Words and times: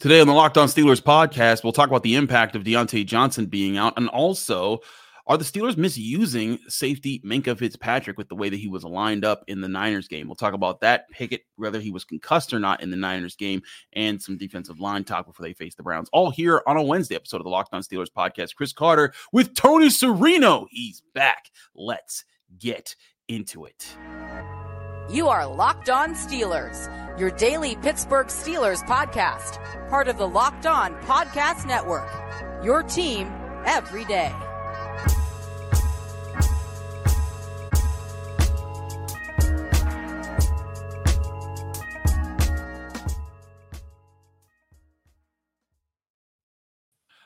Today 0.00 0.20
on 0.20 0.26
the 0.26 0.32
Locked 0.32 0.58
On 0.58 0.68
Steelers 0.68 1.00
podcast, 1.00 1.62
we'll 1.62 1.72
talk 1.72 1.88
about 1.88 2.02
the 2.02 2.16
impact 2.16 2.56
of 2.56 2.64
Diontae 2.64 3.06
Johnson 3.06 3.46
being 3.46 3.78
out 3.78 3.94
and 3.96 4.08
also 4.08 4.80
are 5.26 5.38
the 5.38 5.44
Steelers 5.44 5.78
misusing 5.78 6.58
safety 6.68 7.20
Minkah 7.24 7.56
Fitzpatrick 7.56 8.18
with 8.18 8.28
the 8.28 8.34
way 8.34 8.50
that 8.50 8.58
he 8.58 8.68
was 8.68 8.84
lined 8.84 9.24
up 9.24 9.42
in 9.46 9.62
the 9.62 9.68
Niners 9.68 10.06
game? 10.06 10.26
We'll 10.26 10.34
talk 10.34 10.52
about 10.52 10.80
that. 10.80 11.08
Pickett, 11.10 11.46
whether 11.56 11.80
he 11.80 11.90
was 11.90 12.04
concussed 12.04 12.52
or 12.52 12.58
not 12.58 12.82
in 12.82 12.90
the 12.90 12.96
Niners 12.96 13.34
game, 13.34 13.62
and 13.94 14.20
some 14.20 14.36
defensive 14.36 14.80
line 14.80 15.04
talk 15.04 15.26
before 15.26 15.46
they 15.46 15.54
face 15.54 15.74
the 15.74 15.82
Browns. 15.82 16.10
All 16.12 16.30
here 16.30 16.62
on 16.66 16.76
a 16.76 16.82
Wednesday 16.82 17.14
episode 17.14 17.38
of 17.38 17.44
the 17.44 17.50
Locked 17.50 17.72
On 17.72 17.80
Steelers 17.80 18.12
podcast. 18.14 18.54
Chris 18.54 18.74
Carter 18.74 19.14
with 19.32 19.54
Tony 19.54 19.88
Serino. 19.88 20.66
He's 20.70 21.02
back. 21.14 21.50
Let's 21.74 22.24
get 22.58 22.94
into 23.28 23.64
it. 23.64 23.96
You 25.08 25.28
are 25.28 25.46
Locked 25.46 25.88
On 25.88 26.14
Steelers, 26.14 26.88
your 27.18 27.30
daily 27.30 27.76
Pittsburgh 27.76 28.26
Steelers 28.26 28.84
podcast, 28.86 29.58
part 29.88 30.08
of 30.08 30.18
the 30.18 30.26
Locked 30.26 30.66
On 30.66 30.94
Podcast 31.02 31.66
Network. 31.66 32.10
Your 32.64 32.82
team 32.82 33.32
every 33.64 34.04
day. 34.04 34.32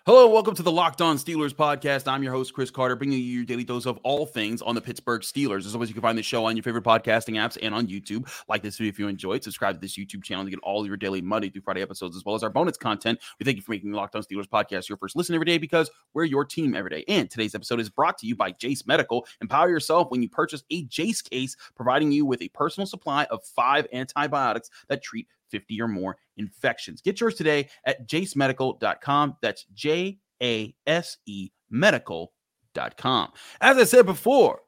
Hello, 0.08 0.26
welcome 0.26 0.54
to 0.54 0.62
the 0.62 0.72
Locked 0.72 1.02
On 1.02 1.18
Steelers 1.18 1.52
podcast. 1.52 2.10
I'm 2.10 2.22
your 2.22 2.32
host, 2.32 2.54
Chris 2.54 2.70
Carter, 2.70 2.96
bringing 2.96 3.18
you 3.18 3.24
your 3.26 3.44
daily 3.44 3.62
dose 3.62 3.84
of 3.84 3.98
all 4.04 4.24
things 4.24 4.62
on 4.62 4.74
the 4.74 4.80
Pittsburgh 4.80 5.20
Steelers. 5.20 5.66
As 5.66 5.74
always, 5.74 5.90
you 5.90 5.94
can 5.94 6.00
find 6.00 6.16
the 6.16 6.22
show 6.22 6.46
on 6.46 6.56
your 6.56 6.62
favorite 6.62 6.84
podcasting 6.84 7.34
apps 7.34 7.58
and 7.60 7.74
on 7.74 7.86
YouTube. 7.88 8.26
Like 8.48 8.62
this 8.62 8.78
video 8.78 8.88
if 8.88 8.98
you 8.98 9.06
enjoyed. 9.06 9.44
Subscribe 9.44 9.74
to 9.74 9.80
this 9.82 9.98
YouTube 9.98 10.24
channel 10.24 10.44
to 10.44 10.50
get 10.50 10.60
all 10.62 10.86
your 10.86 10.96
daily 10.96 11.20
Monday 11.20 11.50
through 11.50 11.60
Friday 11.60 11.82
episodes, 11.82 12.16
as 12.16 12.24
well 12.24 12.34
as 12.34 12.42
our 12.42 12.48
bonus 12.48 12.78
content. 12.78 13.20
We 13.38 13.44
thank 13.44 13.56
you 13.58 13.62
for 13.62 13.72
making 13.72 13.90
the 13.90 13.98
Locked 13.98 14.16
On 14.16 14.22
Steelers 14.22 14.48
podcast 14.48 14.88
your 14.88 14.96
first 14.96 15.14
listen 15.14 15.34
every 15.34 15.44
day 15.44 15.58
because 15.58 15.90
we're 16.14 16.24
your 16.24 16.46
team 16.46 16.74
every 16.74 16.88
day. 16.88 17.04
And 17.06 17.30
today's 17.30 17.54
episode 17.54 17.78
is 17.78 17.90
brought 17.90 18.16
to 18.16 18.26
you 18.26 18.34
by 18.34 18.52
Jase 18.52 18.86
Medical. 18.86 19.26
Empower 19.42 19.68
yourself 19.68 20.10
when 20.10 20.22
you 20.22 20.30
purchase 20.30 20.64
a 20.70 20.84
Jase 20.84 21.20
case, 21.20 21.54
providing 21.76 22.12
you 22.12 22.24
with 22.24 22.40
a 22.40 22.48
personal 22.48 22.86
supply 22.86 23.24
of 23.24 23.44
five 23.44 23.86
antibiotics 23.92 24.70
that 24.88 25.02
treat 25.02 25.28
50 25.50 25.80
or 25.80 25.88
more 25.88 26.16
infections. 26.36 27.00
Get 27.00 27.20
yours 27.20 27.34
today 27.34 27.68
at 27.84 28.08
jasemedical.com. 28.08 29.36
That's 29.42 29.64
J 29.74 30.18
A 30.42 30.74
S 30.86 31.16
E 31.26 31.50
medical.com. 31.70 33.30
As 33.60 33.76
I 33.76 33.84
said 33.84 34.06
before, 34.06 34.60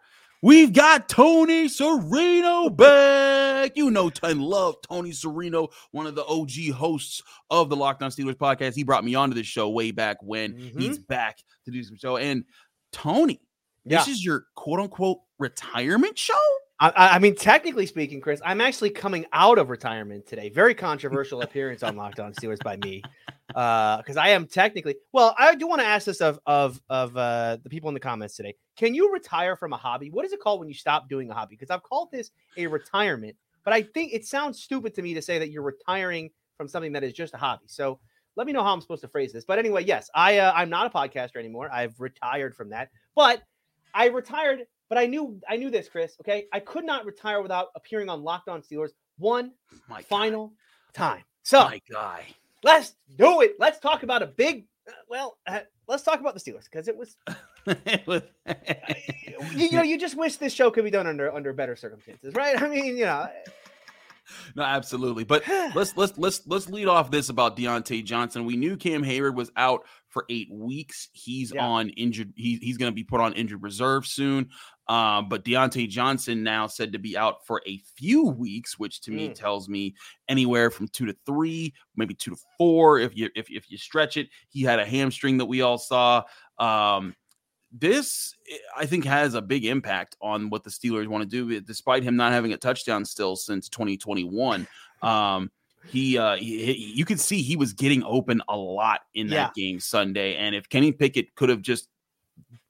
we've 0.43 0.73
got 0.73 1.09
Tony 1.09 1.67
Serino 1.67 2.75
back. 2.75 3.77
You 3.77 3.91
know, 3.91 4.11
I 4.23 4.33
love 4.33 4.77
Tony 4.89 5.11
Serino, 5.11 5.69
one 5.93 6.07
of 6.07 6.15
the 6.15 6.25
OG 6.25 6.75
hosts 6.75 7.23
of 7.51 7.69
the 7.69 7.77
Locked 7.77 8.03
On 8.03 8.11
Steelers 8.11 8.35
podcast. 8.35 8.75
He 8.75 8.85
brought 8.85 9.05
me 9.05 9.15
onto 9.15 9.35
this 9.35 9.47
show 9.47 9.69
way 9.69 9.91
back 9.91 10.17
when. 10.23 10.55
Mm-hmm. 10.55 10.81
He's 10.81 10.99
back 10.99 11.39
to 11.65 11.71
do 11.71 11.83
some 11.83 11.97
show. 11.97 12.17
And 12.17 12.45
Tony, 12.93 13.41
Yeah. 13.85 13.99
this 13.99 14.09
is 14.09 14.25
your 14.25 14.45
quote 14.57 14.81
unquote 14.81 15.19
retirement 15.39 16.19
show? 16.19 16.35
I, 16.81 17.17
I 17.17 17.19
mean, 17.19 17.35
technically 17.35 17.85
speaking, 17.85 18.23
Chris, 18.23 18.41
I'm 18.43 18.61
actually 18.63 18.89
coming 18.89 19.27
out 19.35 19.59
of 19.59 19.69
retirement 19.69 20.27
today. 20.27 20.49
Very 20.49 20.75
controversial 20.75 21.43
appearance 21.43 21.83
on 21.83 21.95
Locked 21.95 22.21
On 22.21 22.33
Steelers 22.33 22.63
by 22.65 22.79
me, 22.79 23.03
because 23.49 24.17
I 24.17 24.29
am 24.31 24.47
technically. 24.47 24.97
Well, 25.13 25.35
I 25.39 25.55
do 25.55 25.67
want 25.67 25.83
to 25.83 25.87
ask 25.87 26.07
this 26.07 26.23
of 26.23 26.41
of 26.47 26.81
of 26.89 27.15
uh, 27.19 27.59
the 27.63 27.69
people 27.69 27.89
in 27.89 27.95
the 27.95 28.01
comments 28.01 28.35
today. 28.35 28.55
Can 28.77 28.95
you 28.95 29.13
retire 29.13 29.57
from 29.57 29.75
a 29.75 29.77
hobby? 29.77 30.11
What 30.11 30.25
is 30.25 30.33
it 30.33 30.41
called 30.41 30.61
when 30.61 30.69
you 30.69 30.75
stop 30.75 31.07
doing 31.07 31.31
a 31.31 31.35
hobby? 31.35 31.55
Because 31.55 31.69
I've 31.69 31.83
called 31.83 32.11
this 32.11 32.31
a 32.57 32.67
retirement, 32.67 33.37
but 33.63 33.75
I 33.75 33.83
think 33.83 34.15
it 34.15 34.25
sounds 34.25 34.63
stupid 34.63 34.95
to 34.95 35.03
me 35.03 35.13
to 35.13 35.21
say 35.21 35.39
that 35.39 35.51
you're 35.51 35.63
retiring 35.63 36.31
from 36.57 36.67
something 36.67 36.93
that 36.93 37.05
is 37.05 37.13
just 37.13 37.35
a 37.35 37.39
hobby. 37.39 37.67
So 37.67 38.01
let 38.37 38.47
me 38.47 38.55
know 38.55 38.63
how 38.63 38.73
I'm 38.73 38.81
supposed 38.81 39.03
to 39.03 39.09
phrase 39.09 39.35
this. 39.35 39.45
But 39.45 39.59
anyway, 39.59 39.85
yes, 39.85 40.09
I 40.15 40.39
uh, 40.39 40.53
I'm 40.57 40.71
not 40.71 40.87
a 40.87 40.91
podcaster 40.91 41.37
anymore. 41.37 41.71
I've 41.71 42.01
retired 42.01 42.57
from 42.57 42.71
that, 42.71 42.89
but 43.15 43.43
I 43.93 44.07
retired 44.07 44.61
but 44.91 44.99
I 44.99 45.07
knew 45.07 45.41
I 45.49 45.57
knew 45.57 45.71
this, 45.71 45.89
Chris. 45.89 46.17
Okay, 46.21 46.45
I 46.53 46.61
could 46.61 46.85
not 46.85 47.07
retire 47.07 47.41
without 47.41 47.69
appearing 47.75 48.11
on 48.11 48.23
Locked 48.23 48.49
On 48.49 48.61
Steelers 48.61 48.91
one 49.17 49.53
My 49.89 50.03
final 50.03 50.53
time. 50.93 51.23
So 51.43 51.61
my 51.61 51.81
guy. 51.91 52.27
let's 52.63 52.97
do 53.17 53.41
it. 53.41 53.55
Let's 53.59 53.79
talk 53.79 54.03
about 54.03 54.23
a 54.23 54.27
big. 54.27 54.67
uh, 54.89 54.93
well, 55.09 55.39
uh, 55.47 55.61
let's 55.89 56.03
talk 56.03 56.21
about 56.21 56.35
the 56.35 56.41
Steelers 56.41 56.65
because 56.65 56.89
it 56.89 56.97
was. 56.97 57.17
You, 59.55 59.69
you 59.69 59.73
know, 59.73 59.83
you 59.83 59.99
just 59.99 60.17
wish 60.17 60.37
this 60.37 60.53
show 60.53 60.71
could 60.71 60.85
be 60.85 60.91
done 60.91 61.07
under 61.07 61.33
under 61.33 61.55
better 61.55 61.75
circumstances, 61.75 62.35
right? 62.35 62.61
I 62.61 62.69
mean, 62.69 62.97
you 62.97 63.07
know, 63.07 63.27
no, 64.57 64.63
absolutely. 64.63 65.25
But 65.25 65.47
let's 65.75 65.97
let's 65.97 66.17
let's 66.19 66.43
let's 66.47 66.69
lead 66.69 66.89
off 66.89 67.11
this 67.11 67.29
about 67.29 67.57
Diontae 67.57 68.05
Johnson. 68.05 68.45
We 68.45 68.57
knew 68.57 68.77
Cam 68.77 69.03
Heyward 69.03 69.35
was 69.35 69.51
out 69.57 69.87
for 70.11 70.27
eight 70.29 70.49
weeks. 70.53 71.09
He's 71.13 71.53
Yeah. 71.55 71.65
on 71.67 71.89
injured. 71.91 72.33
He, 72.37 72.57
he's 72.57 72.77
going 72.77 72.91
to 72.91 72.95
be 72.95 73.05
put 73.05 73.21
on 73.21 73.33
injured 73.33 73.63
reserve 73.63 74.07
soon. 74.07 74.51
Um, 74.89 75.29
but 75.29 75.45
Diontae 75.45 75.89
Johnson 75.89 76.43
now 76.43 76.67
said 76.67 76.93
to 76.93 76.99
be 76.99 77.17
out 77.17 77.47
for 77.47 77.63
a 77.67 77.79
few 77.97 78.25
weeks, 78.27 78.79
which 78.79 79.01
to 79.03 79.13
me 79.13 79.29
Mm. 79.29 79.35
tells 79.35 79.69
me 79.69 79.95
anywhere 80.29 80.71
from 80.71 80.89
two 80.89 81.07
to 81.07 81.17
three, 81.25 81.73
maybe 81.97 82.13
two 82.15 82.33
to 82.33 82.37
four 82.59 82.99
if 82.99 83.17
you 83.17 83.31
if 83.37 83.49
if 83.51 83.71
you 83.71 83.79
stretch 83.79 84.17
it. 84.17 84.29
He 84.49 84.63
had 84.63 84.81
a 84.81 84.85
hamstring 84.85 85.39
that 85.39 85.47
we 85.47 85.63
all 85.63 85.79
saw. 85.79 86.25
Um, 86.59 87.15
this 87.73 88.35
eh, 88.51 88.57
I 88.77 88.85
think 88.87 89.05
has 89.05 89.35
a 89.35 89.43
big 89.43 89.65
impact 89.65 90.17
on 90.21 90.51
what 90.51 90.65
the 90.65 90.71
Steelers 90.71 91.07
want 91.07 91.23
to 91.23 91.29
do, 91.29 91.61
despite 91.61 92.03
him 92.03 92.17
not 92.17 92.33
having 92.33 92.53
a 92.53 92.57
touchdown 92.57 93.05
still 93.05 93.37
since 93.37 93.69
2021. 93.69 94.67
Um, 95.03 95.53
he, 95.89 96.19
uh, 96.19 96.37
he, 96.37 96.65
he- 96.73 96.93
you 96.95 97.05
could 97.05 97.21
see 97.21 97.43
he 97.43 97.57
was 97.57 97.73
getting 97.73 98.03
open 98.05 98.43
a 98.49 98.57
lot 98.57 99.01
in 99.15 99.29
that 99.29 99.55
game 99.55 99.81
Sunday, 99.81 100.37
and 100.37 100.55
if 100.55 100.69
Kenny 100.69 100.93
Pickett 100.93 101.35
could 101.35 101.49
have 101.49 101.63
just 101.63 101.89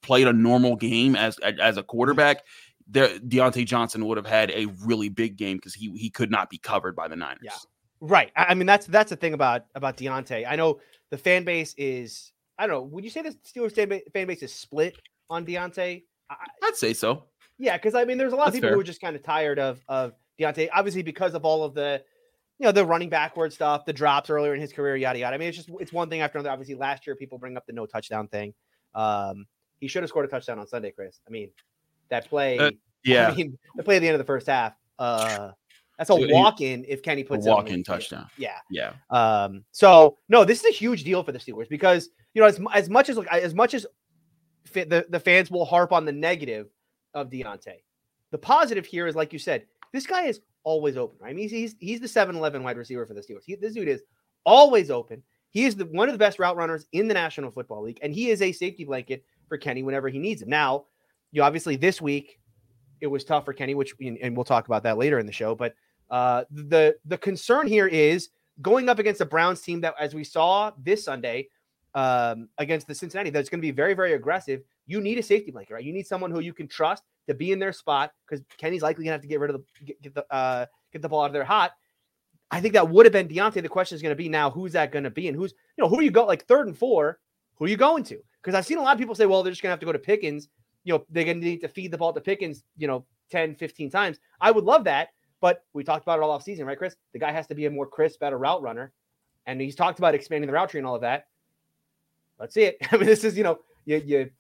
played 0.03 0.27
a 0.27 0.33
normal 0.33 0.77
game 0.77 1.17
as 1.17 1.39
as 1.39 1.77
a 1.77 1.83
quarterback, 1.83 2.45
there 2.89 3.09
Diontae 3.19 3.67
Johnson 3.67 4.07
would 4.07 4.17
have 4.17 4.27
had 4.27 4.51
a 4.51 4.67
really 4.85 5.09
big 5.09 5.37
game 5.37 5.57
because 5.57 5.75
he 5.75 5.91
he 5.97 6.11
could 6.11 6.31
not 6.31 6.51
be 6.51 6.59
covered 6.59 6.97
by 6.97 7.09
the 7.09 7.17
Niners. 7.17 7.41
Yeah. 7.43 7.53
right. 8.01 8.31
I, 8.37 8.47
I 8.51 8.55
mean, 8.55 8.67
that's 8.67 8.87
that's 8.87 9.11
the 9.11 9.17
thing 9.17 9.35
about 9.35 9.65
about 9.75 9.97
Diontae. 9.97 10.45
I 10.49 10.57
know 10.57 10.81
the 11.11 11.19
fan 11.19 11.45
base 11.45 11.75
is. 11.77 12.33
I 12.59 12.67
don't 12.67 12.77
know. 12.77 12.83
Would 12.83 13.05
you 13.05 13.11
say 13.11 13.23
the 13.23 13.31
Steelers 13.47 13.73
fan 13.73 13.89
ba- 13.89 14.03
fan 14.13 14.27
base 14.27 14.43
is 14.43 14.53
split 14.53 14.95
on 15.31 15.47
Diontae? 15.47 16.03
I, 16.29 16.35
I'd 16.63 16.77
say 16.77 16.93
so. 16.93 17.25
Yeah, 17.59 17.77
because 17.77 17.95
I 17.95 18.05
mean, 18.05 18.19
there's 18.19 18.33
a 18.33 18.37
lot 18.37 18.49
of 18.49 18.55
people 18.55 18.69
fair. 18.69 18.75
who 18.75 18.81
are 18.81 18.85
just 18.85 19.01
kind 19.01 19.17
of 19.17 19.23
tired 19.23 19.59
of 19.59 19.83
of 19.89 20.13
Diontae, 20.39 20.69
obviously 20.73 21.03
because 21.03 21.35
of 21.35 21.45
all 21.45 21.65
of 21.65 21.75
the, 21.75 22.03
you 22.61 22.67
know, 22.67 22.73
the 22.73 22.85
running 22.85 23.09
backward 23.09 23.53
stuff, 23.55 23.87
the 23.87 23.93
drops 23.93 24.29
earlier 24.29 24.55
in 24.55 24.61
his 24.61 24.71
career, 24.71 24.95
yada 24.95 25.19
yada. 25.19 25.35
I 25.35 25.39
mean, 25.39 25.49
it's 25.49 25.57
just 25.57 25.71
it's 25.81 25.95
one 25.95 26.11
thing 26.11 26.21
after 26.21 26.39
another. 26.39 26.53
Obviously, 26.53 26.75
last 26.75 27.07
year 27.07 27.17
people 27.17 27.39
bring 27.39 27.57
up 27.57 27.67
the 27.67 27.73
no 27.73 27.87
touchdown 27.87 28.29
thing. 28.29 28.53
Um, 28.95 29.47
he 29.81 29.89
should 29.89 30.03
have 30.03 30.11
scored 30.11 30.27
a 30.27 30.29
touchdown 30.29 30.59
on 30.59 30.67
Sunday, 30.67 30.91
Chris. 30.91 31.21
I 31.27 31.31
mean, 31.31 31.51
that 32.11 32.29
play. 32.29 32.59
Uh, 32.59 32.71
Yeah, 33.03 33.29
I 33.29 33.35
mean, 33.35 33.57
the 33.77 33.83
play 33.83 33.97
at 33.97 34.01
the 34.01 34.09
end 34.09 34.15
of 34.15 34.19
the 34.19 34.27
first 34.27 34.47
half. 34.47 34.75
Uh, 34.99 35.53
that's 35.97 36.11
a 36.11 36.15
walk 36.15 36.61
in 36.61 36.85
if 36.87 37.03
Kenny 37.03 37.25
puts 37.25 37.47
it 37.47 37.49
on 37.51 37.57
walk 37.57 37.71
in 37.71 37.83
touchdown. 37.83 38.27
Yeah. 38.37 38.59
Yeah, 38.71 38.93
Um, 39.09 39.65
so 39.73 40.19
no, 40.29 40.45
this 40.45 40.61
is 40.61 40.67
a 40.67 40.77
huge 40.77 41.03
deal 41.03 41.23
for 41.23 41.33
the 41.33 41.39
Steelers 41.39 41.67
because 41.67 42.11
you 42.35 42.43
know 42.43 42.49
as, 42.49 42.61
as 42.75 42.91
much 42.91 43.09
as 43.09 43.17
like 43.17 43.29
as 43.29 43.55
much 43.55 43.73
as 43.73 43.87
the, 44.75 45.07
the 45.09 45.19
fans 45.19 45.51
will 45.51 45.65
harp 45.65 45.93
on 45.93 46.05
the 46.05 46.13
negative 46.13 46.69
of 47.15 47.31
Diontae, 47.31 47.81
the 48.33 48.39
positive 48.39 48.85
here 48.85 49.07
is 49.07 49.17
like 49.17 49.33
you 49.33 49.39
said, 49.39 49.65
this 49.95 50.07
guy 50.07 50.25
is 50.25 50.41
always 50.65 50.97
open. 50.97 51.19
Right? 51.21 51.31
I 51.31 51.33
mean, 51.33 51.49
he's 51.49 51.53
he's, 51.53 51.75
he's 51.79 52.01
the 52.01 52.07
7-Eleven 52.07 52.63
wide 52.63 52.77
receiver 52.77 53.07
for 53.07 53.15
the 53.15 53.21
Steelers. 53.21 53.45
He, 53.45 53.55
this 53.55 53.75
dude 53.75 53.89
is 53.89 54.03
always 54.45 54.91
open. 54.91 55.23
He 55.51 55.65
is 55.65 55.77
the 55.77 55.87
one 55.87 56.09
of 56.09 56.15
the 56.15 56.19
best 56.19 56.39
route 56.39 56.57
runners 56.57 56.87
in 56.93 57.09
the 57.09 57.15
National 57.15 57.51
Football 57.51 57.83
League, 57.83 57.99
and 58.03 58.15
he 58.15 58.31
is 58.31 58.41
a 58.41 58.53
safety 58.53 58.85
blanket 58.85 59.25
for 59.49 59.59
Kenny 59.59 59.83
whenever 59.83 60.09
he 60.09 60.19
needs 60.19 60.43
him. 60.43 60.49
Now, 60.49 60.85
you 61.33 61.43
obviously 61.43 61.77
this 61.77 62.01
week 62.01 62.39
it 63.01 63.07
was 63.07 63.25
tough 63.25 63.45
for 63.45 63.53
Kenny, 63.53 63.75
which 63.75 63.95
and 64.01 64.37
we'll 64.37 64.45
talk 64.45 64.67
about 64.67 64.83
that 64.85 64.99
later 64.99 65.19
in 65.19 65.27
the 65.27 65.33
show. 65.33 65.55
But 65.55 65.75
uh, 66.11 66.45
the 66.51 66.97
the 67.05 67.19
concern 67.19 67.67
here 67.67 67.87
is 67.87 68.29
going 68.63 68.89
up 68.89 68.99
against 68.99 69.21
a 69.21 69.25
Browns 69.25 69.61
team 69.61 69.81
that, 69.81 69.95
as 69.99 70.15
we 70.15 70.23
saw 70.23 70.71
this 70.79 71.05
Sunday 71.05 71.49
um, 71.95 72.49
against 72.59 72.87
the 72.87 72.95
Cincinnati, 72.95 73.31
that's 73.31 73.49
going 73.49 73.61
to 73.61 73.67
be 73.67 73.73
very 73.73 73.95
very 73.95 74.13
aggressive. 74.13 74.63
You 74.87 75.01
need 75.01 75.19
a 75.19 75.23
safety 75.23 75.51
blanket, 75.51 75.75
right? 75.75 75.85
You 75.85 75.93
need 75.93 76.07
someone 76.07 76.31
who 76.31 76.41
you 76.41 76.53
can 76.53 76.69
trust 76.69 77.05
to 77.27 77.35
be 77.35 77.53
in 77.53 77.59
their 77.59 77.73
spot 77.73 78.13
because 78.29 78.45
Kenny's 78.59 78.83
likely 78.83 79.05
to 79.05 79.11
have 79.11 79.21
to 79.21 79.29
get 79.29 79.41
rid 79.41 79.51
of 79.51 79.61
the 79.61 79.85
get, 79.85 80.03
get 80.03 80.15
the 80.15 80.35
uh, 80.35 80.67
get 80.93 81.03
the 81.03 81.09
ball 81.09 81.23
out 81.23 81.27
of 81.27 81.33
their 81.33 81.45
hot. 81.45 81.73
I 82.51 82.61
think 82.61 82.75
that 82.75 82.89
would 82.89 83.07
have 83.07 83.13
been 83.13 83.29
Deontay. 83.29 83.63
The 83.63 83.69
question 83.69 83.95
is 83.95 84.03
going 84.03 84.11
to 84.11 84.17
be 84.17 84.29
now, 84.29 84.51
who's 84.51 84.73
that 84.73 84.91
going 84.91 85.05
to 85.05 85.11
be, 85.11 85.29
and 85.29 85.37
who's 85.37 85.53
you 85.77 85.83
know 85.83 85.89
who 85.89 85.99
are 85.99 86.03
you 86.03 86.11
go 86.11 86.25
like 86.25 86.47
third 86.47 86.67
and 86.67 86.77
four? 86.77 87.19
Who 87.57 87.67
are 87.67 87.69
you 87.69 87.77
going 87.77 88.05
to? 88.05 88.19
Because 88.43 88.55
I've 88.55 88.67
seen 88.67 88.79
a 88.79 88.83
lot 88.83 88.95
of 88.95 88.99
people 88.99 89.15
say, 89.15 89.27
well, 89.27 89.43
they're 89.43 89.53
just 89.53 89.63
going 89.63 89.69
to 89.69 89.73
have 89.73 89.81
to 89.81 89.87
go 89.87 89.93
to 89.93 89.99
Pickens. 89.99 90.49
You 90.85 90.95
know, 90.95 91.05
they're 91.11 91.25
going 91.25 91.41
to 91.41 91.47
need 91.47 91.61
to 91.61 91.69
feed 91.69 91.93
the 91.93 91.99
ball 91.99 92.13
to 92.13 92.21
Pickens. 92.21 92.65
You 92.79 92.87
know, 92.87 93.05
10, 93.31 93.55
15 93.55 93.91
times. 93.91 94.19
I 94.41 94.51
would 94.51 94.65
love 94.65 94.85
that, 94.85 95.11
but 95.41 95.65
we 95.73 95.85
talked 95.85 96.05
about 96.05 96.19
it 96.19 96.23
all 96.23 96.31
off 96.31 96.43
season, 96.43 96.67
right, 96.67 96.79
Chris? 96.79 96.97
The 97.13 97.19
guy 97.19 97.33
has 97.33 97.47
to 97.49 97.55
be 97.55 97.67
a 97.67 97.71
more 97.71 97.87
crisp, 97.87 98.21
better 98.21 98.39
route 98.39 98.63
runner, 98.63 98.93
and 99.47 99.61
he's 99.61 99.77
talked 99.77 99.99
about 99.99 100.15
expanding 100.15 100.47
the 100.47 100.53
route 100.53 100.71
tree 100.71 100.81
and 100.81 100.87
all 100.87 100.97
of 100.97 101.03
that. 101.03 101.27
Let's 102.39 102.55
see 102.55 102.63
it. 102.63 102.79
I 102.91 102.97
mean, 102.97 103.07
this 103.07 103.25
is 103.25 103.37
you 103.37 103.45
know, 103.45 103.59
you, 103.85 104.03
you 104.05 104.31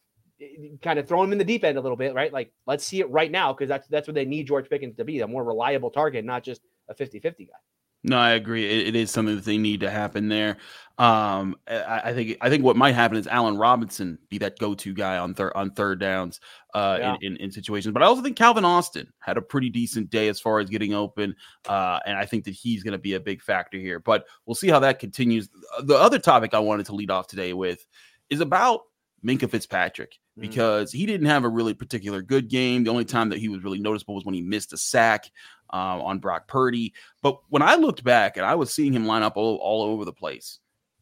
kind 0.82 0.98
of 0.98 1.06
throw 1.06 1.22
him 1.22 1.32
in 1.32 1.38
the 1.38 1.44
deep 1.44 1.64
end 1.64 1.78
a 1.78 1.80
little 1.80 1.96
bit, 1.96 2.14
right? 2.14 2.32
Like, 2.32 2.52
let's 2.66 2.84
see 2.84 3.00
it 3.00 3.10
right 3.10 3.30
now 3.30 3.52
because 3.52 3.68
that's 3.68 3.88
that's 3.88 4.08
what 4.08 4.14
they 4.14 4.24
need 4.24 4.46
George 4.46 4.68
Pickens 4.68 4.96
to 4.96 5.04
be, 5.04 5.20
a 5.20 5.26
more 5.26 5.44
reliable 5.44 5.90
target, 5.90 6.24
not 6.24 6.42
just 6.42 6.62
a 6.88 6.94
50-50 6.94 7.48
guy. 7.48 7.54
No, 8.02 8.16
I 8.16 8.30
agree. 8.30 8.64
it, 8.64 8.88
it 8.88 8.96
is 8.96 9.10
something 9.10 9.36
that 9.36 9.44
they 9.44 9.58
need 9.58 9.80
to 9.80 9.90
happen 9.90 10.28
there. 10.28 10.56
Um, 10.96 11.56
I, 11.68 12.00
I, 12.04 12.14
think 12.14 12.38
I 12.40 12.48
think 12.48 12.64
what 12.64 12.76
might 12.76 12.94
happen 12.94 13.18
is 13.18 13.26
Allen 13.26 13.58
Robinson 13.58 14.18
be 14.30 14.38
that 14.38 14.58
go-to 14.58 14.94
guy 14.94 15.18
on 15.18 15.34
third 15.34 15.52
on 15.54 15.70
third 15.70 16.00
downs 16.00 16.40
uh, 16.72 16.96
yeah. 16.98 17.16
in, 17.20 17.34
in, 17.34 17.36
in, 17.36 17.52
situations. 17.52 17.92
But 17.92 18.02
I 18.02 18.06
also 18.06 18.22
think 18.22 18.36
Calvin 18.36 18.64
Austin 18.64 19.12
had 19.18 19.36
a 19.36 19.42
pretty 19.42 19.68
decent 19.68 20.08
day 20.08 20.28
as 20.28 20.40
far 20.40 20.60
as 20.60 20.70
getting 20.70 20.94
open, 20.94 21.36
uh, 21.68 22.00
and 22.06 22.16
I 22.16 22.24
think 22.24 22.44
that 22.44 22.52
he's 22.54 22.82
going 22.82 22.92
to 22.92 22.98
be 22.98 23.14
a 23.14 23.20
big 23.20 23.42
factor 23.42 23.78
here. 23.78 23.98
But 24.00 24.26
we'll 24.46 24.54
see 24.54 24.68
how 24.68 24.78
that 24.80 24.98
continues. 24.98 25.50
The 25.82 25.96
other 25.96 26.18
topic 26.18 26.54
I 26.54 26.58
wanted 26.58 26.86
to 26.86 26.94
lead 26.94 27.10
off 27.10 27.26
today 27.26 27.52
with 27.52 27.86
is 28.30 28.40
about 28.40 28.80
Minkah 29.24 29.50
Fitzpatrick. 29.50 30.18
Because 30.38 30.92
he 30.92 31.06
didn't 31.06 31.26
have 31.26 31.44
a 31.44 31.48
really 31.48 31.74
particular 31.74 32.22
good 32.22 32.48
game. 32.48 32.84
The 32.84 32.90
only 32.90 33.04
time 33.04 33.28
that 33.30 33.38
he 33.38 33.48
was 33.48 33.62
really 33.62 33.78
noticeable 33.78 34.14
was 34.14 34.24
when 34.24 34.34
he 34.34 34.42
missed 34.42 34.72
a 34.72 34.76
sack 34.76 35.30
uh, 35.72 36.02
on 36.02 36.18
Brock 36.18 36.48
Purdy. 36.48 36.94
But 37.22 37.38
when 37.48 37.62
I 37.62 37.74
looked 37.74 38.04
back 38.04 38.36
and 38.36 38.46
I 38.46 38.54
was 38.54 38.72
seeing 38.72 38.92
him 38.92 39.06
line 39.06 39.22
up 39.22 39.36
all, 39.36 39.56
all 39.56 39.82
over 39.82 40.04
the 40.04 40.12
place 40.12 40.60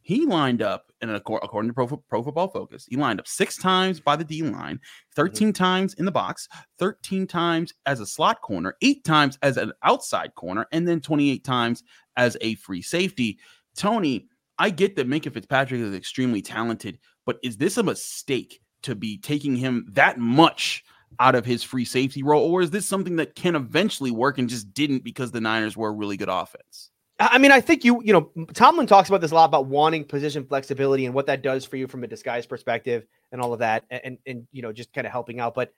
he 0.09 0.25
lined 0.25 0.63
up, 0.63 0.91
and 1.01 1.11
according 1.11 1.69
to 1.69 1.73
Pro, 1.75 1.85
Pro 1.85 2.23
Football 2.23 2.47
Focus, 2.47 2.87
he 2.89 2.95
lined 2.95 3.19
up 3.19 3.27
six 3.27 3.55
times 3.55 3.99
by 3.99 4.15
the 4.15 4.23
D 4.23 4.41
line, 4.41 4.77
mm-hmm. 4.77 5.15
13 5.15 5.49
mm-hmm. 5.49 5.51
times 5.51 5.93
in 5.93 6.05
the 6.05 6.11
box, 6.11 6.47
13 6.79 7.27
times 7.27 7.75
as 7.85 7.99
a 7.99 8.07
slot 8.07 8.41
corner, 8.41 8.75
eight 8.81 9.03
times 9.03 9.37
as 9.43 9.57
an 9.57 9.71
outside 9.83 10.33
corner, 10.33 10.65
and 10.71 10.87
then 10.87 10.99
28 10.99 11.43
times 11.43 11.83
as 12.17 12.35
a 12.41 12.55
free 12.55 12.81
safety. 12.81 13.37
Tony, 13.75 14.27
I 14.57 14.71
get 14.71 14.95
that 14.95 15.07
Minkah 15.07 15.31
Fitzpatrick 15.31 15.79
is 15.79 15.93
extremely 15.93 16.41
talented, 16.41 16.97
but 17.23 17.37
is 17.43 17.57
this 17.57 17.77
a 17.77 17.83
mistake 17.83 18.61
to 18.83 18.95
be 18.95 19.17
taking 19.17 19.55
him 19.55 19.85
that 19.89 20.17
much 20.17 20.83
out 21.19 21.35
of 21.35 21.45
his 21.45 21.63
free 21.63 21.85
safety 21.85 22.23
role, 22.23 22.49
or 22.49 22.61
is 22.61 22.71
this 22.71 22.85
something 22.85 23.17
that 23.17 23.35
can 23.35 23.55
eventually 23.55 24.11
work 24.11 24.37
and 24.37 24.47
just 24.47 24.73
didn't 24.73 25.03
because 25.03 25.31
the 25.31 25.41
Niners 25.41 25.75
were 25.75 25.89
a 25.89 25.93
really 25.93 26.17
good 26.17 26.29
offense? 26.29 26.91
I 27.19 27.37
mean, 27.37 27.51
I 27.51 27.59
think 27.59 27.83
you, 27.83 28.01
you 28.01 28.13
know, 28.13 28.31
Tomlin 28.53 28.87
talks 28.87 29.09
about 29.09 29.19
this 29.19 29.31
a 29.31 29.35
lot 29.35 29.45
about 29.45 29.65
wanting 29.65 30.05
position 30.05 30.45
flexibility 30.45 31.05
and 31.05 31.13
what 31.13 31.25
that 31.25 31.41
does 31.41 31.65
for 31.65 31.75
you 31.75 31.85
from 31.85 32.05
a 32.05 32.07
disguise 32.07 32.45
perspective 32.45 33.05
and 33.33 33.41
all 33.41 33.51
of 33.51 33.59
that, 33.59 33.83
and 33.89 34.17
and, 34.25 34.47
you 34.53 34.61
know, 34.61 34.71
just 34.71 34.93
kind 34.93 35.05
of 35.05 35.11
helping 35.11 35.41
out. 35.41 35.53
But 35.53 35.73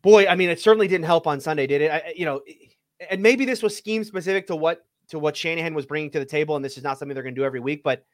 boy, 0.00 0.26
I 0.26 0.34
mean, 0.34 0.48
it 0.48 0.58
certainly 0.58 0.88
didn't 0.88 1.04
help 1.04 1.26
on 1.26 1.38
Sunday, 1.38 1.66
did 1.66 1.82
it? 1.82 1.90
I, 1.90 2.14
you 2.16 2.24
know, 2.24 2.40
and 3.10 3.22
maybe 3.22 3.44
this 3.44 3.62
was 3.62 3.76
scheme 3.76 4.04
specific 4.04 4.46
to 4.46 4.56
what 4.56 4.86
to 5.08 5.18
what 5.18 5.36
Shanahan 5.36 5.74
was 5.74 5.84
bringing 5.84 6.10
to 6.12 6.18
the 6.18 6.24
table, 6.24 6.56
and 6.56 6.64
this 6.64 6.78
is 6.78 6.84
not 6.84 6.98
something 6.98 7.14
they're 7.14 7.22
going 7.22 7.34
to 7.34 7.40
do 7.40 7.44
every 7.44 7.60
week. 7.60 7.82
But 7.82 8.06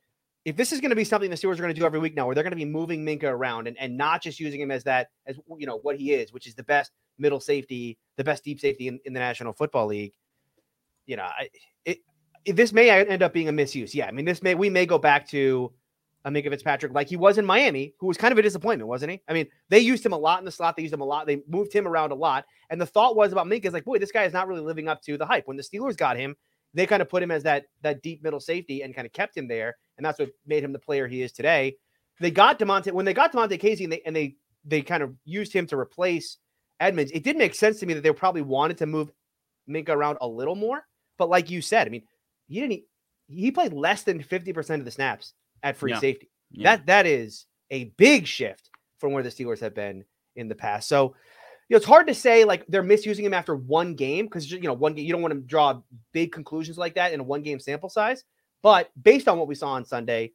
if 0.44 0.56
this 0.56 0.73
is 0.73 0.81
going 0.81 0.90
to 0.90 0.96
be 0.96 1.05
something 1.05 1.31
the 1.31 1.37
Steelers 1.37 1.55
are 1.55 1.62
going 1.62 1.75
to 1.75 1.79
do 1.79 1.85
every 1.85 1.99
week 1.99 2.14
now, 2.14 2.26
where 2.26 2.35
they're 2.35 2.44
going 2.44 2.52
to 2.52 2.56
be 2.56 2.64
moving 2.64 3.05
Minkah 3.05 3.25
around 3.25 3.67
and, 3.67 3.76
and 3.79 3.96
not 3.96 4.23
just 4.23 4.40
using 4.40 4.61
him 4.61 4.70
as 4.70 4.85
that 4.85 5.08
as 5.26 5.37
you 5.58 5.67
know 5.67 5.79
what 5.79 5.96
he 5.96 6.12
is, 6.12 6.32
which 6.32 6.46
is 6.46 6.55
the 6.55 6.62
best 6.62 6.93
middle 7.19 7.40
safety, 7.40 7.99
the 8.17 8.25
best 8.25 8.44
deep 8.44 8.61
safety 8.61 8.88
in, 8.88 9.00
in 9.05 9.12
the 9.12 9.20
National 9.20 9.52
Football 9.52 9.87
League 9.88 10.12
you 11.08 11.17
know, 11.17 11.25
I, 11.25 11.49
it, 11.85 11.99
this 12.44 12.73
may 12.73 12.90
end 12.90 13.23
up 13.23 13.32
being 13.32 13.49
a 13.49 13.52
misuse. 13.52 13.94
Yeah, 13.94 14.06
I 14.06 14.12
mean, 14.12 14.25
this 14.25 14.43
may 14.43 14.55
we 14.55 14.70
may 14.70 14.87
go 14.87 14.99
back 14.99 15.26
to 15.31 15.73
Minkah 16.25 16.50
Fitzpatrick 16.50 16.93
like 16.93 17.08
he 17.08 17.17
was 17.17 17.38
in 17.38 17.46
Miami, 17.46 17.94
who 17.99 18.06
was 18.06 18.17
kind 18.17 18.31
of 18.31 18.38
a 18.38 18.43
disappointment, 18.43 18.88
wasn't 18.88 19.12
he? 19.12 19.23
I 19.26 19.32
mean, 19.32 19.46
they 19.70 19.81
used 19.81 20.05
him 20.05 20.12
a 20.12 20.19
lot 20.19 20.38
in 20.38 20.44
the 20.44 20.52
slot. 20.52 20.76
They 20.76 20.82
used 20.82 20.94
him 20.94 21.00
a 21.00 21.05
lot. 21.05 21.26
They 21.26 21.43
moved 21.49 21.73
him 21.73 21.88
around 21.88 22.12
a 22.12 22.14
lot. 22.14 22.44
And 22.70 22.81
the 22.81 22.87
thought 22.87 23.17
was 23.17 23.32
about 23.32 23.46
Minkah 23.46 23.67
is 23.67 23.73
like, 23.73 23.85
boy, 23.85 23.99
this 23.99 24.12
guy 24.12 24.25
is 24.25 24.32
not 24.35 24.46
really 24.46 24.61
living 24.61 24.88
up 24.88 25.02
to 25.02 25.17
the 25.17 25.25
hype. 25.25 25.49
When 25.49 25.56
the 25.56 25.62
Steelers 25.62 25.96
got 25.96 26.17
him, 26.17 26.37
they 26.75 26.87
kind 26.87 27.03
of 27.03 27.09
put 27.09 27.23
him 27.23 27.31
as 27.31 27.43
that 27.44 27.67
that 27.82 28.03
deep 28.03 28.23
middle 28.23 28.41
safety 28.41 28.82
and 28.82 28.94
kind 28.94 29.06
of 29.06 29.12
kept 29.12 29.37
him 29.37 29.49
there, 29.49 29.76
and 29.97 30.05
that's 30.05 30.19
what 30.19 30.31
made 30.47 30.62
him 30.62 30.73
the 30.73 30.79
player 30.79 31.06
he 31.06 31.23
is 31.23 31.32
today. 31.32 31.76
They 32.20 32.31
got 32.31 32.59
Damontae 32.59 32.93
when 32.93 33.05
they 33.05 33.15
got 33.15 33.32
Damontae 33.32 33.61
Kazee, 33.61 33.85
and 33.85 33.93
they 33.93 34.03
and 34.05 34.15
they 34.15 34.37
they 34.65 34.82
kind 34.82 35.03
of 35.03 35.15
used 35.25 35.53
him 35.53 35.67
to 35.69 35.79
replace 35.79 36.38
Edmunds. 36.81 37.12
It 37.12 37.25
did 37.25 37.37
make 37.37 37.55
sense 37.55 37.81
to 37.81 37.87
me 37.87 37.94
that 37.94 38.03
they 38.03 38.12
probably 38.12 38.43
wanted 38.43 38.79
to 38.79 38.87
move 38.87 39.11
Minkah 39.69 39.91
around 39.91 40.19
a 40.20 40.29
little 40.29 40.55
more. 40.55 40.85
But 41.17 41.29
like 41.29 41.50
you 41.50 41.61
said, 41.62 41.87
I 41.87 41.91
mean, 41.91 42.05
he 42.49 42.61
didn't 42.61 42.82
he 43.29 43.50
played 43.50 43.73
less 43.73 44.03
than 44.03 44.23
50% 44.23 44.76
of 44.76 44.85
the 44.85 44.91
snaps 44.91 45.35
at 45.62 45.76
free 45.76 45.93
yeah. 45.93 45.99
safety. 45.99 46.31
Yeah. 46.50 46.76
That 46.76 46.87
that 46.87 47.06
is 47.06 47.47
a 47.71 47.85
big 47.97 48.26
shift 48.26 48.71
from 48.99 49.12
where 49.12 49.23
the 49.23 49.29
Steelers 49.29 49.61
have 49.61 49.75
been 49.75 50.05
in 50.35 50.49
the 50.49 50.55
past. 50.55 50.88
So, 50.88 51.14
you 51.69 51.75
know, 51.75 51.76
it's 51.76 51.87
hard 51.87 52.06
to 52.06 52.15
say 52.15 52.44
like 52.44 52.67
they're 52.67 52.82
misusing 52.82 53.25
him 53.25 53.35
after 53.35 53.55
one 53.55 53.94
game 53.94 54.26
because 54.26 54.50
you 54.50 54.61
know, 54.61 54.73
one 54.73 54.94
game 54.94 55.05
you 55.05 55.12
don't 55.12 55.23
want 55.23 55.35
to 55.35 55.41
draw 55.41 55.81
big 56.12 56.32
conclusions 56.32 56.79
like 56.79 56.94
that 56.94 57.12
in 57.12 57.20
a 57.20 57.23
one 57.23 57.43
game 57.43 57.61
sample 57.61 57.91
size. 57.91 58.25
But 58.62 58.91
based 59.00 59.29
on 59.29 59.38
what 59.38 59.49
we 59.49 59.55
saw 59.55 59.70
on 59.70 59.85
Sunday, 59.85 60.32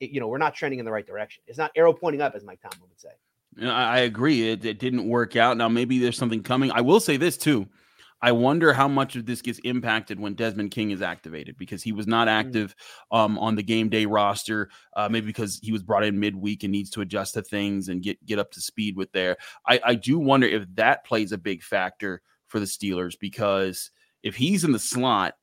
it, 0.00 0.10
you 0.10 0.20
know, 0.20 0.28
we're 0.28 0.38
not 0.38 0.54
trending 0.54 0.78
in 0.78 0.84
the 0.84 0.90
right 0.90 1.06
direction. 1.06 1.42
It's 1.46 1.58
not 1.58 1.72
arrow 1.76 1.92
pointing 1.92 2.22
up, 2.22 2.34
as 2.34 2.42
Mike 2.42 2.60
Tomlin 2.60 2.88
would 2.88 3.00
say. 3.00 3.68
I 3.68 4.00
agree. 4.00 4.50
It, 4.50 4.64
it 4.64 4.78
didn't 4.78 5.08
work 5.08 5.36
out. 5.36 5.56
Now 5.56 5.68
maybe 5.68 5.98
there's 5.98 6.18
something 6.18 6.42
coming. 6.42 6.70
I 6.72 6.80
will 6.80 7.00
say 7.00 7.16
this 7.16 7.36
too. 7.36 7.68
I 8.22 8.32
wonder 8.32 8.72
how 8.72 8.88
much 8.88 9.14
of 9.16 9.26
this 9.26 9.42
gets 9.42 9.58
impacted 9.60 10.18
when 10.18 10.34
Desmond 10.34 10.70
King 10.70 10.90
is 10.90 11.02
activated 11.02 11.56
because 11.58 11.82
he 11.82 11.92
was 11.92 12.06
not 12.06 12.28
mm. 12.28 12.32
active 12.32 12.74
um, 13.10 13.38
on 13.38 13.56
the 13.56 13.62
game 13.62 13.88
day 13.88 14.06
roster. 14.06 14.70
Uh, 14.94 15.08
maybe 15.10 15.26
because 15.26 15.60
he 15.62 15.72
was 15.72 15.82
brought 15.82 16.04
in 16.04 16.18
midweek 16.18 16.62
and 16.62 16.72
needs 16.72 16.90
to 16.90 17.02
adjust 17.02 17.34
to 17.34 17.42
things 17.42 17.88
and 17.88 18.02
get 18.02 18.24
get 18.24 18.38
up 18.38 18.50
to 18.52 18.60
speed 18.60 18.96
with 18.96 19.12
there. 19.12 19.36
I, 19.66 19.80
I 19.84 19.94
do 19.94 20.18
wonder 20.18 20.46
if 20.46 20.64
that 20.76 21.04
plays 21.04 21.32
a 21.32 21.38
big 21.38 21.62
factor 21.62 22.22
for 22.46 22.58
the 22.58 22.66
Steelers 22.66 23.18
because 23.18 23.90
if 24.22 24.34
he's 24.34 24.64
in 24.64 24.72
the 24.72 24.78
slot 24.78 25.34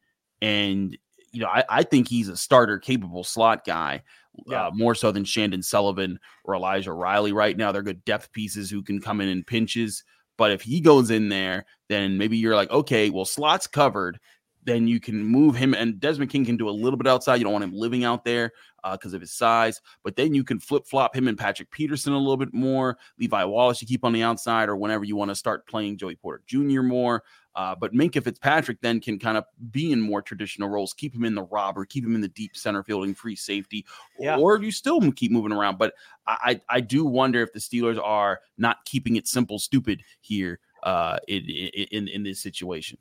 and 0.41 0.97
you 1.31 1.41
know 1.41 1.47
I, 1.47 1.63
I 1.69 1.83
think 1.83 2.07
he's 2.07 2.29
a 2.29 2.37
starter 2.37 2.79
capable 2.79 3.23
slot 3.23 3.65
guy. 3.65 4.03
Yeah. 4.47 4.65
Uh, 4.65 4.71
more 4.73 4.95
so 4.95 5.11
than 5.11 5.25
Chandon 5.25 5.61
Sullivan 5.61 6.19
or 6.43 6.55
Elijah 6.55 6.91
Riley 6.91 7.33
right 7.33 7.55
now. 7.55 7.71
They're 7.71 7.83
good 7.83 8.03
depth 8.03 8.31
pieces 8.31 8.67
who 8.67 8.81
can 8.81 8.99
come 8.99 9.21
in 9.21 9.29
in 9.29 9.43
pinches. 9.43 10.03
But 10.37 10.51
if 10.51 10.63
he 10.63 10.81
goes 10.81 11.11
in 11.11 11.29
there, 11.29 11.65
then 11.93 12.17
maybe 12.17 12.37
you're 12.37 12.55
like, 12.55 12.71
okay, 12.71 13.09
well, 13.09 13.25
slots 13.25 13.67
covered. 13.67 14.19
Then 14.65 14.87
you 14.87 15.01
can 15.01 15.21
move 15.21 15.55
him, 15.55 15.73
and 15.73 15.99
Desmond 15.99 16.31
King 16.31 16.45
can 16.45 16.55
do 16.55 16.69
a 16.69 16.71
little 16.71 16.95
bit 16.95 17.05
outside. 17.05 17.35
You 17.35 17.43
don't 17.43 17.51
want 17.51 17.65
him 17.65 17.75
living 17.75 18.05
out 18.05 18.23
there 18.23 18.53
because 18.93 19.13
uh, 19.13 19.17
of 19.17 19.21
his 19.21 19.33
size. 19.33 19.81
But 20.05 20.15
then 20.15 20.33
you 20.33 20.45
can 20.45 20.57
flip 20.57 20.87
flop 20.87 21.13
him 21.13 21.27
and 21.27 21.37
Patrick 21.37 21.69
Peterson 21.69 22.13
a 22.13 22.17
little 22.17 22.37
bit 22.37 22.53
more. 22.53 22.97
Levi 23.19 23.43
Wallace, 23.43 23.81
you 23.81 23.87
keep 23.89 24.05
on 24.05 24.13
the 24.13 24.23
outside, 24.23 24.69
or 24.69 24.77
whenever 24.77 25.03
you 25.03 25.17
want 25.17 25.29
to 25.31 25.35
start 25.35 25.67
playing 25.67 25.97
Joey 25.97 26.15
Porter 26.15 26.41
Jr. 26.47 26.81
more. 26.81 27.23
Uh, 27.55 27.75
but 27.75 27.93
Minkah 27.93 28.23
Fitzpatrick 28.23 28.79
then 28.81 29.01
can 29.01 29.19
kind 29.19 29.37
of 29.37 29.43
be 29.69 29.91
in 29.91 30.01
more 30.01 30.21
traditional 30.21 30.69
roles, 30.69 30.93
keep 30.93 31.13
him 31.13 31.25
in 31.25 31.35
the 31.35 31.43
robber, 31.43 31.85
keep 31.85 32.05
him 32.05 32.15
in 32.15 32.21
the 32.21 32.29
deep 32.29 32.55
center 32.55 32.83
fielding 32.83 33.13
free 33.13 33.35
safety, 33.35 33.85
yeah. 34.17 34.37
or 34.37 34.59
you 34.61 34.71
still 34.71 35.11
keep 35.11 35.31
moving 35.31 35.51
around. 35.51 35.77
But 35.77 35.93
I, 36.25 36.61
I 36.69 36.79
do 36.79 37.05
wonder 37.05 37.43
if 37.43 37.51
the 37.51 37.59
Steelers 37.59 38.01
are 38.01 38.39
not 38.57 38.85
keeping 38.85 39.17
it 39.17 39.27
simple, 39.27 39.59
stupid 39.59 40.01
here 40.21 40.61
uh, 40.83 41.17
in, 41.27 41.43
in 41.91 42.07
in 42.07 42.23
this 42.23 42.39
situation. 42.39 42.97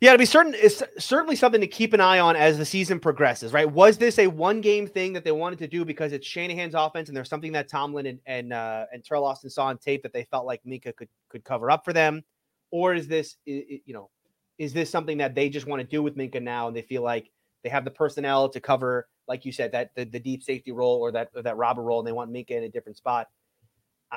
Yeah, 0.00 0.10
to 0.10 0.18
be 0.18 0.24
certain, 0.24 0.54
it's 0.56 0.82
certainly 0.98 1.36
something 1.36 1.60
to 1.60 1.66
keep 1.68 1.92
an 1.92 2.00
eye 2.00 2.18
on 2.18 2.34
as 2.34 2.58
the 2.58 2.64
season 2.64 2.98
progresses, 2.98 3.52
right? 3.52 3.70
Was 3.70 3.98
this 3.98 4.18
a 4.18 4.26
one 4.26 4.60
game 4.60 4.88
thing 4.88 5.12
that 5.12 5.22
they 5.22 5.30
wanted 5.30 5.60
to 5.60 5.68
do 5.68 5.84
because 5.84 6.12
it's 6.12 6.26
Shanahan's 6.26 6.74
offense 6.74 7.08
and 7.08 7.16
there's 7.16 7.28
something 7.28 7.52
that 7.52 7.68
Tomlin 7.68 8.06
and 8.06 8.18
and 8.26 8.52
uh, 8.52 8.86
and 8.92 9.02
Teryl 9.02 9.22
Austin 9.22 9.48
saw 9.48 9.66
on 9.66 9.78
tape 9.78 10.02
that 10.02 10.12
they 10.12 10.24
felt 10.24 10.44
like 10.44 10.60
Minkah 10.64 10.96
could 10.96 11.08
could 11.28 11.44
cover 11.44 11.70
up 11.70 11.84
for 11.84 11.92
them? 11.92 12.24
or 12.72 12.94
is 12.94 13.06
this 13.06 13.36
you 13.44 13.80
know 13.86 14.10
is 14.58 14.72
this 14.72 14.90
something 14.90 15.18
that 15.18 15.34
they 15.36 15.48
just 15.48 15.68
want 15.68 15.80
to 15.80 15.86
do 15.86 16.02
with 16.02 16.16
Minkah 16.16 16.42
now 16.42 16.66
and 16.66 16.76
they 16.76 16.82
feel 16.82 17.02
like 17.02 17.30
they 17.62 17.68
have 17.68 17.84
the 17.84 17.90
personnel 17.90 18.48
to 18.48 18.60
cover 18.60 19.08
like 19.28 19.44
you 19.44 19.52
said 19.52 19.70
that 19.70 19.94
the, 19.94 20.04
the 20.04 20.18
deep 20.18 20.42
safety 20.42 20.72
role 20.72 20.98
or 20.98 21.12
that 21.12 21.30
or 21.36 21.42
that 21.42 21.56
robber 21.56 21.82
role 21.82 22.00
and 22.00 22.08
they 22.08 22.12
want 22.12 22.32
Minkah 22.32 22.50
in 22.50 22.64
a 22.64 22.68
different 22.68 22.96
spot 22.96 23.28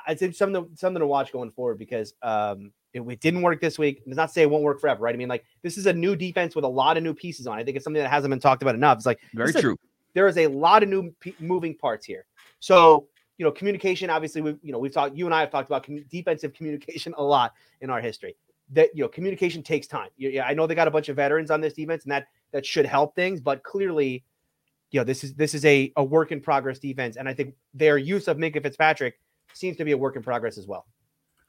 I'd 0.07 0.17
say 0.17 0.31
something 0.31 0.69
something 0.75 0.99
to 0.99 1.07
watch 1.07 1.31
going 1.31 1.51
forward 1.51 1.77
because 1.77 2.15
um, 2.23 2.71
it, 2.95 3.01
it, 3.01 3.19
didn't 3.19 3.41
work 3.41 3.59
this 3.59 3.77
week. 3.77 4.03
Does 4.05 4.15
not 4.15 4.31
say 4.31 4.41
it 4.41 4.49
won't 4.49 4.63
work 4.63 4.79
forever, 4.79 5.03
right? 5.03 5.13
I 5.13 5.17
mean, 5.17 5.27
like 5.27 5.43
this 5.61 5.77
is 5.77 5.85
a 5.85 5.93
new 5.93 6.15
defense 6.15 6.55
with 6.55 6.63
a 6.65 6.69
lot 6.69 6.97
of 6.97 7.03
new 7.03 7.13
pieces 7.13 7.45
on. 7.45 7.59
I 7.59 7.63
think 7.63 7.75
it's 7.75 7.83
something 7.83 8.01
that 8.01 8.09
hasn't 8.09 8.31
been 8.31 8.39
talked 8.39 8.61
about 8.61 8.75
enough. 8.75 8.97
It's 8.97 9.05
like 9.05 9.19
very 9.33 9.53
true. 9.53 9.73
A, 9.73 9.87
there 10.13 10.27
is 10.27 10.37
a 10.37 10.47
lot 10.47 10.81
of 10.81 10.89
new 10.89 11.13
p- 11.19 11.35
moving 11.39 11.75
parts 11.75 12.05
here. 12.05 12.25
So 12.59 13.07
you 13.37 13.45
know, 13.45 13.51
communication. 13.51 14.09
Obviously, 14.09 14.41
we 14.41 14.55
you 14.61 14.71
know 14.71 14.79
we've 14.79 14.93
talked. 14.93 15.15
You 15.15 15.25
and 15.25 15.35
I 15.35 15.41
have 15.41 15.51
talked 15.51 15.69
about 15.69 15.85
com- 15.85 16.05
defensive 16.09 16.53
communication 16.53 17.13
a 17.17 17.23
lot 17.23 17.53
in 17.81 17.89
our 17.89 17.99
history 17.99 18.35
that 18.71 18.89
you 18.95 19.03
know 19.03 19.09
communication 19.09 19.61
takes 19.61 19.87
time. 19.87 20.09
Yeah, 20.17 20.45
I 20.45 20.53
know 20.53 20.65
they 20.67 20.75
got 20.75 20.87
a 20.87 20.91
bunch 20.91 21.09
of 21.09 21.15
veterans 21.15 21.51
on 21.51 21.61
this 21.61 21.73
defense, 21.73 22.03
and 22.03 22.11
that 22.11 22.27
that 22.51 22.65
should 22.65 22.85
help 22.85 23.15
things. 23.15 23.41
But 23.41 23.63
clearly, 23.63 24.23
you 24.91 24.99
know, 24.99 25.03
this 25.03 25.23
is 25.23 25.33
this 25.35 25.53
is 25.53 25.65
a 25.65 25.91
a 25.97 26.03
work 26.03 26.31
in 26.31 26.41
progress 26.41 26.79
defense, 26.79 27.17
and 27.17 27.27
I 27.27 27.33
think 27.33 27.53
their 27.73 27.97
use 27.97 28.27
of 28.27 28.37
Minkah 28.37 28.63
Fitzpatrick 28.63 29.19
seems 29.53 29.77
to 29.77 29.85
be 29.85 29.91
a 29.91 29.97
work 29.97 30.15
in 30.15 30.23
progress 30.23 30.57
as 30.57 30.67
well. 30.67 30.85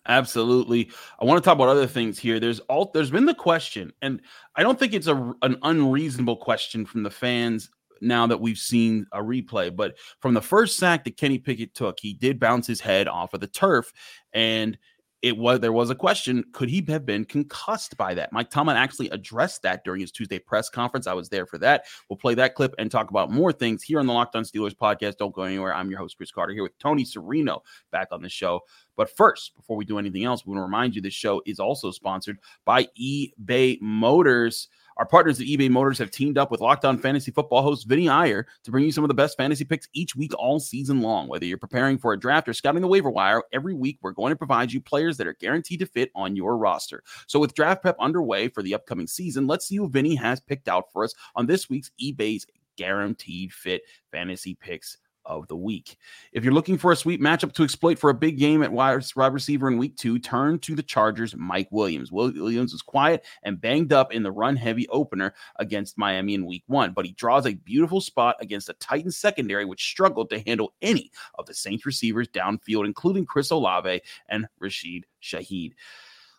Absolutely. 0.08 0.90
I 1.20 1.25
want 1.25 1.42
to 1.42 1.44
talk 1.44 1.56
about 1.56 1.68
other 1.68 1.86
things 1.86 2.18
here. 2.18 2.38
There's 2.38 2.60
all 2.60 2.90
there's 2.94 3.10
been 3.10 3.26
the 3.26 3.34
question, 3.34 3.92
and 4.02 4.20
I 4.54 4.62
don't 4.62 4.78
think 4.78 4.94
it's 4.94 5.06
a 5.06 5.34
an 5.42 5.56
unreasonable 5.62 6.36
question 6.36 6.86
from 6.86 7.02
the 7.02 7.10
fans 7.10 7.70
now 8.00 8.26
that 8.26 8.40
we've 8.40 8.58
seen 8.58 9.06
a 9.12 9.18
replay. 9.18 9.75
But 9.75 9.96
from 10.20 10.34
the 10.34 10.42
first 10.42 10.76
sack 10.76 11.04
that 11.04 11.16
Kenny 11.16 11.38
Pickett 11.38 11.75
took, 11.75 11.98
he 11.98 12.14
did 12.14 12.38
bounce 12.38 12.66
his 12.66 12.80
head 12.80 13.08
off 13.08 13.34
of 13.34 13.40
the 13.40 13.46
turf, 13.46 13.92
and 14.32 14.78
it 15.23 15.37
was 15.37 15.61
there 15.61 15.73
was 15.73 15.90
a 15.90 15.94
question 15.94 16.44
could 16.52 16.68
he 16.68 16.85
have 16.88 17.06
been 17.06 17.25
concussed 17.25 17.96
by 17.96 18.14
that? 18.14 18.32
Mike 18.32 18.50
tomlin 18.50 18.76
actually 18.76 19.08
addressed 19.11 19.62
that 19.62 19.85
during 19.85 20.00
his 20.00 20.12
tuesday 20.12 20.38
press 20.38 20.68
conference. 20.68 21.06
I 21.06 21.14
was 21.14 21.28
there 21.28 21.46
for 21.46 21.58
that. 21.58 21.85
We'll 22.08 22.18
play 22.18 22.35
that 22.35 22.54
clip 22.54 22.75
and 22.78 22.90
talk 22.90 23.11
about 23.11 23.30
more 23.30 23.52
things 23.52 23.82
here 23.82 23.99
on 23.99 24.06
the 24.06 24.12
locked 24.12 24.37
on 24.37 24.44
steelers 24.44 24.75
podcast. 24.75 25.16
Don't 25.16 25.35
go 25.35 25.42
anywhere. 25.42 25.75
I'm 25.75 25.90
your 25.90 25.99
host 25.99 26.16
chris 26.16 26.30
carter 26.30 26.52
here 26.52 26.62
with 26.62 26.78
tony 26.78 27.04
serino 27.04 27.61
back 27.90 28.08
on 28.12 28.23
the 28.23 28.28
show. 28.28 28.61
But 28.96 29.14
first 29.16 29.54
before 29.56 29.76
we 29.76 29.85
do 29.85 29.99
anything 29.99 30.25
else 30.25 30.44
we 30.44 30.50
want 30.50 30.61
to 30.61 30.64
remind 30.64 30.94
you 30.94 31.02
this 31.02 31.14
show 31.14 31.42
is 31.46 31.58
also 31.58 31.90
sponsored 31.90 32.38
by 32.64 32.87
ebay 33.00 33.80
motors 33.80 34.68
Our 34.96 35.04
partners 35.04 35.38
at 35.40 35.46
eBay 35.46 35.68
Motors 35.68 35.98
have 35.98 36.10
teamed 36.10 36.38
up 36.38 36.50
with 36.50 36.62
Locked 36.62 36.86
On 36.86 36.96
Fantasy 36.96 37.30
Football 37.30 37.62
host 37.62 37.86
Vinny 37.86 38.08
Iyer 38.08 38.46
to 38.64 38.70
bring 38.70 38.84
you 38.84 38.92
some 38.92 39.04
of 39.04 39.08
the 39.08 39.14
best 39.14 39.36
fantasy 39.36 39.64
picks 39.64 39.88
each 39.92 40.16
week 40.16 40.32
all 40.38 40.58
season 40.58 41.02
long. 41.02 41.28
Whether 41.28 41.44
you're 41.44 41.58
preparing 41.58 41.98
for 41.98 42.14
a 42.14 42.18
draft 42.18 42.48
or 42.48 42.54
scouting 42.54 42.80
the 42.80 42.88
waiver 42.88 43.10
wire, 43.10 43.42
every 43.52 43.74
week 43.74 43.98
we're 44.00 44.12
going 44.12 44.30
to 44.30 44.36
provide 44.36 44.72
you 44.72 44.80
players 44.80 45.18
that 45.18 45.26
are 45.26 45.34
guaranteed 45.34 45.80
to 45.80 45.86
fit 45.86 46.10
on 46.14 46.34
your 46.34 46.56
roster. 46.56 47.02
So 47.26 47.38
with 47.38 47.54
draft 47.54 47.82
prep 47.82 47.96
underway 48.00 48.48
for 48.48 48.62
the 48.62 48.74
upcoming 48.74 49.06
season, 49.06 49.46
let's 49.46 49.66
see 49.66 49.76
who 49.76 49.90
Vinny 49.90 50.14
has 50.14 50.40
picked 50.40 50.66
out 50.66 50.90
for 50.92 51.04
us 51.04 51.14
on 51.34 51.44
this 51.44 51.68
week's 51.68 51.90
eBay's 52.02 52.46
guaranteed 52.76 53.52
fit 53.52 53.82
fantasy 54.10 54.54
picks 54.54 54.96
of 55.26 55.47
the 55.49 55.56
week. 55.56 55.99
If 56.33 56.45
you're 56.45 56.54
looking 56.54 56.78
for 56.78 56.92
a 56.92 56.97
sweet 56.97 57.21
matchup 57.21 57.52
to 57.52 57.64
exploit 57.64 57.99
for 57.99 58.11
a 58.11 58.14
big 58.14 58.38
game 58.38 58.62
at 58.62 58.73
wide 58.73 59.02
receiver 59.16 59.68
in 59.68 59.78
week 59.78 59.97
two, 59.97 60.18
turn 60.18 60.59
to 60.61 60.75
the 60.75 60.83
Chargers' 60.83 61.37
Mike 61.37 61.68
Williams. 61.71 62.11
Williams 62.11 62.73
was 62.73 62.83
quiet 62.83 63.25
and 63.42 63.61
banged 63.61 63.92
up 63.92 64.12
in 64.12 64.23
the 64.23 64.33
run 64.33 64.56
heavy 64.56 64.88
opener 64.88 65.35
against 65.56 65.99
Miami 65.99 66.35
in 66.35 66.47
week 66.47 66.64
one, 66.66 66.92
but 66.92 67.04
he 67.04 67.12
draws 67.12 67.47
a 67.47 67.54
beautiful 67.54 68.00
spot 68.00 68.37
against 68.40 68.68
a 68.68 68.75
Titans 68.75 69.16
secondary, 69.16 69.64
which 69.64 69.85
struggled 69.85 70.30
to 70.30 70.40
handle 70.40 70.75
any 70.80 71.11
of 71.38 71.47
the 71.47 71.54
Saints 71.54 71.85
receivers 71.85 72.28
downfield, 72.28 72.87
including 72.87 73.26
Chris 73.26 73.50
Olave 73.50 74.00
and 74.28 74.47
Rashid 74.61 75.04
Shaheed. 75.23 75.73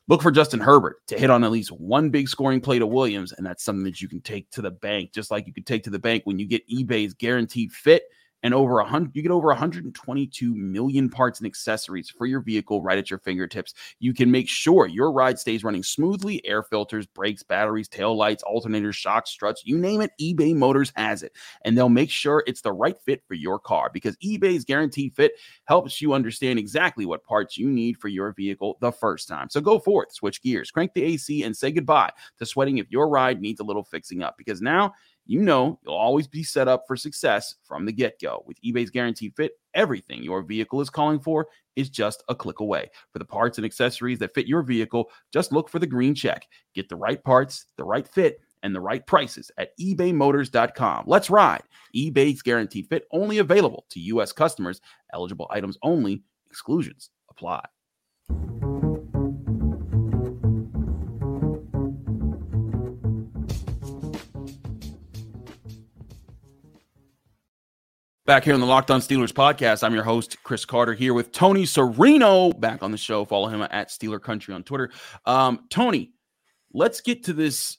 Look 0.09 0.21
for 0.21 0.31
Justin 0.31 0.61
Herbert 0.61 1.05
to 1.07 1.19
hit 1.19 1.29
on 1.29 1.43
at 1.43 1.51
least 1.51 1.69
one 1.69 2.09
big 2.09 2.29
scoring 2.29 2.61
play 2.61 2.79
to 2.79 2.87
Williams, 2.87 3.33
and 3.33 3.45
that's 3.45 3.63
something 3.63 3.83
that 3.83 4.01
you 4.01 4.07
can 4.07 4.21
take 4.21 4.49
to 4.51 4.61
the 4.61 4.71
bank, 4.71 5.11
just 5.11 5.31
like 5.31 5.47
you 5.47 5.53
can 5.53 5.65
take 5.65 5.83
to 5.83 5.89
the 5.89 5.99
bank 5.99 6.23
when 6.23 6.39
you 6.39 6.45
get 6.45 6.67
eBay's 6.69 7.13
guaranteed 7.13 7.73
fit 7.73 8.03
and 8.43 8.53
over 8.53 8.79
a 8.79 8.85
hundred 8.85 9.15
you 9.15 9.21
get 9.21 9.31
over 9.31 9.47
122 9.47 10.55
million 10.55 11.09
parts 11.09 11.39
and 11.39 11.47
accessories 11.47 12.09
for 12.09 12.25
your 12.25 12.41
vehicle 12.41 12.81
right 12.81 12.97
at 12.97 13.09
your 13.09 13.19
fingertips. 13.19 13.73
You 13.99 14.13
can 14.13 14.31
make 14.31 14.47
sure 14.47 14.87
your 14.87 15.11
ride 15.11 15.39
stays 15.39 15.63
running 15.63 15.83
smoothly 15.83 16.45
air 16.45 16.63
filters 16.63 17.05
brakes 17.05 17.43
batteries 17.43 17.87
tail 17.87 18.15
lights 18.15 18.43
alternators 18.43 18.93
shocks 18.93 19.29
struts 19.29 19.63
you 19.65 19.77
name 19.77 20.01
it 20.01 20.11
ebay 20.21 20.55
motors 20.55 20.91
has 20.95 21.23
it. 21.23 21.33
And 21.63 21.77
they'll 21.77 21.89
make 21.89 22.09
sure 22.09 22.43
it's 22.47 22.61
the 22.61 22.73
right 22.73 22.99
fit 23.01 23.23
for 23.27 23.33
your 23.33 23.59
car 23.59 23.89
because 23.91 24.15
ebay's 24.17 24.65
guaranteed 24.65 25.15
fit 25.15 25.33
helps 25.65 26.01
you 26.01 26.13
understand 26.13 26.59
exactly 26.59 27.05
what 27.05 27.23
parts 27.23 27.57
you 27.57 27.69
need 27.69 27.97
for 27.97 28.07
your 28.07 28.33
vehicle 28.33 28.77
the 28.81 28.91
first 28.91 29.27
time. 29.27 29.49
So 29.49 29.61
go 29.61 29.79
forth 29.79 30.13
switch 30.13 30.41
gears 30.41 30.71
crank 30.71 30.93
the 30.93 31.03
ac 31.03 31.43
and 31.43 31.55
say 31.55 31.71
goodbye 31.71 32.11
to 32.37 32.45
sweating 32.45 32.77
if 32.77 32.91
your 32.91 33.09
ride 33.09 33.41
needs 33.41 33.59
a 33.59 33.63
little 33.63 33.83
fixing 33.83 34.21
up 34.23 34.35
because 34.37 34.61
now 34.61 34.93
you 35.27 35.41
know 35.41 35.79
you'll 35.83 35.95
always 35.95 36.27
be 36.27 36.43
set 36.43 36.67
up 36.67 36.83
for 36.87 36.95
success 36.95 37.55
from 37.63 37.85
the 37.85 37.91
get 37.91 38.19
go. 38.21 38.43
With 38.45 38.61
eBay's 38.61 38.89
guaranteed 38.89 39.35
fit, 39.35 39.53
everything 39.73 40.23
your 40.23 40.41
vehicle 40.41 40.81
is 40.81 40.89
calling 40.89 41.19
for 41.19 41.47
is 41.75 41.89
just 41.89 42.23
a 42.29 42.35
click 42.35 42.59
away. 42.59 42.89
For 43.13 43.19
the 43.19 43.25
parts 43.25 43.57
and 43.57 43.65
accessories 43.65 44.19
that 44.19 44.33
fit 44.33 44.47
your 44.47 44.63
vehicle, 44.63 45.09
just 45.31 45.51
look 45.51 45.69
for 45.69 45.79
the 45.79 45.87
green 45.87 46.15
check. 46.15 46.47
Get 46.73 46.89
the 46.89 46.95
right 46.95 47.23
parts, 47.23 47.65
the 47.77 47.83
right 47.83 48.07
fit, 48.07 48.39
and 48.63 48.73
the 48.73 48.81
right 48.81 49.05
prices 49.05 49.51
at 49.57 49.77
ebaymotors.com. 49.79 51.03
Let's 51.07 51.29
ride. 51.29 51.63
eBay's 51.95 52.41
guaranteed 52.41 52.87
fit 52.87 53.07
only 53.11 53.37
available 53.37 53.85
to 53.91 53.99
U.S. 53.99 54.31
customers, 54.31 54.81
eligible 55.13 55.47
items 55.51 55.77
only, 55.83 56.23
exclusions 56.49 57.11
apply. 57.29 57.63
Back 68.27 68.43
here 68.43 68.53
on 68.53 68.59
the 68.59 68.65
Locked 68.65 68.91
On 68.91 68.99
Steelers 68.99 69.31
podcast, 69.31 69.83
I'm 69.85 69.93
your 69.93 70.03
host, 70.03 70.43
Chris 70.43 70.65
Carter, 70.65 70.93
here 70.93 71.13
with 71.13 71.31
Tony 71.31 71.63
Serino 71.63 72.59
back 72.59 72.83
on 72.83 72.91
the 72.91 72.97
show. 72.97 73.23
Follow 73.23 73.47
him 73.47 73.61
at 73.61 73.87
Steeler 73.87 74.21
Country 74.21 74.53
on 74.53 74.63
Twitter. 74.63 74.91
Um, 75.25 75.61
Tony, 75.69 76.11
let's 76.73 76.99
get 76.99 77.23
to 77.23 77.33
this. 77.33 77.77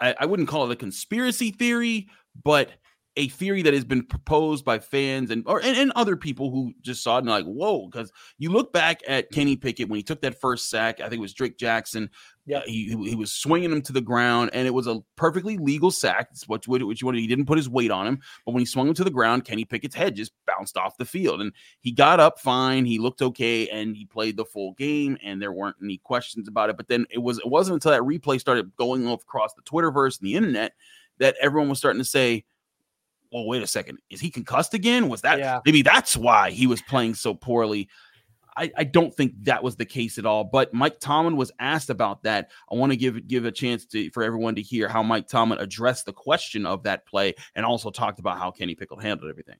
I, 0.00 0.14
I 0.20 0.26
wouldn't 0.26 0.48
call 0.48 0.70
it 0.70 0.72
a 0.72 0.76
conspiracy 0.76 1.50
theory, 1.50 2.06
but 2.44 2.70
a 3.16 3.28
theory 3.28 3.62
that 3.62 3.74
has 3.74 3.84
been 3.84 4.04
proposed 4.04 4.64
by 4.64 4.78
fans 4.78 5.30
and 5.30 5.42
or 5.46 5.60
and, 5.60 5.76
and 5.76 5.92
other 5.94 6.16
people 6.16 6.50
who 6.50 6.72
just 6.80 7.02
saw 7.02 7.16
it 7.16 7.20
and 7.20 7.28
like, 7.28 7.44
whoa, 7.44 7.86
because 7.86 8.10
you 8.38 8.50
look 8.50 8.72
back 8.72 9.02
at 9.06 9.30
Kenny 9.30 9.56
Pickett 9.56 9.88
when 9.88 9.98
he 9.98 10.02
took 10.02 10.22
that 10.22 10.40
first 10.40 10.70
sack, 10.70 11.00
I 11.00 11.04
think 11.04 11.18
it 11.18 11.20
was 11.20 11.34
Drake 11.34 11.58
Jackson. 11.58 12.08
Yeah, 12.46 12.62
he 12.64 12.88
he 13.08 13.14
was 13.14 13.30
swinging 13.30 13.70
him 13.70 13.82
to 13.82 13.92
the 13.92 14.00
ground, 14.00 14.50
and 14.52 14.66
it 14.66 14.72
was 14.72 14.86
a 14.86 15.00
perfectly 15.16 15.58
legal 15.58 15.90
sack. 15.90 16.28
It's 16.32 16.48
what 16.48 16.66
what 16.66 16.80
you 17.00 17.06
wanted. 17.06 17.20
He 17.20 17.26
didn't 17.26 17.46
put 17.46 17.58
his 17.58 17.68
weight 17.68 17.90
on 17.90 18.06
him, 18.06 18.20
but 18.46 18.52
when 18.52 18.60
he 18.60 18.66
swung 18.66 18.88
him 18.88 18.94
to 18.94 19.04
the 19.04 19.10
ground, 19.10 19.44
Kenny 19.44 19.64
Pickett's 19.64 19.94
head 19.94 20.16
just 20.16 20.32
bounced 20.46 20.76
off 20.76 20.96
the 20.96 21.04
field, 21.04 21.40
and 21.40 21.52
he 21.80 21.92
got 21.92 22.18
up 22.18 22.40
fine. 22.40 22.84
He 22.84 22.98
looked 22.98 23.22
okay, 23.22 23.68
and 23.68 23.94
he 23.94 24.06
played 24.06 24.36
the 24.36 24.44
full 24.44 24.72
game, 24.72 25.18
and 25.22 25.40
there 25.40 25.52
weren't 25.52 25.76
any 25.82 25.98
questions 25.98 26.48
about 26.48 26.70
it. 26.70 26.76
But 26.76 26.88
then 26.88 27.06
it 27.10 27.18
was 27.18 27.38
it 27.38 27.48
wasn't 27.48 27.74
until 27.74 27.92
that 27.92 28.02
replay 28.02 28.40
started 28.40 28.74
going 28.74 29.06
across 29.06 29.52
the 29.54 29.62
Twitterverse 29.62 30.18
and 30.18 30.26
the 30.26 30.34
internet 30.34 30.72
that 31.18 31.36
everyone 31.40 31.68
was 31.68 31.78
starting 31.78 32.00
to 32.00 32.08
say, 32.08 32.44
well, 33.32 33.46
wait 33.46 33.62
a 33.62 33.66
second, 33.66 33.98
is 34.10 34.20
he 34.20 34.30
concussed 34.30 34.74
again? 34.74 35.08
Was 35.08 35.22
that 35.22 35.38
yeah. 35.38 35.60
maybe 35.64 35.82
that's 35.82 36.16
why 36.16 36.50
he 36.50 36.66
was 36.66 36.82
playing 36.82 37.14
so 37.14 37.34
poorly? 37.34 37.88
I, 38.56 38.70
I, 38.76 38.84
don't 38.84 39.14
think 39.14 39.32
that 39.44 39.62
was 39.62 39.76
the 39.76 39.86
case 39.86 40.18
at 40.18 40.26
all. 40.26 40.44
But 40.44 40.74
Mike 40.74 41.00
Tomlin 41.00 41.36
was 41.36 41.50
asked 41.58 41.88
about 41.88 42.22
that. 42.24 42.50
I 42.70 42.74
want 42.74 42.92
to 42.92 42.96
give 42.96 43.26
give 43.26 43.46
a 43.46 43.50
chance 43.50 43.86
to 43.86 44.10
for 44.10 44.22
everyone 44.22 44.56
to 44.56 44.62
hear 44.62 44.88
how 44.88 45.02
Mike 45.02 45.26
Tomlin 45.26 45.58
addressed 45.58 46.04
the 46.04 46.12
question 46.12 46.66
of 46.66 46.82
that 46.82 47.06
play 47.06 47.34
and 47.54 47.64
also 47.64 47.90
talked 47.90 48.18
about 48.18 48.38
how 48.38 48.50
Kenny 48.50 48.74
Pickett 48.74 49.02
handled 49.02 49.30
everything. 49.30 49.56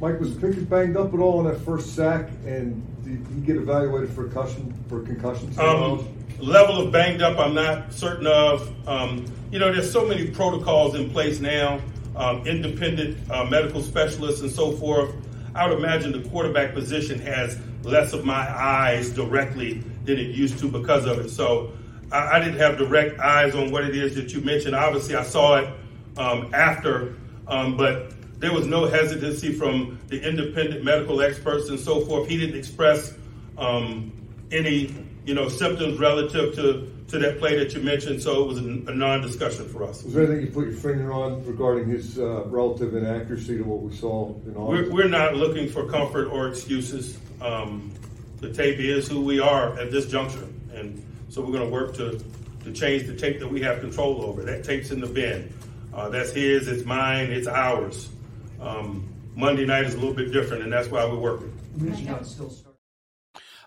Mike 0.00 0.20
was 0.20 0.34
Pickett 0.34 0.68
banged 0.68 0.96
up 0.96 1.14
at 1.14 1.20
all 1.20 1.40
in 1.40 1.52
that 1.52 1.58
first 1.64 1.94
sack, 1.94 2.28
and 2.44 2.84
did 3.02 3.26
he 3.34 3.40
get 3.40 3.56
evaluated 3.56 4.10
for 4.10 4.24
concussion 4.24 4.72
for 4.88 5.00
concussion? 5.00 5.58
Um, 5.58 6.06
level 6.38 6.82
of 6.82 6.92
banged 6.92 7.22
up, 7.22 7.38
I'm 7.38 7.54
not 7.54 7.92
certain 7.92 8.26
of. 8.26 8.70
Um, 8.86 9.24
you 9.50 9.58
know, 9.58 9.72
there's 9.72 9.90
so 9.90 10.04
many 10.04 10.28
protocols 10.28 10.94
in 10.96 11.10
place 11.10 11.40
now, 11.40 11.80
um, 12.16 12.46
independent 12.46 13.18
uh, 13.30 13.44
medical 13.44 13.82
specialists 13.82 14.40
and 14.40 14.50
so 14.50 14.72
forth. 14.72 15.14
I 15.54 15.68
would 15.68 15.78
imagine 15.78 16.12
the 16.12 16.28
quarterback 16.28 16.74
position 16.74 17.18
has 17.20 17.58
less 17.82 18.12
of 18.12 18.24
my 18.24 18.34
eyes 18.34 19.10
directly 19.10 19.82
than 20.04 20.18
it 20.18 20.34
used 20.34 20.58
to 20.58 20.68
because 20.68 21.06
of 21.06 21.18
it. 21.18 21.30
So 21.30 21.72
I, 22.10 22.36
I 22.36 22.38
didn't 22.38 22.58
have 22.58 22.78
direct 22.78 23.18
eyes 23.20 23.54
on 23.54 23.70
what 23.70 23.84
it 23.84 23.96
is 23.96 24.14
that 24.16 24.32
you 24.32 24.40
mentioned. 24.40 24.74
Obviously, 24.74 25.14
I 25.14 25.24
saw 25.24 25.56
it 25.56 25.68
um, 26.16 26.54
after, 26.54 27.16
um, 27.48 27.76
but 27.76 28.12
there 28.38 28.52
was 28.52 28.66
no 28.66 28.86
hesitancy 28.86 29.52
from 29.52 29.98
the 30.08 30.20
independent 30.26 30.84
medical 30.84 31.22
experts 31.22 31.68
and 31.68 31.80
so 31.80 32.00
forth. 32.02 32.28
He 32.28 32.36
didn't 32.36 32.58
express 32.58 33.14
um, 33.56 34.12
any, 34.52 34.94
you 35.24 35.34
know, 35.34 35.48
symptoms 35.48 35.98
relative 35.98 36.54
to 36.56 36.92
to 37.08 37.18
that 37.18 37.38
play 37.38 37.56
that 37.56 37.72
you 37.72 37.80
mentioned, 37.80 38.20
so 38.20 38.42
it 38.42 38.46
was 38.48 38.58
a, 38.58 38.90
a 38.90 38.94
non-discussion 38.94 39.68
for 39.68 39.84
us. 39.84 40.02
Was 40.02 40.14
there 40.14 40.24
anything 40.24 40.46
you 40.46 40.52
put 40.52 40.66
your 40.66 40.76
finger 40.76 41.12
on 41.12 41.44
regarding 41.44 41.88
his 41.88 42.18
uh, 42.18 42.44
relative 42.46 42.94
inaccuracy 42.96 43.58
to 43.58 43.62
what 43.62 43.80
we 43.80 43.94
saw 43.94 44.34
in 44.46 44.56
August? 44.56 44.90
We're, 44.90 45.04
we're 45.04 45.08
not 45.08 45.36
looking 45.36 45.68
for 45.68 45.88
comfort 45.88 46.26
or 46.26 46.48
excuses. 46.48 47.18
Um, 47.40 47.92
the 48.40 48.52
tape 48.52 48.80
is 48.80 49.08
who 49.08 49.20
we 49.20 49.40
are 49.40 49.78
at 49.78 49.90
this 49.90 50.06
juncture, 50.06 50.48
and 50.74 51.04
so 51.28 51.42
we're 51.42 51.52
going 51.52 51.64
to 51.64 51.72
work 51.72 51.94
to 51.96 52.22
to 52.64 52.72
change 52.72 53.06
the 53.06 53.14
tape 53.14 53.38
that 53.38 53.46
we 53.48 53.62
have 53.62 53.80
control 53.80 54.24
over. 54.24 54.42
That 54.42 54.64
tape's 54.64 54.90
in 54.90 55.00
the 55.00 55.06
bin. 55.06 55.52
Uh, 55.94 56.08
that's 56.08 56.32
his. 56.32 56.66
It's 56.66 56.84
mine. 56.84 57.30
It's 57.30 57.46
ours. 57.46 58.08
Um, 58.60 59.08
Monday 59.36 59.64
night 59.64 59.84
is 59.84 59.94
a 59.94 59.98
little 59.98 60.14
bit 60.14 60.32
different, 60.32 60.64
and 60.64 60.72
that's 60.72 60.88
why 60.88 61.04
we're 61.04 61.18
working. 61.18 61.56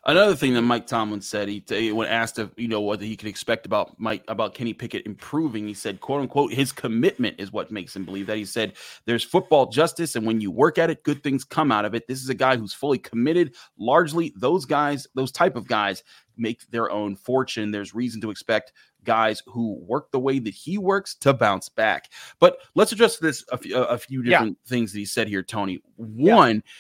Another 0.10 0.36
thing 0.36 0.56
that 0.56 0.64
Mike 0.64 0.88
Tomlin 0.88 1.22
said, 1.22 1.48
he 1.48 1.92
when 1.92 2.08
asked 2.08 2.40
if 2.40 2.50
you 2.58 2.68
know 2.68 2.82
what 2.82 3.00
he 3.00 3.16
could 3.16 3.28
expect 3.28 3.68
about 3.68 4.00
Mike 4.00 4.24
about 4.28 4.56
Kenny 4.56 4.74
Pickett 4.74 5.06
improving, 5.06 5.68
he 5.68 5.76
said, 5.76 6.00
"quote 6.00 6.22
unquote," 6.22 6.52
his 6.52 6.72
commitment 6.72 7.40
is 7.40 7.52
what 7.52 7.70
makes 7.70 7.96
him 7.96 8.06
believe 8.06 8.26
that. 8.26 8.38
He 8.38 8.46
said, 8.46 8.74
"There's 9.06 9.24
football 9.24 9.68
justice, 9.68 10.16
and 10.16 10.26
when 10.26 10.42
you 10.42 10.50
work 10.50 10.80
at 10.80 10.90
it, 10.90 11.04
good 11.04 11.22
things 11.22 11.44
come 11.44 11.72
out 11.72 11.86
of 11.86 11.94
it." 11.94 12.08
This 12.08 12.24
is 12.24 12.30
a 12.30 12.34
guy 12.34 12.58
who's 12.58 12.74
fully 12.74 12.98
committed. 12.98 13.56
Largely, 13.78 14.34
those 14.36 14.66
guys, 14.66 15.06
those 15.14 15.32
type 15.32 15.56
of 15.56 15.68
guys, 15.68 16.04
make 16.36 16.68
their 16.72 16.90
own 16.90 17.16
fortune. 17.16 17.70
There's 17.70 17.94
reason 17.94 18.20
to 18.22 18.32
expect 18.32 18.74
guys 19.04 19.44
who 19.46 19.76
work 19.76 20.12
the 20.12 20.20
way 20.20 20.40
that 20.40 20.56
he 20.56 20.80
works 20.80 21.14
to 21.16 21.34
bounce 21.34 21.70
back. 21.70 22.12
But 22.40 22.58
let's 22.74 22.92
address 22.92 23.18
this 23.18 23.46
a, 23.52 23.58
few, 23.60 23.78
a 23.78 23.98
few 23.98 24.24
different 24.24 24.58
yeah. 24.64 24.70
things 24.70 24.92
that 24.92 25.00
he 25.00 25.06
said 25.06 25.28
here, 25.28 25.44
Tony. 25.44 25.84
One. 25.98 26.56
Yeah 26.56 26.72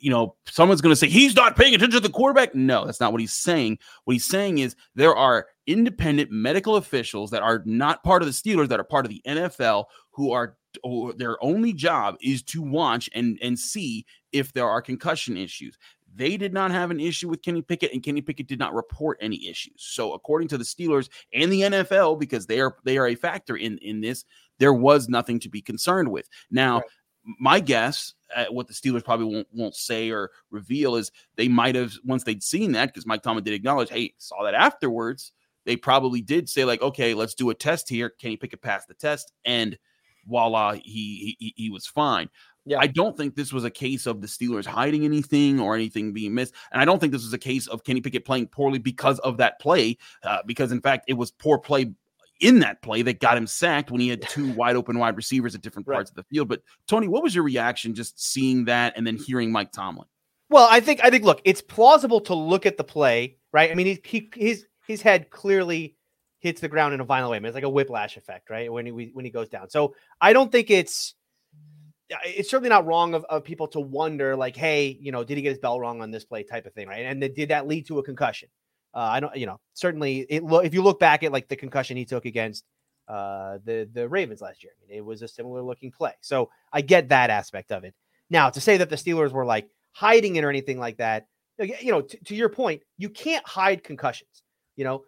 you 0.00 0.10
know, 0.10 0.34
someone's 0.46 0.80
going 0.80 0.92
to 0.92 0.96
say 0.96 1.08
he's 1.08 1.36
not 1.36 1.56
paying 1.56 1.74
attention 1.74 2.00
to 2.00 2.06
the 2.06 2.12
quarterback. 2.12 2.54
No, 2.54 2.84
that's 2.84 3.00
not 3.00 3.12
what 3.12 3.20
he's 3.20 3.32
saying. 3.32 3.78
What 4.04 4.12
he's 4.12 4.24
saying 4.24 4.58
is 4.58 4.74
there 4.94 5.14
are 5.14 5.46
independent 5.66 6.30
medical 6.30 6.76
officials 6.76 7.30
that 7.30 7.42
are 7.42 7.62
not 7.64 8.02
part 8.02 8.22
of 8.22 8.26
the 8.26 8.32
Steelers, 8.32 8.68
that 8.68 8.80
are 8.80 8.84
part 8.84 9.04
of 9.04 9.10
the 9.10 9.22
NFL, 9.26 9.84
who 10.10 10.32
are 10.32 10.56
or 10.84 11.12
their 11.12 11.42
only 11.42 11.72
job 11.72 12.16
is 12.20 12.42
to 12.44 12.62
watch 12.62 13.10
and 13.14 13.38
and 13.42 13.58
see 13.58 14.06
if 14.32 14.52
there 14.52 14.68
are 14.68 14.80
concussion 14.80 15.36
issues. 15.36 15.76
They 16.12 16.36
did 16.36 16.52
not 16.52 16.72
have 16.72 16.90
an 16.90 16.98
issue 16.98 17.28
with 17.28 17.42
Kenny 17.42 17.62
Pickett, 17.62 17.92
and 17.92 18.02
Kenny 18.02 18.20
Pickett 18.20 18.48
did 18.48 18.58
not 18.58 18.74
report 18.74 19.18
any 19.20 19.48
issues. 19.48 19.74
So, 19.78 20.12
according 20.12 20.48
to 20.48 20.58
the 20.58 20.64
Steelers 20.64 21.08
and 21.32 21.52
the 21.52 21.62
NFL, 21.62 22.18
because 22.18 22.46
they 22.46 22.60
are 22.60 22.76
they 22.84 22.98
are 22.98 23.06
a 23.06 23.14
factor 23.14 23.56
in 23.56 23.78
in 23.78 24.00
this, 24.00 24.24
there 24.58 24.74
was 24.74 25.08
nothing 25.08 25.38
to 25.40 25.48
be 25.48 25.62
concerned 25.62 26.10
with. 26.10 26.28
Now, 26.50 26.76
right 26.76 26.84
my 27.38 27.60
guess 27.60 28.14
at 28.34 28.52
what 28.52 28.66
the 28.68 28.74
Steelers 28.74 29.04
probably 29.04 29.26
won't 29.26 29.48
won't 29.52 29.74
say 29.74 30.10
or 30.10 30.30
reveal 30.50 30.96
is 30.96 31.10
they 31.36 31.48
might 31.48 31.74
have 31.74 31.92
once 32.04 32.24
they'd 32.24 32.42
seen 32.42 32.72
that 32.72 32.86
because 32.86 33.06
Mike 33.06 33.22
Tomlin 33.22 33.44
did 33.44 33.54
acknowledge, 33.54 33.90
hey, 33.90 34.14
saw 34.18 34.42
that 34.44 34.54
afterwards. 34.54 35.32
they 35.64 35.76
probably 35.76 36.20
did 36.20 36.48
say 36.48 36.64
like, 36.64 36.82
okay, 36.82 37.14
let's 37.14 37.34
do 37.34 37.50
a 37.50 37.54
test 37.54 37.88
here. 37.88 38.10
Can 38.10 38.30
he 38.30 38.36
pick 38.36 38.52
it 38.52 38.62
past 38.62 38.88
the 38.88 38.94
test? 38.94 39.32
And 39.44 39.78
voila, 40.26 40.72
he 40.72 41.36
he, 41.38 41.54
he 41.56 41.70
was 41.70 41.86
fine. 41.86 42.28
Yeah. 42.66 42.78
I 42.78 42.88
don't 42.88 43.16
think 43.16 43.34
this 43.34 43.52
was 43.52 43.64
a 43.64 43.70
case 43.70 44.06
of 44.06 44.20
the 44.20 44.26
Steelers 44.26 44.66
hiding 44.66 45.04
anything 45.04 45.60
or 45.60 45.74
anything 45.74 46.12
being 46.12 46.34
missed. 46.34 46.54
And 46.72 46.80
I 46.80 46.84
don't 46.84 46.98
think 46.98 47.12
this 47.12 47.24
was 47.24 47.32
a 47.32 47.38
case 47.38 47.66
of 47.66 47.84
Kenny 47.84 48.00
Pickett 48.00 48.26
playing 48.26 48.48
poorly 48.48 48.78
because 48.78 49.18
of 49.20 49.38
that 49.38 49.58
play, 49.60 49.96
uh, 50.22 50.38
because 50.46 50.70
in 50.70 50.80
fact, 50.80 51.06
it 51.08 51.14
was 51.14 51.30
poor 51.30 51.58
play 51.58 51.92
in 52.40 52.60
that 52.60 52.82
play 52.82 53.02
that 53.02 53.20
got 53.20 53.36
him 53.36 53.46
sacked 53.46 53.90
when 53.90 54.00
he 54.00 54.08
had 54.08 54.22
two 54.22 54.50
wide 54.52 54.76
open 54.76 54.98
wide 54.98 55.16
receivers 55.16 55.54
at 55.54 55.60
different 55.60 55.86
parts 55.86 56.10
right. 56.10 56.18
of 56.18 56.24
the 56.24 56.34
field. 56.34 56.48
But 56.48 56.62
Tony, 56.86 57.08
what 57.08 57.22
was 57.22 57.34
your 57.34 57.44
reaction 57.44 57.94
just 57.94 58.20
seeing 58.20 58.64
that 58.64 58.94
and 58.96 59.06
then 59.06 59.16
hearing 59.16 59.52
Mike 59.52 59.72
Tomlin? 59.72 60.08
Well, 60.48 60.66
I 60.68 60.80
think 60.80 61.00
I 61.04 61.10
think 61.10 61.24
look, 61.24 61.40
it's 61.44 61.62
plausible 61.62 62.20
to 62.22 62.34
look 62.34 62.66
at 62.66 62.76
the 62.76 62.84
play, 62.84 63.36
right? 63.52 63.70
I 63.70 63.74
mean, 63.74 63.86
he, 63.86 64.00
he 64.04 64.30
his 64.34 64.66
his 64.86 65.00
head 65.00 65.30
clearly 65.30 65.96
hits 66.40 66.60
the 66.60 66.68
ground 66.68 66.94
in 66.94 67.00
a 67.00 67.04
violent 67.04 67.30
way. 67.30 67.36
I 67.36 67.40
mean, 67.40 67.46
it's 67.46 67.54
like 67.54 67.64
a 67.64 67.68
whiplash 67.68 68.16
effect, 68.16 68.50
right? 68.50 68.72
When 68.72 68.86
he 68.86 69.10
when 69.12 69.24
he 69.24 69.30
goes 69.30 69.48
down. 69.48 69.70
So 69.70 69.94
I 70.20 70.32
don't 70.32 70.50
think 70.50 70.70
it's 70.70 71.14
uh, 72.12 72.16
it's 72.24 72.50
certainly 72.50 72.70
not 72.70 72.86
wrong 72.86 73.14
of, 73.14 73.24
of 73.30 73.44
people 73.44 73.68
to 73.68 73.80
wonder, 73.80 74.34
like, 74.34 74.56
hey, 74.56 74.98
you 75.00 75.12
know, 75.12 75.22
did 75.22 75.36
he 75.36 75.42
get 75.42 75.50
his 75.50 75.58
bell 75.58 75.78
wrong 75.78 76.02
on 76.02 76.10
this 76.10 76.24
play, 76.24 76.42
type 76.42 76.66
of 76.66 76.72
thing, 76.72 76.88
right? 76.88 77.04
And 77.06 77.20
did 77.20 77.50
that 77.50 77.68
lead 77.68 77.86
to 77.86 77.98
a 77.98 78.02
concussion? 78.02 78.48
Uh, 78.94 78.98
I 78.98 79.20
don't, 79.20 79.34
you 79.36 79.46
know, 79.46 79.60
certainly 79.74 80.26
it. 80.28 80.42
Lo- 80.42 80.60
if 80.60 80.74
you 80.74 80.82
look 80.82 80.98
back 80.98 81.22
at 81.22 81.32
like 81.32 81.48
the 81.48 81.56
concussion 81.56 81.96
he 81.96 82.04
took 82.04 82.24
against 82.24 82.64
uh, 83.08 83.58
the 83.64 83.88
the 83.92 84.08
Ravens 84.08 84.40
last 84.40 84.62
year, 84.62 84.72
I 84.82 84.88
mean, 84.88 84.98
it 84.98 85.04
was 85.04 85.22
a 85.22 85.28
similar 85.28 85.62
looking 85.62 85.90
play. 85.90 86.12
So 86.20 86.50
I 86.72 86.80
get 86.80 87.08
that 87.08 87.30
aspect 87.30 87.72
of 87.72 87.84
it. 87.84 87.94
Now 88.30 88.50
to 88.50 88.60
say 88.60 88.76
that 88.76 88.90
the 88.90 88.96
Steelers 88.96 89.32
were 89.32 89.44
like 89.44 89.68
hiding 89.92 90.36
it 90.36 90.44
or 90.44 90.50
anything 90.50 90.78
like 90.78 90.96
that, 90.98 91.26
you 91.58 91.90
know, 91.90 92.02
t- 92.02 92.18
to 92.24 92.34
your 92.34 92.48
point, 92.48 92.82
you 92.98 93.10
can't 93.10 93.46
hide 93.46 93.84
concussions. 93.84 94.42
You 94.76 94.84
know, 94.84 95.04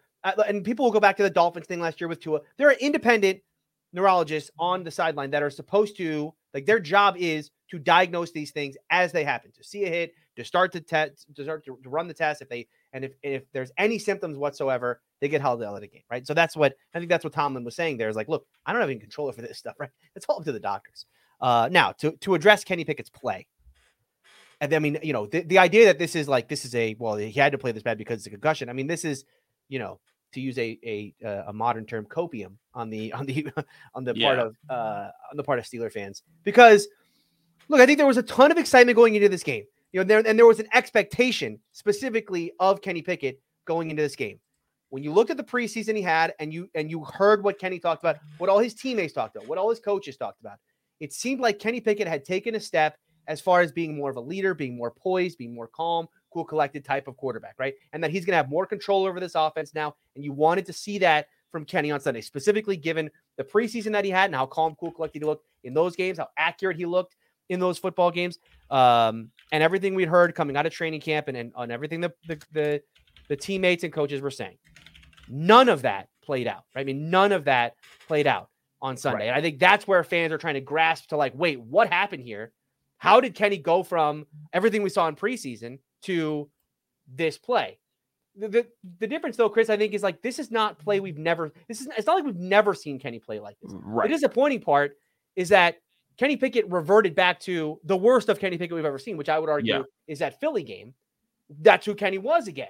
and 0.46 0.64
people 0.64 0.84
will 0.84 0.92
go 0.92 1.00
back 1.00 1.16
to 1.16 1.22
the 1.22 1.30
Dolphins 1.30 1.66
thing 1.66 1.80
last 1.80 2.00
year 2.00 2.08
with 2.08 2.20
Tua. 2.20 2.40
There 2.58 2.68
are 2.68 2.74
independent 2.74 3.40
neurologists 3.92 4.50
on 4.58 4.84
the 4.84 4.90
sideline 4.90 5.30
that 5.30 5.42
are 5.42 5.50
supposed 5.50 5.96
to 5.96 6.32
like 6.54 6.66
their 6.66 6.80
job 6.80 7.16
is 7.18 7.50
to 7.70 7.78
diagnose 7.78 8.32
these 8.32 8.50
things 8.50 8.76
as 8.90 9.12
they 9.12 9.24
happen, 9.24 9.50
to 9.52 9.64
see 9.64 9.84
a 9.84 9.88
hit, 9.88 10.14
to 10.36 10.44
start 10.44 10.72
to 10.72 10.80
test, 10.80 11.26
to 11.34 11.42
start 11.42 11.64
to, 11.64 11.78
to, 11.82 11.88
run 11.88 12.06
the 12.06 12.14
test. 12.14 12.42
If 12.42 12.48
they 12.48 12.66
and 12.92 13.04
if 13.04 13.12
if 13.22 13.44
there's 13.52 13.72
any 13.78 13.98
symptoms 13.98 14.36
whatsoever, 14.36 15.00
they 15.20 15.28
get 15.28 15.40
held 15.40 15.62
out 15.62 15.74
of 15.74 15.80
the 15.80 15.88
game, 15.88 16.02
right? 16.10 16.26
So 16.26 16.34
that's 16.34 16.56
what 16.56 16.74
I 16.94 16.98
think. 16.98 17.08
That's 17.08 17.24
what 17.24 17.32
Tomlin 17.32 17.64
was 17.64 17.76
saying. 17.76 17.96
There 17.96 18.08
is 18.08 18.16
like, 18.16 18.28
look, 18.28 18.46
I 18.66 18.72
don't 18.72 18.80
have 18.80 18.90
any 18.90 18.98
control 18.98 19.28
over 19.28 19.40
this 19.40 19.58
stuff, 19.58 19.76
right? 19.78 19.90
It's 20.14 20.26
all 20.28 20.38
up 20.38 20.44
to 20.44 20.52
the 20.52 20.60
doctors. 20.60 21.06
Uh, 21.40 21.68
now 21.70 21.92
to 21.92 22.12
to 22.18 22.34
address 22.34 22.64
Kenny 22.64 22.84
Pickett's 22.84 23.10
play. 23.10 23.46
And 24.60 24.72
I 24.74 24.78
mean, 24.78 24.98
you 25.02 25.12
know, 25.12 25.26
the, 25.26 25.42
the 25.42 25.58
idea 25.58 25.86
that 25.86 25.98
this 25.98 26.14
is 26.14 26.28
like 26.28 26.48
this 26.48 26.64
is 26.64 26.74
a 26.74 26.94
well, 26.98 27.16
he 27.16 27.32
had 27.32 27.52
to 27.52 27.58
play 27.58 27.72
this 27.72 27.82
bad 27.82 27.98
because 27.98 28.18
it's 28.18 28.26
a 28.26 28.30
concussion. 28.30 28.68
I 28.68 28.72
mean, 28.72 28.86
this 28.86 29.04
is, 29.04 29.24
you 29.68 29.80
know, 29.80 29.98
to 30.32 30.40
use 30.40 30.58
a 30.58 30.78
a 30.84 31.14
uh, 31.24 31.44
a 31.48 31.52
modern 31.52 31.86
term, 31.86 32.06
copium 32.06 32.56
on 32.74 32.90
the 32.90 33.12
on 33.14 33.26
the 33.26 33.48
on 33.94 34.04
the 34.04 34.14
yeah. 34.14 34.26
part 34.26 34.38
of 34.38 34.56
uh, 34.68 35.10
on 35.30 35.36
the 35.36 35.42
part 35.42 35.58
of 35.58 35.64
Steeler 35.64 35.92
fans 35.92 36.22
because 36.44 36.88
look, 37.68 37.80
I 37.80 37.86
think 37.86 37.98
there 37.98 38.06
was 38.06 38.18
a 38.18 38.22
ton 38.22 38.50
of 38.50 38.58
excitement 38.58 38.96
going 38.96 39.14
into 39.14 39.28
this 39.28 39.42
game. 39.42 39.64
You 39.92 40.00
know, 40.00 40.04
there 40.04 40.22
and 40.26 40.38
there 40.38 40.46
was 40.46 40.60
an 40.60 40.68
expectation 40.72 41.58
specifically 41.72 42.52
of 42.58 42.80
Kenny 42.80 43.02
Pickett 43.02 43.40
going 43.66 43.90
into 43.90 44.02
this 44.02 44.16
game. 44.16 44.40
When 44.88 45.02
you 45.02 45.12
looked 45.12 45.30
at 45.30 45.36
the 45.36 45.44
preseason 45.44 45.96
he 45.96 46.02
had, 46.02 46.34
and 46.38 46.52
you 46.52 46.68
and 46.74 46.90
you 46.90 47.04
heard 47.04 47.44
what 47.44 47.58
Kenny 47.58 47.78
talked 47.78 48.02
about, 48.02 48.16
what 48.38 48.50
all 48.50 48.58
his 48.58 48.74
teammates 48.74 49.12
talked 49.12 49.36
about, 49.36 49.48
what 49.48 49.58
all 49.58 49.70
his 49.70 49.80
coaches 49.80 50.16
talked 50.16 50.40
about, 50.40 50.58
it 51.00 51.12
seemed 51.12 51.40
like 51.40 51.58
Kenny 51.58 51.80
Pickett 51.80 52.08
had 52.08 52.24
taken 52.24 52.54
a 52.54 52.60
step 52.60 52.96
as 53.28 53.40
far 53.40 53.60
as 53.60 53.70
being 53.70 53.96
more 53.96 54.10
of 54.10 54.16
a 54.16 54.20
leader, 54.20 54.54
being 54.54 54.76
more 54.76 54.90
poised, 54.90 55.38
being 55.38 55.54
more 55.54 55.68
calm, 55.68 56.08
cool, 56.32 56.44
collected 56.44 56.84
type 56.84 57.06
of 57.06 57.16
quarterback, 57.16 57.54
right? 57.58 57.74
And 57.92 58.02
that 58.02 58.10
he's 58.10 58.24
going 58.24 58.32
to 58.32 58.36
have 58.38 58.48
more 58.48 58.66
control 58.66 59.06
over 59.06 59.20
this 59.20 59.34
offense 59.34 59.74
now. 59.74 59.94
And 60.16 60.24
you 60.24 60.32
wanted 60.32 60.66
to 60.66 60.72
see 60.72 60.98
that 60.98 61.28
from 61.50 61.64
Kenny 61.64 61.90
on 61.90 62.00
Sunday, 62.00 62.20
specifically 62.20 62.76
given 62.76 63.10
the 63.36 63.44
preseason 63.44 63.92
that 63.92 64.04
he 64.04 64.10
had 64.10 64.26
and 64.26 64.34
how 64.34 64.46
calm, 64.46 64.74
cool, 64.80 64.90
collected 64.90 65.22
he 65.22 65.26
looked 65.26 65.46
in 65.64 65.74
those 65.74 65.94
games, 65.94 66.18
how 66.18 66.28
accurate 66.36 66.76
he 66.76 66.86
looked 66.86 67.16
in 67.48 67.60
those 67.60 67.78
football 67.78 68.10
games, 68.10 68.38
um, 68.70 69.30
and 69.52 69.62
everything 69.62 69.94
we'd 69.94 70.08
heard 70.08 70.34
coming 70.34 70.56
out 70.56 70.66
of 70.66 70.72
training 70.72 71.00
camp 71.00 71.28
and, 71.28 71.36
and 71.36 71.52
on 71.54 71.70
everything 71.70 72.00
the, 72.00 72.12
the, 72.26 72.42
the 72.52 72.82
the 73.28 73.36
teammates 73.36 73.84
and 73.84 73.92
coaches 73.92 74.20
were 74.20 74.30
saying. 74.30 74.58
None 75.28 75.68
of 75.68 75.82
that 75.82 76.08
played 76.24 76.48
out. 76.48 76.64
Right? 76.74 76.80
I 76.80 76.84
mean, 76.84 77.08
none 77.08 77.30
of 77.30 77.44
that 77.44 77.74
played 78.08 78.26
out 78.26 78.48
on 78.80 78.96
Sunday. 78.96 79.18
Right. 79.18 79.28
And 79.28 79.36
I 79.36 79.40
think 79.40 79.60
that's 79.60 79.86
where 79.86 80.02
fans 80.02 80.32
are 80.32 80.38
trying 80.38 80.54
to 80.54 80.60
grasp 80.60 81.08
to 81.10 81.16
like, 81.16 81.32
wait, 81.36 81.60
what 81.60 81.88
happened 81.88 82.24
here? 82.24 82.52
How 82.98 83.20
did 83.20 83.36
Kenny 83.36 83.58
go 83.58 83.84
from 83.84 84.26
everything 84.52 84.82
we 84.82 84.90
saw 84.90 85.06
in 85.06 85.14
preseason 85.14 85.78
to 86.02 86.50
this 87.06 87.38
play. 87.38 87.78
The, 88.36 88.48
the, 88.48 88.66
the 88.98 89.06
difference 89.06 89.36
though, 89.36 89.48
Chris, 89.48 89.68
I 89.68 89.76
think 89.76 89.92
is 89.92 90.02
like 90.02 90.22
this 90.22 90.38
is 90.38 90.50
not 90.50 90.78
play 90.78 91.00
we've 91.00 91.18
never 91.18 91.52
this 91.68 91.80
is 91.80 91.88
it's 91.98 92.06
not 92.06 92.16
like 92.16 92.24
we've 92.24 92.36
never 92.36 92.74
seen 92.74 92.98
Kenny 92.98 93.18
play 93.18 93.40
like 93.40 93.56
this. 93.60 93.72
Right. 93.74 94.08
The 94.08 94.14
disappointing 94.14 94.60
part 94.60 94.96
is 95.36 95.50
that 95.50 95.76
Kenny 96.22 96.36
Pickett 96.36 96.70
reverted 96.70 97.16
back 97.16 97.40
to 97.40 97.80
the 97.82 97.96
worst 97.96 98.28
of 98.28 98.38
Kenny 98.38 98.56
Pickett 98.56 98.76
we've 98.76 98.84
ever 98.84 98.96
seen, 98.96 99.16
which 99.16 99.28
I 99.28 99.40
would 99.40 99.48
argue 99.48 99.78
yeah. 99.78 99.82
is 100.06 100.20
that 100.20 100.38
Philly 100.38 100.62
game. 100.62 100.94
That's 101.60 101.84
who 101.84 101.96
Kenny 101.96 102.18
was 102.18 102.46
again. 102.46 102.68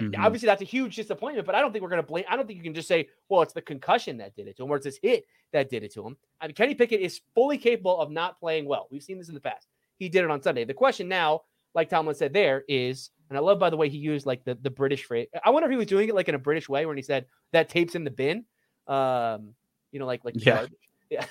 Mm-hmm. 0.00 0.24
Obviously, 0.24 0.46
that's 0.46 0.62
a 0.62 0.64
huge 0.64 0.96
disappointment, 0.96 1.44
but 1.44 1.54
I 1.54 1.60
don't 1.60 1.70
think 1.70 1.82
we're 1.82 1.90
going 1.90 2.00
to 2.00 2.06
blame. 2.06 2.24
I 2.30 2.34
don't 2.34 2.46
think 2.46 2.56
you 2.56 2.62
can 2.62 2.72
just 2.72 2.88
say, 2.88 3.08
well, 3.28 3.42
it's 3.42 3.52
the 3.52 3.60
concussion 3.60 4.16
that 4.16 4.34
did 4.34 4.48
it 4.48 4.56
to 4.56 4.62
him, 4.62 4.70
or 4.70 4.76
it's 4.76 4.86
this 4.86 4.98
hit 5.02 5.26
that 5.52 5.68
did 5.68 5.82
it 5.82 5.92
to 5.92 6.06
him. 6.06 6.16
I 6.40 6.46
mean, 6.46 6.54
Kenny 6.54 6.74
Pickett 6.74 7.02
is 7.02 7.20
fully 7.34 7.58
capable 7.58 8.00
of 8.00 8.10
not 8.10 8.40
playing 8.40 8.64
well. 8.64 8.88
We've 8.90 9.02
seen 9.02 9.18
this 9.18 9.28
in 9.28 9.34
the 9.34 9.40
past. 9.40 9.68
He 9.98 10.08
did 10.08 10.24
it 10.24 10.30
on 10.30 10.40
Sunday. 10.40 10.64
The 10.64 10.72
question 10.72 11.06
now 11.06 11.42
like 11.74 11.90
Tomlin 11.90 12.14
said 12.14 12.32
there, 12.32 12.64
is 12.68 13.10
and 13.28 13.36
I 13.36 13.42
love 13.42 13.58
by 13.58 13.68
the 13.68 13.76
way 13.76 13.90
he 13.90 13.98
used 13.98 14.24
like 14.24 14.44
the, 14.44 14.54
the 14.54 14.70
British 14.70 15.04
phrase. 15.04 15.28
I 15.44 15.50
wonder 15.50 15.66
if 15.66 15.72
he 15.72 15.76
was 15.76 15.86
doing 15.86 16.08
it 16.08 16.14
like 16.14 16.30
in 16.30 16.34
a 16.34 16.38
British 16.38 16.70
way 16.70 16.86
when 16.86 16.96
he 16.96 17.02
said 17.02 17.26
that 17.52 17.68
tape's 17.68 17.94
in 17.96 18.04
the 18.04 18.10
bin. 18.10 18.46
Um, 18.86 19.54
you 19.92 19.98
know, 19.98 20.06
like 20.06 20.24
like 20.24 20.34
yeah. 20.38 20.66
Yeah. 21.10 21.26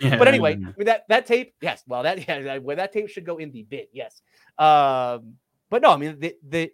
yeah. 0.00 0.18
But 0.18 0.28
anyway, 0.28 0.52
I 0.52 0.56
mean, 0.56 0.86
that 0.86 1.04
that 1.08 1.26
tape, 1.26 1.54
yes. 1.60 1.82
Well, 1.86 2.02
that 2.02 2.26
yeah, 2.28 2.58
well, 2.58 2.76
that 2.76 2.92
tape 2.92 3.08
should 3.08 3.26
go 3.26 3.38
in 3.38 3.50
the 3.50 3.62
bin, 3.62 3.86
yes. 3.92 4.22
Um, 4.58 5.34
but 5.70 5.82
no, 5.82 5.90
I 5.90 5.96
mean 5.96 6.18
the 6.18 6.34
the 6.48 6.72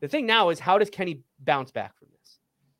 the 0.00 0.08
thing 0.08 0.26
now 0.26 0.50
is 0.50 0.58
how 0.58 0.78
does 0.78 0.90
Kenny 0.90 1.22
bounce 1.38 1.70
back 1.70 1.98
from 1.98 2.08
this? 2.18 2.38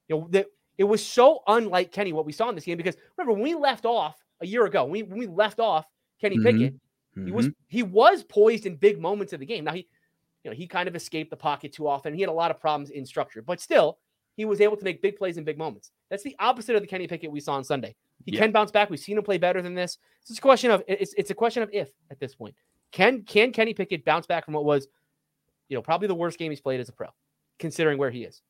You 0.08 0.16
know, 0.16 0.28
the, 0.30 0.46
it 0.78 0.84
was 0.84 1.04
so 1.04 1.40
unlike 1.46 1.92
Kenny 1.92 2.12
what 2.12 2.26
we 2.26 2.32
saw 2.32 2.48
in 2.48 2.54
this 2.54 2.64
game 2.64 2.76
because 2.76 2.96
remember 3.16 3.34
when 3.34 3.42
we 3.42 3.54
left 3.54 3.84
off 3.84 4.16
a 4.40 4.46
year 4.46 4.64
ago, 4.64 4.84
when 4.84 4.92
we, 4.92 5.02
when 5.02 5.18
we 5.18 5.26
left 5.26 5.60
off 5.60 5.86
Kenny 6.20 6.36
mm-hmm. 6.36 6.58
Pickett, 6.58 6.74
Mm-hmm. 7.16 7.26
He 7.26 7.32
was 7.32 7.46
mm-hmm. 7.46 7.52
he 7.68 7.82
was 7.82 8.22
poised 8.24 8.66
in 8.66 8.76
big 8.76 9.00
moments 9.00 9.32
of 9.32 9.40
the 9.40 9.46
game. 9.46 9.64
Now 9.64 9.72
he, 9.72 9.88
you 10.44 10.50
know, 10.50 10.56
he 10.56 10.66
kind 10.66 10.88
of 10.88 10.94
escaped 10.94 11.30
the 11.30 11.36
pocket 11.36 11.72
too 11.72 11.88
often. 11.88 12.14
He 12.14 12.20
had 12.20 12.30
a 12.30 12.32
lot 12.32 12.50
of 12.50 12.60
problems 12.60 12.90
in 12.90 13.04
structure, 13.04 13.42
but 13.42 13.60
still, 13.60 13.98
he 14.36 14.44
was 14.44 14.60
able 14.60 14.76
to 14.76 14.84
make 14.84 15.02
big 15.02 15.16
plays 15.16 15.36
in 15.36 15.44
big 15.44 15.58
moments. 15.58 15.90
That's 16.08 16.22
the 16.22 16.36
opposite 16.38 16.76
of 16.76 16.82
the 16.82 16.88
Kenny 16.88 17.06
Pickett 17.06 17.30
we 17.30 17.40
saw 17.40 17.54
on 17.54 17.64
Sunday. 17.64 17.96
He 18.24 18.32
yeah. 18.32 18.40
can 18.40 18.52
bounce 18.52 18.70
back. 18.70 18.90
We've 18.90 19.00
seen 19.00 19.16
him 19.16 19.24
play 19.24 19.38
better 19.38 19.62
than 19.62 19.74
this. 19.74 19.98
It's 20.28 20.38
a 20.38 20.42
question 20.42 20.70
of 20.70 20.82
it's 20.86 21.14
it's 21.14 21.30
a 21.30 21.34
question 21.34 21.62
of 21.62 21.70
if 21.72 21.90
at 22.10 22.20
this 22.20 22.34
point. 22.34 22.54
Can 22.92 23.22
can 23.22 23.52
Kenny 23.52 23.74
Pickett 23.74 24.04
bounce 24.04 24.26
back 24.26 24.44
from 24.44 24.54
what 24.54 24.64
was, 24.64 24.88
you 25.68 25.76
know, 25.76 25.82
probably 25.82 26.08
the 26.08 26.14
worst 26.14 26.38
game 26.38 26.50
he's 26.50 26.60
played 26.60 26.80
as 26.80 26.88
a 26.88 26.92
pro, 26.92 27.08
considering 27.58 27.98
where 27.98 28.10
he 28.10 28.24
is? 28.24 28.42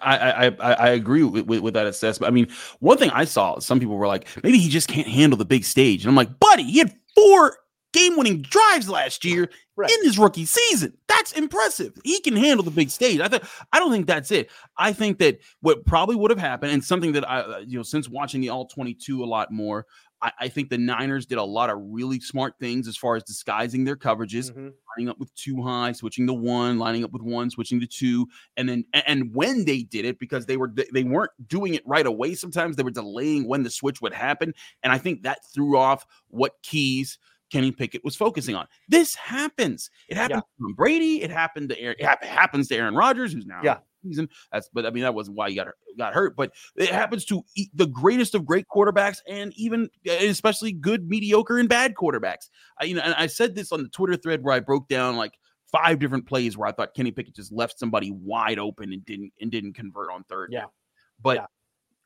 I, 0.00 0.46
I 0.46 0.72
I 0.72 0.88
agree 0.90 1.24
with, 1.24 1.46
with, 1.46 1.60
with, 1.60 1.74
that 1.74 1.86
assessment. 1.86 2.30
I 2.30 2.32
mean, 2.32 2.48
one 2.78 2.98
thing 2.98 3.10
I 3.10 3.24
saw, 3.24 3.58
some 3.58 3.80
people 3.80 3.96
were 3.96 4.06
like, 4.06 4.28
maybe 4.44 4.58
he 4.58 4.68
just 4.68 4.86
can't 4.86 5.08
handle 5.08 5.36
the 5.36 5.44
big 5.44 5.64
stage, 5.64 6.04
and 6.04 6.08
I'm 6.08 6.14
like, 6.14 6.38
buddy, 6.38 6.62
he 6.62 6.78
had 6.78 6.94
four 7.16 7.56
game-winning 7.92 8.42
drives 8.42 8.88
last 8.88 9.24
year 9.24 9.48
right. 9.76 9.90
in 9.90 10.04
his 10.04 10.18
rookie 10.18 10.44
season. 10.44 10.96
That's 11.08 11.32
impressive. 11.32 11.98
He 12.04 12.20
can 12.20 12.36
handle 12.36 12.64
the 12.64 12.70
big 12.70 12.90
stage. 12.90 13.20
I 13.20 13.28
think 13.28 13.44
I 13.72 13.78
don't 13.78 13.92
think 13.92 14.06
that's 14.06 14.30
it. 14.30 14.50
I 14.76 14.92
think 14.92 15.18
that 15.18 15.40
what 15.60 15.84
probably 15.86 16.16
would 16.16 16.30
have 16.30 16.38
happened, 16.38 16.72
and 16.72 16.82
something 16.84 17.12
that 17.12 17.28
I, 17.28 17.40
uh, 17.40 17.58
you 17.66 17.78
know, 17.78 17.82
since 17.82 18.08
watching 18.08 18.40
the 18.40 18.48
All 18.48 18.66
22 18.66 19.22
a 19.22 19.26
lot 19.26 19.52
more, 19.52 19.86
I, 20.22 20.32
I, 20.40 20.48
think 20.48 20.70
the 20.70 20.78
Niners 20.78 21.26
did 21.26 21.38
a 21.38 21.42
lot 21.42 21.68
of 21.68 21.78
really 21.80 22.20
smart 22.20 22.54
things 22.60 22.86
as 22.86 22.96
far 22.96 23.16
as 23.16 23.24
disguising 23.24 23.84
their 23.84 23.96
coverages, 23.96 24.50
mm-hmm. 24.50 24.68
lining 24.96 25.08
up 25.08 25.18
with 25.18 25.34
two 25.34 25.62
high, 25.62 25.92
switching 25.92 26.26
to 26.28 26.32
one, 26.32 26.78
lining 26.78 27.04
up 27.04 27.12
with 27.12 27.22
one, 27.22 27.50
switching 27.50 27.80
to 27.80 27.86
two, 27.86 28.28
and 28.56 28.68
then 28.68 28.84
and 29.06 29.34
when 29.34 29.64
they 29.64 29.82
did 29.82 30.04
it, 30.04 30.18
because 30.18 30.46
they 30.46 30.56
were 30.56 30.72
they 30.92 31.04
weren't 31.04 31.32
doing 31.48 31.74
it 31.74 31.82
right 31.86 32.06
away. 32.06 32.34
Sometimes 32.34 32.76
they 32.76 32.84
were 32.84 32.90
delaying 32.90 33.48
when 33.48 33.64
the 33.64 33.70
switch 33.70 34.00
would 34.00 34.14
happen, 34.14 34.54
and 34.82 34.92
I 34.92 34.98
think 34.98 35.22
that 35.22 35.40
threw 35.52 35.76
off 35.76 36.06
what 36.28 36.54
keys. 36.62 37.18
Kenny 37.52 37.70
Pickett 37.70 38.02
was 38.02 38.16
focusing 38.16 38.54
on. 38.54 38.66
This 38.88 39.14
happens. 39.14 39.90
It 40.08 40.16
happened 40.16 40.42
yeah. 40.58 40.66
to 40.68 40.74
Brady. 40.74 41.22
It 41.22 41.30
happened 41.30 41.68
to 41.68 41.78
Aaron. 41.78 41.96
It 41.98 42.24
happens 42.24 42.68
to 42.68 42.76
Aaron 42.76 42.94
Rodgers, 42.94 43.32
who's 43.32 43.46
now 43.46 43.60
yeah 43.62 43.78
season. 44.02 44.28
That's 44.50 44.68
but 44.72 44.86
I 44.86 44.90
mean 44.90 45.02
that 45.02 45.14
wasn't 45.14 45.36
why 45.36 45.50
he 45.50 45.56
got 45.56 45.68
got 45.96 46.14
hurt. 46.14 46.36
But 46.36 46.52
it 46.76 46.90
happens 46.90 47.24
to 47.26 47.42
the 47.74 47.86
greatest 47.86 48.34
of 48.34 48.44
great 48.44 48.66
quarterbacks, 48.74 49.18
and 49.28 49.52
even 49.56 49.88
eh, 50.06 50.28
especially 50.28 50.72
good, 50.72 51.08
mediocre, 51.08 51.58
and 51.58 51.68
bad 51.68 51.94
quarterbacks. 51.94 52.48
I, 52.80 52.84
you 52.84 52.94
know, 52.94 53.02
and 53.02 53.14
I 53.14 53.26
said 53.26 53.54
this 53.54 53.72
on 53.72 53.82
the 53.82 53.88
Twitter 53.88 54.16
thread 54.16 54.42
where 54.42 54.54
I 54.54 54.60
broke 54.60 54.88
down 54.88 55.16
like 55.16 55.32
five 55.70 55.98
different 55.98 56.26
plays 56.26 56.56
where 56.56 56.68
I 56.68 56.72
thought 56.72 56.94
Kenny 56.94 57.10
Pickett 57.10 57.34
just 57.34 57.52
left 57.52 57.78
somebody 57.78 58.10
wide 58.10 58.58
open 58.58 58.92
and 58.92 59.04
didn't 59.04 59.32
and 59.40 59.50
didn't 59.50 59.74
convert 59.74 60.10
on 60.10 60.24
third. 60.24 60.50
Yeah, 60.52 60.66
but. 61.20 61.36
Yeah. 61.36 61.46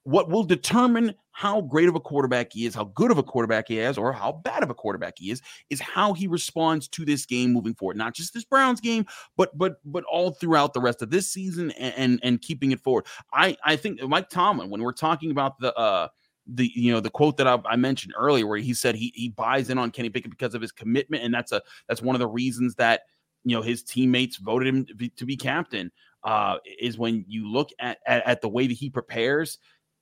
What 0.06 0.30
will 0.30 0.44
determine 0.44 1.12
how 1.32 1.60
great 1.60 1.88
of 1.88 1.96
a 1.96 2.00
quarterback 2.00 2.52
he 2.52 2.64
is, 2.64 2.76
how 2.76 2.84
good 2.84 3.10
of 3.10 3.18
a 3.18 3.24
quarterback 3.24 3.66
he 3.66 3.80
is, 3.80 3.98
or 3.98 4.12
how 4.12 4.30
bad 4.30 4.62
of 4.62 4.70
a 4.70 4.74
quarterback 4.74 5.14
he 5.18 5.32
is, 5.32 5.42
is 5.68 5.80
how 5.80 6.12
he 6.12 6.28
responds 6.28 6.86
to 6.86 7.04
this 7.04 7.26
game 7.26 7.52
moving 7.52 7.74
forward. 7.74 7.96
Not 7.96 8.14
just 8.14 8.32
this 8.32 8.44
Browns 8.44 8.80
game, 8.80 9.04
but 9.36 9.56
but 9.58 9.78
but 9.84 10.04
all 10.04 10.30
throughout 10.30 10.74
the 10.74 10.80
rest 10.80 11.02
of 11.02 11.10
this 11.10 11.30
season 11.32 11.72
and 11.72 11.94
and, 11.96 12.20
and 12.22 12.40
keeping 12.40 12.70
it 12.70 12.80
forward. 12.80 13.06
I 13.32 13.56
I 13.64 13.74
think 13.74 14.00
Mike 14.00 14.30
Tomlin, 14.30 14.70
when 14.70 14.80
we're 14.80 14.92
talking 14.92 15.32
about 15.32 15.58
the 15.58 15.74
uh 15.74 16.06
the 16.46 16.70
you 16.72 16.92
know 16.92 17.00
the 17.00 17.10
quote 17.10 17.36
that 17.38 17.48
I, 17.48 17.58
I, 17.68 17.74
mentioned 17.74 18.14
earlier 18.16 18.46
where 18.46 18.58
he 18.58 18.74
said 18.74 18.94
he 18.94 19.12
he 19.16 19.30
buys 19.30 19.70
in 19.70 19.78
on 19.78 19.90
Kenny 19.90 20.10
Pickett 20.10 20.30
because 20.30 20.54
of 20.54 20.62
his 20.62 20.70
commitment 20.70 21.24
and 21.24 21.34
that's 21.34 21.50
a 21.50 21.60
that's 21.88 22.00
one 22.00 22.14
of 22.14 22.20
the 22.20 22.28
reasons 22.28 22.76
that 22.76 23.00
you 23.42 23.56
know 23.56 23.62
his 23.62 23.82
teammates 23.82 24.36
voted 24.36 24.68
him 24.68 24.86
to 24.86 24.94
be, 24.94 25.08
to 25.08 25.26
be 25.26 25.36
captain 25.36 25.90
uh, 26.26 26.58
is 26.80 26.98
when 26.98 27.24
you 27.28 27.50
look 27.50 27.70
at, 27.78 27.98
at, 28.06 28.26
at 28.26 28.40
the 28.40 28.48
way 28.48 28.66
that 28.66 28.74
he 28.74 28.90
prepares 28.90 29.58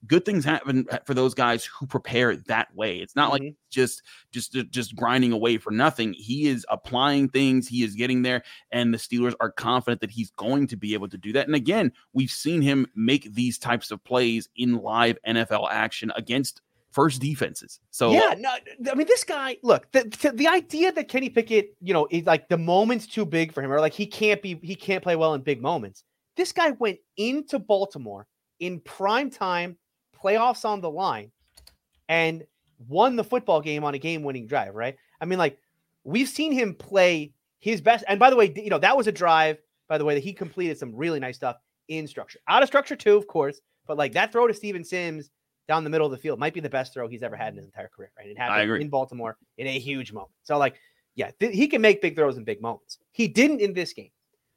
good 0.07 0.25
things 0.25 0.45
happen 0.45 0.87
for 1.05 1.15
those 1.15 1.35
guys 1.35 1.65
who 1.65 1.87
prepare 1.87 2.37
that 2.37 2.75
way. 2.75 2.99
It's 2.99 3.17
not 3.17 3.33
mm-hmm. 3.33 3.47
like 3.47 3.55
just 3.71 4.03
just 4.31 4.53
just 4.71 4.97
grinding 4.97 5.33
away 5.33 5.59
for 5.59 5.71
nothing. 5.71 6.13
He 6.15 6.49
is 6.49 6.67
applying 6.69 7.29
things, 7.29 7.69
he 7.69 7.83
is 7.83 7.95
getting 7.95 8.23
there 8.23 8.43
and 8.71 8.93
the 8.93 8.99
Steelers 8.99 9.35
are 9.41 9.51
confident 9.51 10.01
that 10.01 10.11
he's 10.11 10.31
going 10.33 10.67
to 10.69 10.77
be 10.77 10.95
able 10.95 11.09
to 11.09 11.19
do 11.19 11.33
that. 11.33 11.47
And 11.47 11.55
again, 11.55 11.93
we've 12.13 12.31
seen 12.31 12.63
him 12.63 12.87
make 12.95 13.33
these 13.35 13.59
types 13.59 13.91
of 13.91 14.03
plays 14.05 14.49
in 14.57 14.79
live 14.79 15.19
NFL 15.27 15.69
action 15.71 16.13
against 16.17 16.61
first 16.95 17.21
defenses. 17.21 17.81
So 17.91 18.13
yeah, 18.13 18.35
no, 18.39 18.51
I 18.91 18.95
mean 18.95 19.07
this 19.07 19.25
guy. 19.25 19.57
Look, 19.63 19.91
the, 19.93 20.33
the 20.35 20.47
idea 20.47 20.93
that 20.93 21.09
Kenny 21.09 21.29
Pickett, 21.29 21.75
you 21.81 21.93
know, 21.93 22.07
is 22.11 22.25
like 22.25 22.49
the 22.49 22.59
moment's 22.59 23.07
too 23.07 23.25
big 23.25 23.53
for 23.53 23.63
him, 23.63 23.73
or 23.73 23.81
like 23.81 23.93
he 23.93 24.07
can't 24.07 24.41
be, 24.41 24.61
he 24.63 24.77
can't 24.77 25.03
play 25.03 25.17
well 25.17 25.35
in 25.35 25.43
big 25.43 25.61
moments. 25.61 26.05
This 26.37 26.53
guy 26.53 26.71
went 26.73 26.99
into 27.17 27.59
Baltimore 27.59 28.27
in 28.61 28.81
prime 28.81 29.31
time 29.31 29.77
playoffs 30.25 30.65
on 30.65 30.81
the 30.81 30.91
line 30.91 31.31
and 32.09 32.45
won 32.89 33.17
the 33.17 33.25
football 33.25 33.61
game 33.61 33.85
on 33.85 33.95
a 33.95 33.99
game 33.99 34.23
winning 34.23 34.47
drive, 34.47 34.75
right? 34.75 34.97
I 35.21 35.25
mean, 35.25 35.39
like, 35.39 35.59
we've 36.05 36.29
seen 36.29 36.53
him 36.53 36.75
play 36.75 37.33
his 37.59 37.81
best. 37.81 38.05
And 38.09 38.19
by 38.19 38.31
the 38.31 38.37
way, 38.37 38.53
you 38.57 38.71
know, 38.71 38.79
that 38.79 38.97
was 38.97 39.07
a 39.07 39.13
drive, 39.13 39.59
by 39.89 39.99
the 39.99 40.05
way, 40.05 40.15
that 40.15 40.25
he 40.25 40.33
completed 40.33 40.79
some 40.79 40.95
really 40.95 41.21
nice 41.21 41.37
stuff 41.37 41.57
in 41.89 42.07
structure. 42.07 42.39
Out 42.49 42.63
of 42.63 42.69
structure, 42.69 42.97
too, 42.97 43.17
of 43.17 43.27
course. 43.27 43.61
But 43.87 43.99
like 43.99 44.13
that 44.13 44.33
throw 44.33 44.47
to 44.47 44.55
Steven 44.55 44.83
Sims 44.83 45.31
down 45.69 45.85
the 45.85 45.91
middle 45.91 46.07
of 46.07 46.11
the 46.11 46.19
field 46.19 46.39
might 46.39 46.55
be 46.55 46.61
the 46.61 46.71
best 46.71 46.93
throw 46.93 47.09
he's 47.09 47.23
ever 47.23 47.37
had 47.37 47.53
in 47.53 47.57
his 47.57 47.67
entire 47.67 47.89
career, 47.89 48.11
right? 48.19 48.29
It 48.29 48.39
happened 48.39 48.83
in 48.83 48.89
Baltimore 48.89 49.37
in 49.59 49.67
a 49.67 49.79
huge 49.79 50.13
moment. 50.13 50.33
So, 50.43 50.59
like, 50.59 50.77
yeah, 51.15 51.31
th- 51.39 51.55
he 51.55 51.69
can 51.69 51.81
make 51.81 52.03
big 52.03 52.17
throws 52.17 52.37
in 52.37 52.45
big 52.45 52.61
moments. 52.61 52.99
He 53.13 53.29
didn't 53.29 53.61
in 53.61 53.73
this 53.73 53.93
game. 53.93 54.11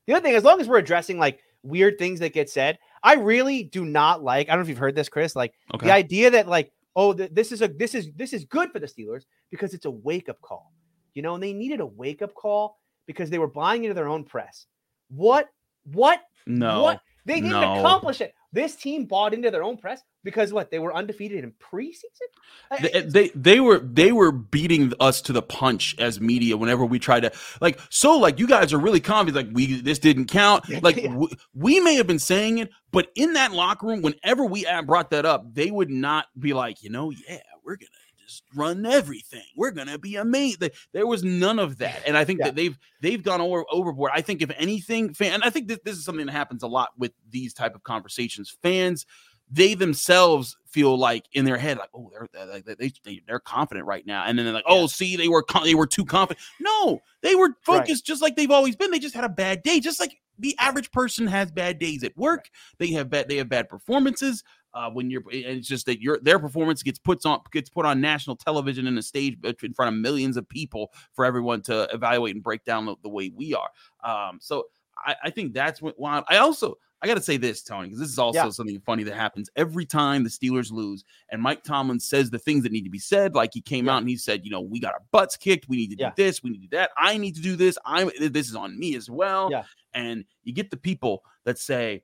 The 0.06 0.13
other 0.13 0.23
thing, 0.23 0.36
as 0.36 0.43
long 0.43 0.60
as 0.60 0.67
we're 0.67 0.80
addressing 0.80 1.17
like 1.17 1.39
weird 1.63 1.97
things 1.97 2.19
that 2.21 2.34
get 2.34 2.49
said, 2.49 2.80
I 3.03 3.15
really 3.15 3.63
do 3.63 3.86
not 3.86 4.23
like. 4.23 4.47
I 4.47 4.51
don't 4.51 4.60
know 4.60 4.63
if 4.63 4.69
you've 4.69 4.77
heard 4.77 4.95
this, 4.95 5.10
Chris. 5.10 5.36
Like 5.36 5.53
okay. 5.73 5.88
the 5.88 5.93
idea 5.93 6.31
that 6.31 6.47
like, 6.47 6.71
oh, 6.95 7.13
th- 7.13 7.31
this 7.33 7.51
is 7.51 7.62
a 7.62 7.67
this 7.67 7.95
is 7.95 8.10
this 8.15 8.33
is 8.33 8.45
good 8.45 8.71
for 8.71 8.79
the 8.79 8.88
Steelers 8.88 9.23
because 9.51 9.73
it's 9.73 9.86
a 9.86 9.91
wake 9.91 10.29
up 10.29 10.41
call. 10.41 10.71
You 11.13 11.21
know, 11.21 11.33
and 11.33 11.43
they 11.43 11.53
needed 11.53 11.79
a 11.79 11.86
wake 11.86 12.21
up 12.21 12.33
call 12.33 12.77
because 13.07 13.29
they 13.29 13.39
were 13.39 13.47
buying 13.47 13.83
into 13.83 13.93
their 13.93 14.07
own 14.07 14.23
press. 14.23 14.67
What? 15.10 15.47
What? 15.86 16.21
No. 16.45 16.83
What? 16.83 17.01
They 17.28 17.42
didn't 17.42 17.50
no. 17.60 17.80
accomplish 17.80 18.22
it. 18.22 18.34
This 18.54 18.76
team 18.78 19.04
bought 19.04 19.34
into 19.34 19.52
their 19.52 19.62
own 19.62 19.76
press 19.76 20.02
because 20.24 20.54
what 20.54 20.72
they 20.72 20.80
were 20.80 20.96
undefeated 20.96 21.44
in 21.44 21.52
preseason. 21.52 22.30
Uh, 22.72 22.78
they, 22.82 23.02
they, 23.02 23.30
they 23.36 23.60
were 23.60 23.80
they 23.80 24.13
were 24.13 24.32
beating 24.32 24.94
us 25.02 25.22
to 25.24 25.34
the 25.34 25.42
punch 25.42 25.94
as 26.00 26.22
media 26.22 26.56
whenever 26.56 26.86
we 26.86 27.00
tried 27.00 27.20
to 27.20 27.32
like 27.60 27.80
so 27.90 28.18
like 28.18 28.40
you 28.40 28.48
guys 28.48 28.72
are 28.72 28.80
really 28.80 29.02
confident 29.02 29.48
like 29.48 29.56
we 29.56 29.82
this 29.82 30.00
didn't 30.00 30.28
count 30.28 30.63
like 30.82 30.96
yeah. 30.96 31.13
we, 31.13 31.28
we 31.54 31.80
may 31.82 31.96
have 31.96 32.08
been 32.08 32.20
saying 32.20 32.58
it 32.60 32.70
but 32.92 33.12
in 33.16 33.34
that 33.34 33.52
locker 33.52 33.88
room 33.88 34.02
whenever 34.02 34.46
we 34.46 34.66
brought 34.86 35.10
that 35.12 35.26
up 35.26 35.54
they 35.54 35.70
would 35.70 35.90
not 35.90 36.28
be 36.40 36.54
like 36.54 36.82
you 36.82 36.90
know 36.90 37.12
yeah 37.12 37.40
we're 37.63 37.76
gonna 37.76 37.90
just 38.28 38.44
run 38.56 38.86
everything. 38.86 39.44
We're 39.56 39.72
gonna 39.72 39.98
be 39.98 40.16
amazing. 40.16 40.70
There 40.94 41.08
was 41.08 41.24
none 41.24 41.60
of 41.60 41.78
that, 41.80 42.02
and 42.06 42.18
I 42.18 42.26
think 42.26 42.40
yeah. 42.40 42.48
that 42.48 42.56
they've 42.56 42.78
they've 43.02 43.24
gone 43.24 43.42
over, 43.42 43.63
overboard. 43.72 44.12
I 44.13 44.22
think 44.22 44.42
if 44.42 44.52
anything, 44.58 45.13
fan, 45.13 45.34
and 45.34 45.44
I 45.44 45.50
think 45.50 45.68
that 45.70 45.86
this 45.86 45.98
is 45.98 46.06
something 46.06 46.26
that 46.26 46.32
happens 46.32 46.63
a 46.63 46.68
lot 46.68 46.90
with 46.98 47.13
these 47.30 47.54
type 47.54 47.76
of 47.76 47.84
conversations. 47.84 48.56
Fans, 48.62 49.06
they 49.50 49.74
themselves 49.74 50.58
feel 50.66 50.98
like 50.98 51.26
in 51.34 51.46
their 51.46 51.58
head, 51.58 51.78
like, 51.78 51.90
oh, 51.94 52.12
they're 52.12 52.62
they, 52.62 52.76
they, 52.76 52.92
they 53.04 53.22
they're 53.28 53.40
confident 53.40 53.86
right 53.86 54.06
now, 54.06 54.24
and 54.26 54.38
then 54.38 54.46
they're 54.46 54.54
like, 54.54 54.63
oh, 54.68 54.88
see, 54.88 55.16
they 55.16 55.28
were 55.28 55.44
they 55.63 55.76
were 55.76 55.88
too 55.88 56.06
confident. 56.06 56.44
No, 56.60 57.00
they 57.22 57.36
were 57.36 57.56
focused 57.63 58.04
right. 58.04 58.06
just 58.08 58.22
like 58.22 58.36
they've 58.36 58.52
always 58.52 58.76
been. 58.76 58.92
They 58.92 59.00
just 59.00 59.16
had 59.16 59.24
a 59.24 59.30
bad 59.30 59.63
day, 59.63 59.80
just 59.80 60.00
like 60.00 60.18
the 60.40 60.56
average 60.60 60.92
person 60.92 61.28
has 61.28 61.52
bad 61.52 61.80
days 61.80 62.04
at 62.04 62.16
work. 62.18 62.50
They 62.78 62.92
have 62.92 63.10
bad 63.10 63.30
they 63.30 63.38
have 63.38 63.50
bad 63.50 63.70
performances 63.70 64.44
uh, 64.78 64.92
when 64.92 65.10
you're 65.10 65.24
it's 65.32 65.68
just 65.68 65.88
that 65.88 66.00
your 66.02 66.20
their 66.22 66.38
performance 66.38 66.84
gets 66.84 67.00
puts 67.00 67.26
on 67.26 67.42
gets 67.52 67.68
put 67.68 67.84
on 67.84 68.00
national 68.00 68.36
television 68.36 68.86
in 68.86 68.96
a 68.98 69.02
stage 69.02 69.36
in 69.63 69.74
front 69.74 69.96
of 69.96 70.00
millions 70.00 70.38
of 70.38 70.48
people 70.48 70.92
for 71.13 71.26
everyone 71.26 71.62
to 71.63 71.90
evaluate 71.92 72.36
and 72.36 72.44
break 72.44 72.63
down 72.63 72.86
the, 72.86 72.96
the 73.02 73.10
way 73.10 73.32
we 73.36 73.56
are. 73.56 73.70
Um, 74.04 74.38
so 74.40 74.66
I, 75.04 75.16
I 75.24 75.30
think 75.32 75.54
that's 75.54 75.82
what 75.82 75.96
why 75.98 76.22
I 76.30 76.38
also 76.38 76.78
I 77.02 77.08
got 77.08 77.16
to 77.16 77.24
say 77.24 77.38
this, 77.38 77.63
Tony, 77.63 77.88
because 77.88 78.00
this 78.00 78.10
is 78.10 78.20
also 78.20 78.46
yeah. 78.46 78.50
something 78.50 78.80
funny 78.86 79.04
that 79.04 79.16
happens 79.16 79.50
every 79.56 79.86
time 79.86 80.24
the 80.24 80.30
Steelers 80.30 80.72
lose. 80.72 81.04
And 81.30 81.42
Mike 81.42 81.63
Tomlin 81.63 82.00
says 82.00 82.30
the 82.30 82.40
things 82.40 82.63
that 82.63 82.72
need 82.72 82.84
to 82.84 82.90
be 82.90 83.00
said. 83.00 83.34
Like 83.34 83.52
he 83.54 83.62
came 83.62 83.86
yeah. 83.86 83.94
out 83.94 83.98
and 84.00 84.10
he 84.10 84.18
said, 84.18 84.42
you 84.44 84.52
know, 84.52 84.62
we 84.62 84.80
got 84.80 84.94
our 84.94 85.04
butts 85.12 85.38
kicked. 85.38 85.68
We 85.68 85.78
need 85.78 85.92
to 85.92 85.98
yeah. 85.98 86.12
do 86.16 86.24
this. 86.24 86.44
We 86.44 86.52
need 86.52 86.62
to 86.62 86.68
do 86.68 86.78
that. 86.78 86.92
I 86.98 87.18
need 87.18 87.36
to 87.36 87.42
do 87.42 87.56
this. 87.56 87.78
I'm 87.84 88.12
this 88.20 88.48
is 88.48 88.56
on 88.56 88.78
me 88.78 88.96
as 88.96 89.10
well. 89.10 89.50
Yeah. 89.52 89.63
And 89.94 90.26
you 90.44 90.54
get 90.54 90.70
the 90.70 90.78
people 90.78 91.24
that 91.46 91.58
say, 91.58 92.04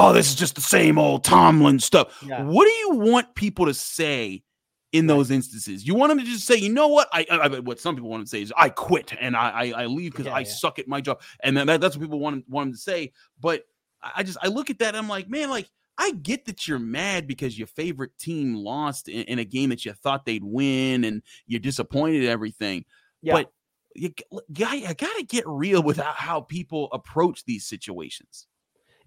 oh, 0.00 0.12
this 0.12 0.28
is 0.28 0.34
just 0.34 0.54
the 0.54 0.60
same 0.60 0.98
old 0.98 1.24
Tomlin 1.24 1.78
stuff. 1.78 2.22
Yeah. 2.26 2.42
What 2.42 2.64
do 2.64 2.70
you 2.70 2.90
want 2.96 3.34
people 3.34 3.66
to 3.66 3.74
say 3.74 4.42
in 4.92 5.06
those 5.06 5.30
instances? 5.30 5.86
You 5.86 5.94
want 5.94 6.10
them 6.10 6.18
to 6.18 6.24
just 6.24 6.46
say, 6.46 6.56
you 6.56 6.72
know 6.72 6.88
what? 6.88 7.08
I, 7.12 7.26
I 7.30 7.58
what 7.60 7.78
some 7.78 7.94
people 7.94 8.10
want 8.10 8.24
to 8.24 8.28
say 8.28 8.42
is, 8.42 8.52
I 8.56 8.68
quit 8.70 9.12
and 9.20 9.36
I 9.36 9.50
I, 9.50 9.82
I 9.82 9.86
leave 9.86 10.12
because 10.12 10.26
yeah, 10.26 10.34
I 10.34 10.40
yeah. 10.40 10.50
suck 10.50 10.78
at 10.78 10.88
my 10.88 11.00
job, 11.00 11.20
and 11.42 11.56
then 11.56 11.66
that, 11.66 11.80
that's 11.80 11.96
what 11.96 12.02
people 12.02 12.18
want 12.18 12.48
want 12.48 12.68
them 12.68 12.72
to 12.74 12.80
say. 12.80 13.12
But 13.40 13.64
I 14.02 14.22
just 14.22 14.38
I 14.42 14.48
look 14.48 14.70
at 14.70 14.78
that, 14.80 14.96
I'm 14.96 15.08
like, 15.08 15.28
man, 15.28 15.50
like. 15.50 15.68
I 16.02 16.12
get 16.12 16.46
that 16.46 16.66
you're 16.66 16.78
mad 16.78 17.26
because 17.26 17.58
your 17.58 17.66
favorite 17.66 18.16
team 18.18 18.54
lost 18.54 19.06
in, 19.08 19.24
in 19.24 19.38
a 19.38 19.44
game 19.44 19.68
that 19.68 19.84
you 19.84 19.92
thought 19.92 20.24
they'd 20.24 20.42
win 20.42 21.04
and 21.04 21.20
you're 21.46 21.60
disappointed 21.60 22.22
in 22.22 22.30
everything. 22.30 22.86
Yeah. 23.20 23.34
But 23.34 23.52
you, 23.94 24.10
you, 24.32 24.40
you 24.48 24.94
got 24.94 25.16
to 25.18 25.24
get 25.28 25.44
real 25.46 25.82
with 25.82 25.98
how 25.98 26.40
people 26.40 26.88
approach 26.92 27.44
these 27.44 27.66
situations. 27.66 28.46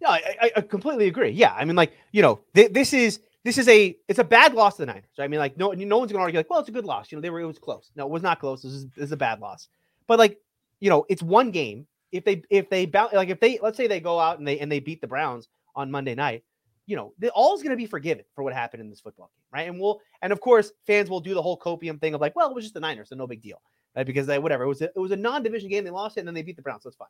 No, 0.03 0.09
I, 0.09 0.51
I 0.57 0.61
completely 0.61 1.07
agree. 1.07 1.29
Yeah, 1.29 1.53
I 1.53 1.63
mean, 1.63 1.77
like 1.77 1.93
you 2.11 2.21
know, 2.21 2.41
th- 2.53 2.73
this 2.73 2.91
is 2.91 3.21
this 3.45 3.57
is 3.57 3.69
a 3.69 3.95
it's 4.09 4.19
a 4.19 4.23
bad 4.23 4.53
loss 4.53 4.75
to 4.75 4.81
the 4.81 4.87
Niners. 4.87 5.05
I 5.17 5.29
mean, 5.29 5.39
like 5.39 5.57
no 5.57 5.71
no 5.71 5.97
one's 5.97 6.11
gonna 6.11 6.23
argue 6.23 6.37
like, 6.37 6.49
well, 6.49 6.59
it's 6.59 6.67
a 6.67 6.73
good 6.73 6.83
loss. 6.83 7.09
You 7.09 7.17
know, 7.17 7.21
they 7.21 7.29
were 7.29 7.39
it 7.39 7.45
was 7.45 7.57
close. 7.57 7.89
No, 7.95 8.05
it 8.05 8.11
was 8.11 8.21
not 8.21 8.41
close. 8.41 8.61
This 8.61 8.73
is, 8.73 8.87
this 8.89 9.05
is 9.05 9.11
a 9.13 9.17
bad 9.17 9.39
loss. 9.39 9.69
But 10.07 10.19
like 10.19 10.39
you 10.81 10.89
know, 10.89 11.05
it's 11.07 11.23
one 11.23 11.51
game. 11.51 11.87
If 12.11 12.25
they 12.25 12.43
if 12.49 12.69
they 12.69 12.85
bounce 12.85 13.13
like 13.13 13.29
if 13.29 13.39
they 13.39 13.59
let's 13.63 13.77
say 13.77 13.87
they 13.87 14.01
go 14.01 14.19
out 14.19 14.39
and 14.39 14.47
they 14.47 14.59
and 14.59 14.69
they 14.69 14.81
beat 14.81 14.99
the 14.99 15.07
Browns 15.07 15.47
on 15.73 15.89
Monday 15.89 16.15
night, 16.15 16.43
you 16.85 16.97
know, 16.97 17.13
the 17.19 17.29
all 17.29 17.55
is 17.55 17.63
going 17.63 17.71
to 17.71 17.77
be 17.77 17.85
forgiven 17.85 18.25
for 18.35 18.43
what 18.43 18.53
happened 18.53 18.81
in 18.81 18.89
this 18.89 18.99
football 18.99 19.31
game, 19.33 19.45
right? 19.53 19.69
And 19.69 19.79
we'll 19.79 20.01
and 20.21 20.33
of 20.33 20.41
course 20.41 20.73
fans 20.85 21.09
will 21.09 21.21
do 21.21 21.33
the 21.33 21.41
whole 21.41 21.57
copium 21.57 21.99
thing 22.01 22.13
of 22.13 22.19
like, 22.19 22.35
well, 22.35 22.49
it 22.49 22.55
was 22.55 22.65
just 22.65 22.73
the 22.73 22.81
Niners, 22.81 23.09
so 23.09 23.15
no 23.15 23.25
big 23.25 23.41
deal, 23.41 23.61
right? 23.95 24.05
Because 24.05 24.27
they 24.27 24.39
whatever 24.39 24.63
it 24.63 24.67
was 24.67 24.81
a, 24.81 24.85
it 24.85 24.99
was 24.99 25.11
a 25.11 25.15
non-division 25.15 25.69
game, 25.69 25.83
they 25.83 25.89
lost 25.89 26.17
it, 26.17 26.21
and 26.21 26.27
then 26.27 26.35
they 26.35 26.41
beat 26.41 26.55
the 26.55 26.61
Browns, 26.61 26.83
so 26.83 26.89
it's 26.89 26.97
fine. 26.97 27.07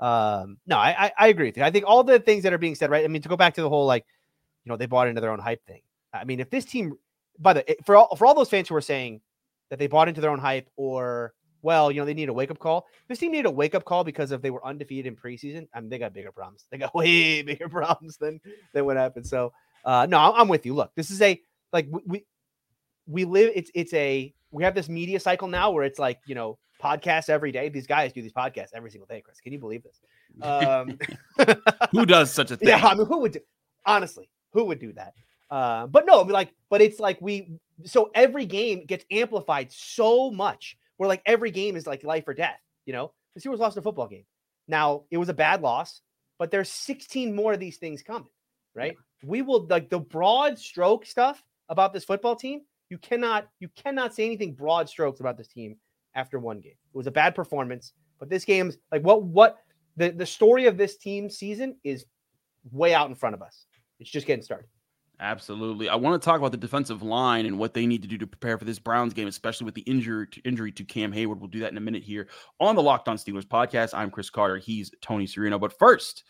Um, 0.00 0.58
no, 0.66 0.76
I, 0.76 1.06
I, 1.06 1.12
I 1.18 1.28
agree 1.28 1.46
with 1.46 1.56
you. 1.56 1.64
I 1.64 1.70
think 1.70 1.84
all 1.86 2.04
the 2.04 2.20
things 2.20 2.42
that 2.44 2.52
are 2.52 2.58
being 2.58 2.74
said, 2.74 2.90
right? 2.90 3.04
I 3.04 3.08
mean, 3.08 3.22
to 3.22 3.28
go 3.28 3.36
back 3.36 3.54
to 3.54 3.62
the 3.62 3.68
whole 3.68 3.86
like, 3.86 4.06
you 4.64 4.70
know, 4.70 4.76
they 4.76 4.86
bought 4.86 5.08
into 5.08 5.20
their 5.20 5.32
own 5.32 5.40
hype 5.40 5.64
thing. 5.66 5.80
I 6.12 6.24
mean, 6.24 6.40
if 6.40 6.50
this 6.50 6.64
team, 6.64 6.94
by 7.38 7.52
the 7.52 7.76
for 7.84 7.96
all 7.96 8.16
for 8.16 8.26
all 8.26 8.34
those 8.34 8.50
fans 8.50 8.68
who 8.68 8.74
are 8.76 8.80
saying 8.80 9.20
that 9.70 9.78
they 9.78 9.86
bought 9.86 10.08
into 10.08 10.20
their 10.20 10.30
own 10.30 10.38
hype, 10.38 10.68
or 10.76 11.34
well, 11.62 11.90
you 11.90 12.00
know, 12.00 12.04
they 12.04 12.14
need 12.14 12.28
a 12.28 12.32
wake 12.32 12.50
up 12.50 12.58
call. 12.58 12.86
This 13.08 13.18
team 13.18 13.32
needed 13.32 13.46
a 13.46 13.50
wake 13.50 13.74
up 13.74 13.84
call 13.84 14.04
because 14.04 14.30
if 14.32 14.40
they 14.40 14.50
were 14.50 14.64
undefeated 14.64 15.06
in 15.06 15.16
preseason, 15.16 15.68
I 15.74 15.80
mean, 15.80 15.90
they 15.90 15.98
got 15.98 16.14
bigger 16.14 16.32
problems. 16.32 16.66
They 16.70 16.78
got 16.78 16.94
way 16.94 17.42
bigger 17.42 17.68
problems 17.68 18.16
than 18.16 18.40
than 18.72 18.84
what 18.84 18.96
happened. 18.96 19.26
So, 19.26 19.52
uh, 19.84 20.06
no, 20.08 20.18
I'm 20.18 20.48
with 20.48 20.64
you. 20.64 20.74
Look, 20.74 20.92
this 20.94 21.10
is 21.10 21.20
a 21.20 21.40
like 21.72 21.88
we 22.06 22.24
we 23.06 23.24
live. 23.24 23.52
It's 23.54 23.70
it's 23.74 23.92
a 23.94 24.32
we 24.50 24.64
have 24.64 24.74
this 24.74 24.88
media 24.88 25.20
cycle 25.20 25.48
now 25.48 25.70
where 25.70 25.84
it's 25.84 25.98
like 25.98 26.20
you 26.26 26.34
know 26.34 26.58
podcasts 26.82 27.28
every 27.28 27.52
day. 27.52 27.68
These 27.68 27.86
guys 27.86 28.12
do 28.12 28.22
these 28.22 28.32
podcasts 28.32 28.70
every 28.74 28.90
single 28.90 29.06
day, 29.06 29.20
Chris. 29.20 29.40
Can 29.40 29.52
you 29.52 29.58
believe 29.58 29.82
this? 29.82 30.00
Um, 30.42 30.98
who 31.92 32.06
does 32.06 32.32
such 32.32 32.50
a 32.50 32.56
thing? 32.58 32.68
Yeah, 32.68 32.84
I 32.84 32.94
mean, 32.94 33.06
who 33.06 33.18
would 33.18 33.32
do, 33.32 33.40
honestly, 33.84 34.28
who 34.52 34.64
would 34.64 34.78
do 34.78 34.92
that? 34.94 35.14
Uh, 35.50 35.86
but 35.86 36.06
no, 36.06 36.20
I 36.20 36.24
mean, 36.24 36.32
like, 36.32 36.52
but 36.68 36.80
it's 36.82 37.00
like 37.00 37.20
we 37.20 37.58
so 37.84 38.10
every 38.14 38.46
game 38.46 38.84
gets 38.84 39.04
amplified 39.10 39.72
so 39.72 40.30
much 40.30 40.76
where 40.96 41.08
like 41.08 41.22
every 41.26 41.50
game 41.50 41.76
is 41.76 41.86
like 41.86 42.04
life 42.04 42.26
or 42.26 42.34
death. 42.34 42.60
You 42.86 42.92
know, 42.92 43.12
the 43.34 43.40
Steelers 43.40 43.58
lost 43.58 43.76
a 43.76 43.82
football 43.82 44.08
game. 44.08 44.24
Now 44.66 45.04
it 45.10 45.16
was 45.16 45.28
a 45.28 45.34
bad 45.34 45.62
loss, 45.62 46.02
but 46.38 46.50
there's 46.50 46.70
16 46.70 47.34
more 47.34 47.54
of 47.54 47.60
these 47.60 47.78
things 47.78 48.02
coming, 48.02 48.30
right? 48.74 48.94
Yeah. 49.22 49.28
We 49.28 49.42
will 49.42 49.66
like 49.66 49.88
the 49.88 49.98
broad 49.98 50.58
stroke 50.58 51.06
stuff 51.06 51.42
about 51.68 51.92
this 51.92 52.04
football 52.04 52.36
team. 52.36 52.62
You 52.90 52.98
cannot 52.98 53.48
you 53.60 53.68
cannot 53.68 54.14
say 54.14 54.24
anything 54.24 54.54
broad 54.54 54.88
strokes 54.88 55.20
about 55.20 55.36
this 55.36 55.48
team 55.48 55.76
after 56.14 56.38
one 56.38 56.60
game. 56.60 56.72
It 56.72 56.96
was 56.96 57.06
a 57.06 57.12
bad 57.12 57.34
performance, 57.34 57.92
but 58.18 58.28
this 58.28 58.44
game's 58.44 58.78
like 58.90 59.02
what 59.02 59.22
what 59.24 59.58
the 59.96 60.10
the 60.10 60.26
story 60.26 60.66
of 60.66 60.76
this 60.76 60.96
team 60.96 61.28
season 61.28 61.76
is 61.84 62.06
way 62.72 62.94
out 62.94 63.08
in 63.08 63.14
front 63.14 63.34
of 63.34 63.42
us. 63.42 63.66
It's 64.00 64.10
just 64.10 64.26
getting 64.26 64.42
started. 64.42 64.68
Absolutely. 65.20 65.88
I 65.88 65.96
want 65.96 66.20
to 66.20 66.24
talk 66.24 66.38
about 66.38 66.52
the 66.52 66.58
defensive 66.58 67.02
line 67.02 67.44
and 67.44 67.58
what 67.58 67.74
they 67.74 67.86
need 67.86 68.02
to 68.02 68.08
do 68.08 68.16
to 68.18 68.26
prepare 68.26 68.56
for 68.56 68.64
this 68.64 68.78
Browns 68.78 69.12
game, 69.12 69.26
especially 69.26 69.64
with 69.64 69.74
the 69.74 69.82
injury 69.82 70.28
to, 70.28 70.40
injury 70.42 70.70
to 70.70 70.84
Cam 70.84 71.12
Heyward. 71.12 71.40
We'll 71.40 71.48
do 71.48 71.58
that 71.60 71.72
in 71.72 71.76
a 71.76 71.80
minute 71.80 72.04
here 72.04 72.28
on 72.60 72.76
the 72.76 72.82
Locked 72.82 73.08
On 73.08 73.16
Steelers 73.16 73.44
podcast. 73.44 73.94
I'm 73.94 74.10
Chris 74.10 74.30
Carter. 74.30 74.58
He's 74.58 74.92
Tony 75.00 75.26
Serino. 75.26 75.60
But 75.60 75.76
first, 75.76 76.22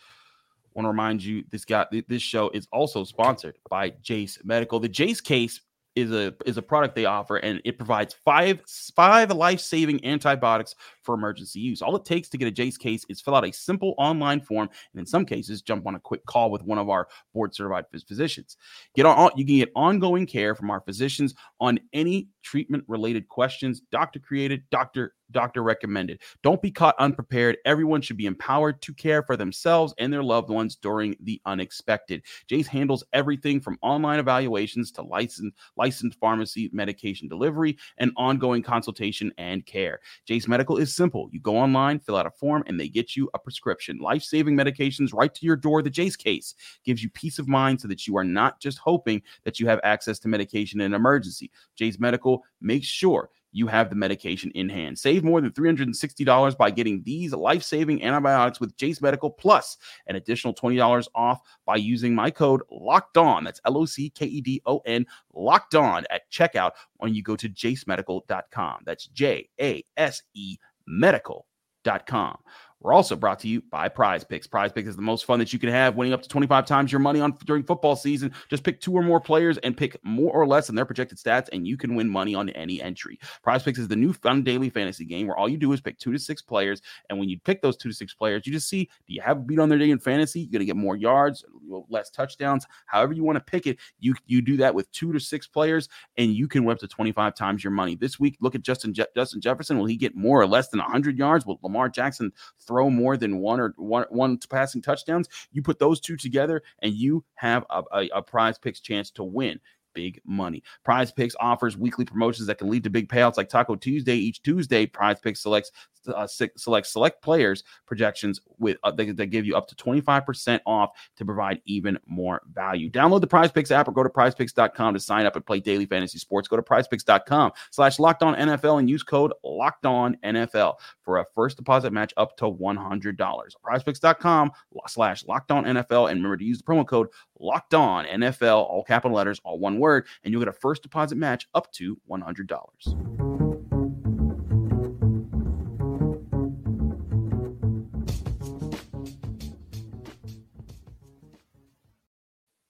I 0.65 0.69
want 0.73 0.85
to 0.85 0.89
remind 0.89 1.23
you 1.23 1.43
this 1.51 1.65
guy 1.65 1.85
this 2.07 2.23
show 2.23 2.49
is 2.49 2.67
also 2.71 3.03
sponsored 3.03 3.59
by 3.69 3.91
Jace 3.91 4.43
Medical. 4.43 4.79
The 4.79 4.89
Jace 4.89 5.23
case 5.23 5.61
is 5.99 6.11
a 6.11 6.33
is 6.45 6.57
a 6.57 6.61
product 6.61 6.95
they 6.95 7.05
offer 7.05 7.37
and 7.37 7.61
it 7.65 7.77
provides 7.77 8.13
five 8.13 8.61
five 8.95 9.31
life-saving 9.31 10.03
antibiotics 10.05 10.75
for 11.01 11.15
emergency 11.15 11.59
use. 11.59 11.81
All 11.81 11.95
it 11.95 12.05
takes 12.05 12.29
to 12.29 12.37
get 12.37 12.47
a 12.47 12.51
Jase 12.51 12.77
case 12.77 13.05
is 13.09 13.21
fill 13.21 13.35
out 13.35 13.45
a 13.45 13.51
simple 13.51 13.95
online 13.97 14.41
form 14.41 14.69
and 14.93 14.99
in 14.99 15.05
some 15.05 15.25
cases 15.25 15.61
jump 15.61 15.87
on 15.87 15.95
a 15.95 15.99
quick 15.99 16.25
call 16.25 16.51
with 16.51 16.63
one 16.63 16.77
of 16.77 16.89
our 16.89 17.07
board 17.33 17.53
certified 17.53 17.85
physicians. 18.07 18.57
Get 18.95 19.05
on 19.05 19.31
you 19.35 19.45
can 19.45 19.57
get 19.57 19.71
ongoing 19.75 20.25
care 20.25 20.55
from 20.55 20.69
our 20.69 20.81
physicians 20.81 21.35
on 21.59 21.79
any 21.93 22.29
treatment 22.43 22.83
related 22.87 23.27
questions, 23.27 23.81
doctor 23.91 24.19
created, 24.19 24.63
doctor 24.71 25.13
doctor 25.31 25.63
recommended. 25.63 26.21
Don't 26.43 26.61
be 26.61 26.71
caught 26.71 26.95
unprepared. 26.99 27.57
Everyone 27.65 28.01
should 28.01 28.17
be 28.17 28.25
empowered 28.25 28.81
to 28.81 28.93
care 28.93 29.23
for 29.23 29.37
themselves 29.37 29.93
and 29.97 30.11
their 30.11 30.23
loved 30.23 30.49
ones 30.49 30.75
during 30.75 31.15
the 31.21 31.41
unexpected. 31.45 32.23
Jase 32.47 32.67
handles 32.67 33.03
everything 33.13 33.59
from 33.59 33.77
online 33.81 34.19
evaluations 34.19 34.91
to 34.91 35.01
licensed 35.01 35.55
licensed 35.77 36.19
pharmacy 36.19 36.69
medication 36.73 37.27
delivery 37.27 37.77
and 37.97 38.11
ongoing 38.17 38.61
consultation 38.61 39.31
and 39.37 39.65
care. 39.65 39.99
Jase 40.25 40.47
Medical 40.47 40.77
is 40.77 40.95
simple. 40.95 41.29
You 41.31 41.39
go 41.39 41.57
online, 41.57 41.99
fill 41.99 42.17
out 42.17 42.25
a 42.25 42.31
form, 42.31 42.63
and 42.67 42.79
they 42.79 42.89
get 42.89 43.15
you 43.15 43.29
a 43.33 43.39
prescription. 43.39 43.97
Life-saving 43.99 44.55
medications 44.55 45.13
right 45.13 45.33
to 45.33 45.45
your 45.45 45.55
door. 45.55 45.81
The 45.81 45.89
Jase 45.89 46.15
case 46.15 46.55
gives 46.83 47.03
you 47.03 47.09
peace 47.09 47.39
of 47.39 47.47
mind 47.47 47.81
so 47.81 47.87
that 47.87 48.07
you 48.07 48.17
are 48.17 48.23
not 48.23 48.59
just 48.59 48.77
hoping 48.79 49.21
that 49.43 49.59
you 49.59 49.67
have 49.67 49.79
access 49.83 50.19
to 50.19 50.27
medication 50.27 50.81
in 50.81 50.87
an 50.87 50.93
emergency. 50.93 51.51
Jase 51.75 51.99
Medical 51.99 52.43
makes 52.61 52.87
sure 52.87 53.29
you 53.51 53.67
have 53.67 53.89
the 53.89 53.95
medication 53.95 54.51
in 54.51 54.69
hand. 54.69 54.97
Save 54.97 55.23
more 55.23 55.41
than 55.41 55.51
$360 55.51 56.57
by 56.57 56.69
getting 56.69 57.01
these 57.03 57.33
life 57.33 57.63
saving 57.63 58.03
antibiotics 58.03 58.59
with 58.59 58.75
Jase 58.77 59.01
Medical 59.01 59.29
Plus, 59.29 59.77
an 60.07 60.15
additional 60.15 60.53
$20 60.53 61.07
off 61.15 61.41
by 61.65 61.75
using 61.75 62.13
my 62.13 62.29
code 62.29 62.61
locked 62.71 63.17
on. 63.17 63.43
That's 63.43 63.61
L 63.65 63.77
O 63.77 63.85
C 63.85 64.09
K 64.09 64.25
E 64.25 64.41
D 64.41 64.61
O 64.65 64.79
N, 64.85 65.05
locked 65.33 65.75
on 65.75 66.05
at 66.09 66.29
checkout 66.31 66.71
when 66.97 67.13
you 67.13 67.23
go 67.23 67.35
to 67.35 67.49
jasemedical.com. 67.49 68.83
That's 68.85 69.07
J 69.07 69.49
A 69.59 69.83
S 69.97 70.21
E 70.33 70.57
medical.com. 70.87 72.37
We're 72.81 72.93
also 72.93 73.15
brought 73.17 73.39
to 73.39 73.47
you 73.49 73.61
by 73.61 73.89
Prize 73.89 74.23
Picks. 74.23 74.47
Prize 74.47 74.71
Picks 74.71 74.87
is 74.87 74.95
the 74.95 75.01
most 75.01 75.25
fun 75.25 75.39
that 75.39 75.51
you 75.51 75.59
can 75.59 75.69
have, 75.69 75.95
winning 75.95 76.13
up 76.13 76.21
to 76.21 76.29
25 76.29 76.65
times 76.65 76.91
your 76.91 76.99
money 76.99 77.19
on 77.19 77.37
during 77.45 77.63
football 77.63 77.95
season. 77.95 78.33
Just 78.49 78.63
pick 78.63 78.79
two 78.79 78.93
or 78.93 79.03
more 79.03 79.19
players 79.19 79.57
and 79.59 79.75
pick 79.75 79.97
more 80.03 80.31
or 80.31 80.47
less 80.47 80.67
than 80.67 80.77
their 80.77 80.85
projected 80.85 81.17
stats, 81.17 81.49
and 81.51 81.67
you 81.67 81.75
can 81.75 81.95
win 81.95 82.09
money 82.09 82.35
on 82.35 82.49
any 82.51 82.81
entry. 82.81 83.19
Prize 83.43 83.63
Picks 83.63 83.79
is 83.79 83.89
the 83.89 83.97
new 83.97 84.13
fun 84.13 84.43
daily 84.43 84.69
fantasy 84.69 85.03
game 85.03 85.27
where 85.27 85.37
all 85.37 85.49
you 85.49 85.57
do 85.57 85.73
is 85.73 85.81
pick 85.81 85.99
two 85.99 86.13
to 86.13 86.19
six 86.19 86.41
players, 86.41 86.81
and 87.09 87.19
when 87.19 87.27
you 87.27 87.37
pick 87.39 87.61
those 87.61 87.75
two 87.75 87.89
to 87.89 87.95
six 87.95 88.13
players, 88.13 88.47
you 88.47 88.53
just 88.53 88.69
see 88.69 88.89
do 89.07 89.13
you 89.13 89.21
have 89.21 89.37
a 89.37 89.41
beat 89.41 89.59
on 89.59 89.67
their 89.67 89.77
day 89.77 89.91
in 89.91 89.99
fantasy? 89.99 90.41
You're 90.41 90.51
gonna 90.53 90.65
get 90.65 90.77
more 90.77 90.95
yards, 90.95 91.43
less 91.89 92.09
touchdowns, 92.09 92.65
however 92.85 93.11
you 93.11 93.23
want 93.25 93.35
to 93.37 93.43
pick 93.43 93.67
it. 93.67 93.77
You 93.99 94.15
you 94.25 94.41
do 94.41 94.55
that 94.57 94.73
with 94.73 94.89
two 94.93 95.11
to 95.11 95.19
six 95.19 95.47
players, 95.47 95.89
and 96.17 96.33
you 96.33 96.47
can 96.47 96.63
win 96.63 96.73
up 96.73 96.79
to 96.79 96.87
25 96.87 97.35
times 97.35 97.61
your 97.61 97.71
money. 97.71 97.95
This 97.95 98.19
week, 98.19 98.37
look 98.39 98.55
at 98.55 98.61
Justin 98.61 98.93
Je- 98.93 99.05
Justin 99.15 99.41
Jefferson. 99.41 99.77
Will 99.77 99.85
he 99.85 99.97
get 99.97 100.15
more 100.15 100.39
or 100.39 100.47
less 100.47 100.69
than 100.69 100.79
100 100.79 101.17
yards? 101.17 101.45
Will 101.45 101.59
Lamar 101.61 101.89
Jackson 101.89 102.31
throw 102.69 102.87
more 102.91 103.17
than 103.17 103.39
one 103.39 103.59
or 103.59 103.73
one 103.77 104.05
one 104.09 104.37
passing 104.47 104.81
touchdowns, 104.81 105.27
you 105.51 105.63
put 105.63 105.79
those 105.79 105.99
two 105.99 106.15
together 106.15 106.61
and 106.83 106.93
you 106.93 107.25
have 107.33 107.65
a, 107.71 107.81
a, 107.91 108.09
a 108.17 108.21
prize 108.21 108.59
picks 108.59 108.79
chance 108.79 109.09
to 109.09 109.23
win 109.23 109.59
big 109.99 110.21
money. 110.25 110.63
Prize 110.85 111.11
Picks 111.11 111.35
offers 111.41 111.75
weekly 111.75 112.05
promotions 112.05 112.47
that 112.47 112.57
can 112.57 112.69
lead 112.69 112.85
to 112.85 112.89
big 112.89 113.09
payouts 113.09 113.35
like 113.35 113.49
Taco 113.49 113.75
Tuesday. 113.75 114.15
Each 114.15 114.41
Tuesday, 114.41 114.85
Prize 114.85 115.19
Picks 115.19 115.41
selects 115.41 115.71
uh, 116.07 116.27
select 116.27 116.87
select 116.87 117.21
players 117.21 117.63
projections 117.85 118.39
with 118.57 118.77
uh, 118.83 118.91
they, 118.91 119.11
they 119.11 119.25
give 119.25 119.45
you 119.45 119.55
up 119.55 119.67
to 119.67 119.75
25% 119.75 120.59
off 120.65 120.91
to 121.17 121.25
provide 121.25 121.61
even 121.65 121.99
more 122.07 122.41
value. 122.53 122.89
Download 122.89 123.21
the 123.21 123.27
Prize 123.27 123.51
Picks 123.51 123.71
app 123.71 123.87
or 123.87 123.91
go 123.91 124.03
to 124.03 124.09
prizepicks.com 124.09 124.93
to 124.93 124.99
sign 124.99 125.25
up 125.25 125.35
and 125.35 125.45
play 125.45 125.59
daily 125.59 125.85
fantasy 125.85 126.17
sports. 126.17 126.47
Go 126.47 126.55
to 126.55 126.61
prizepicks.com 126.61 127.51
slash 127.71 127.99
locked 127.99 128.23
on 128.23 128.35
NFL 128.35 128.79
and 128.79 128.89
use 128.89 129.03
code 129.03 129.33
locked 129.43 129.85
on 129.85 130.17
NFL 130.23 130.75
for 131.03 131.17
a 131.17 131.25
first 131.35 131.57
deposit 131.57 131.91
match 131.91 132.13
up 132.17 132.37
to 132.37 132.45
$100. 132.45 133.17
Prizepicks.com 133.17 134.51
slash 134.87 135.25
locked 135.25 135.51
on 135.51 135.65
NFL. 135.65 136.09
And 136.09 136.19
remember 136.19 136.37
to 136.37 136.45
use 136.45 136.59
the 136.59 136.63
promo 136.63 136.87
code 136.87 137.07
locked 137.39 137.73
on 137.73 138.05
NFL, 138.05 138.57
all 138.57 138.83
capital 138.83 139.15
letters, 139.15 139.39
all 139.43 139.59
one 139.59 139.79
word, 139.79 139.88
and 139.97 140.31
you'll 140.31 140.41
get 140.41 140.47
a 140.47 140.53
first 140.53 140.83
deposit 140.83 141.17
match 141.17 141.47
up 141.53 141.71
to 141.73 141.99
$100. 142.09 142.49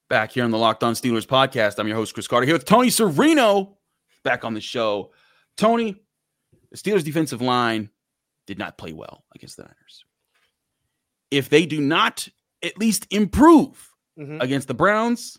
Back 0.09 0.31
here 0.31 0.43
on 0.43 0.49
the 0.49 0.57
Locked 0.57 0.83
On 0.83 0.93
Steelers 0.93 1.27
podcast, 1.27 1.77
I'm 1.77 1.87
your 1.87 1.95
host, 1.95 2.15
Chris 2.15 2.27
Carter, 2.27 2.47
here 2.47 2.55
with 2.55 2.65
Tony 2.65 2.87
Serino 2.87 3.75
back 4.23 4.43
on 4.43 4.53
the 4.53 4.61
show. 4.61 5.11
Tony, 5.57 6.01
the 6.71 6.77
Steelers 6.77 7.03
defensive 7.03 7.41
line 7.41 7.89
did 8.47 8.57
not 8.57 8.77
play 8.77 8.93
well 8.93 9.23
against 9.35 9.57
the 9.57 9.63
Niners. 9.63 10.05
If 11.31 11.49
they 11.49 11.65
do 11.65 11.79
not 11.79 12.27
at 12.63 12.77
least 12.79 13.07
improve 13.11 13.91
mm-hmm. 14.17 14.41
against 14.41 14.67
the 14.67 14.73
Browns, 14.73 15.37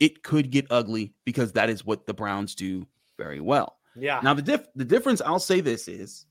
it 0.00 0.22
could 0.22 0.50
get 0.50 0.66
ugly 0.70 1.12
because 1.24 1.52
that 1.52 1.70
is 1.70 1.84
what 1.84 2.06
the 2.06 2.14
Browns 2.14 2.54
do 2.54 2.86
very 3.16 3.40
well. 3.40 3.78
Yeah. 3.96 4.20
Now 4.22 4.34
the 4.34 4.42
diff- 4.42 4.68
the 4.74 4.84
difference 4.84 5.20
I'll 5.20 5.40
say 5.40 5.60
this 5.60 5.88
is 5.88 6.26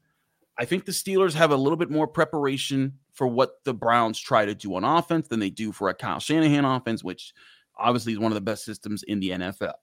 I 0.57 0.65
think 0.65 0.85
the 0.85 0.91
Steelers 0.91 1.33
have 1.33 1.51
a 1.51 1.57
little 1.57 1.77
bit 1.77 1.91
more 1.91 2.07
preparation 2.07 2.97
for 3.13 3.27
what 3.27 3.63
the 3.63 3.73
Browns 3.73 4.19
try 4.19 4.45
to 4.45 4.55
do 4.55 4.75
on 4.75 4.83
offense 4.83 5.27
than 5.27 5.39
they 5.39 5.49
do 5.49 5.71
for 5.71 5.89
a 5.89 5.93
Kyle 5.93 6.19
Shanahan 6.19 6.65
offense, 6.65 7.03
which 7.03 7.33
obviously 7.77 8.13
is 8.13 8.19
one 8.19 8.31
of 8.31 8.35
the 8.35 8.41
best 8.41 8.65
systems 8.65 9.03
in 9.03 9.19
the 9.19 9.31
NFL. 9.31 9.73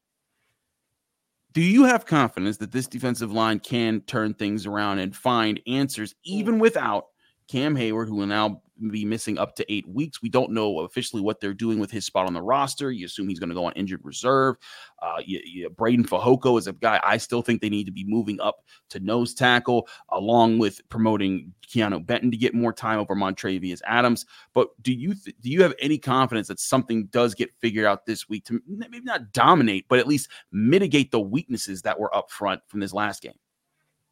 Do 1.52 1.60
you 1.60 1.84
have 1.84 2.06
confidence 2.06 2.56
that 2.56 2.72
this 2.72 2.88
defensive 2.88 3.30
line 3.30 3.60
can 3.60 4.00
turn 4.00 4.34
things 4.34 4.66
around 4.66 4.98
and 4.98 5.14
find 5.14 5.60
answers 5.68 6.14
even 6.24 6.58
without 6.58 7.06
Cam 7.46 7.76
Heyward, 7.76 8.08
who 8.08 8.16
will 8.16 8.26
now 8.26 8.62
be 8.90 9.04
missing 9.04 9.38
up 9.38 9.54
to 9.56 9.72
eight 9.72 9.88
weeks. 9.88 10.20
We 10.22 10.28
don't 10.28 10.50
know 10.50 10.80
officially 10.80 11.22
what 11.22 11.40
they're 11.40 11.54
doing 11.54 11.78
with 11.78 11.90
his 11.90 12.04
spot 12.04 12.26
on 12.26 12.34
the 12.34 12.42
roster. 12.42 12.90
You 12.90 13.06
assume 13.06 13.28
he's 13.28 13.38
going 13.38 13.48
to 13.48 13.54
go 13.54 13.64
on 13.64 13.72
injured 13.72 14.00
reserve. 14.04 14.56
Uh, 15.00 15.20
you, 15.24 15.40
you, 15.44 15.70
Breiden 15.70 16.06
Fehoko 16.06 16.58
is 16.58 16.66
a 16.66 16.72
guy 16.72 17.00
I 17.04 17.16
still 17.16 17.42
think 17.42 17.60
they 17.60 17.68
need 17.68 17.84
to 17.84 17.92
be 17.92 18.04
moving 18.04 18.40
up 18.40 18.64
to 18.90 19.00
nose 19.00 19.34
tackle, 19.34 19.88
along 20.10 20.58
with 20.58 20.80
promoting 20.88 21.52
Keanu 21.66 22.04
Benton 22.04 22.30
to 22.30 22.36
get 22.36 22.54
more 22.54 22.72
time 22.72 22.98
over 22.98 23.14
Montravius 23.14 23.80
Adams. 23.86 24.26
But 24.52 24.68
do 24.82 24.92
you 24.92 25.14
th- 25.14 25.36
do 25.40 25.50
you 25.50 25.62
have 25.62 25.74
any 25.78 25.98
confidence 25.98 26.48
that 26.48 26.60
something 26.60 27.06
does 27.06 27.34
get 27.34 27.50
figured 27.60 27.86
out 27.86 28.06
this 28.06 28.28
week 28.28 28.44
to 28.46 28.60
maybe 28.66 29.00
not 29.00 29.32
dominate, 29.32 29.86
but 29.88 29.98
at 29.98 30.06
least 30.06 30.28
mitigate 30.52 31.10
the 31.10 31.20
weaknesses 31.20 31.82
that 31.82 31.98
were 31.98 32.14
up 32.14 32.30
front 32.30 32.60
from 32.66 32.80
this 32.80 32.92
last 32.92 33.22
game? 33.22 33.38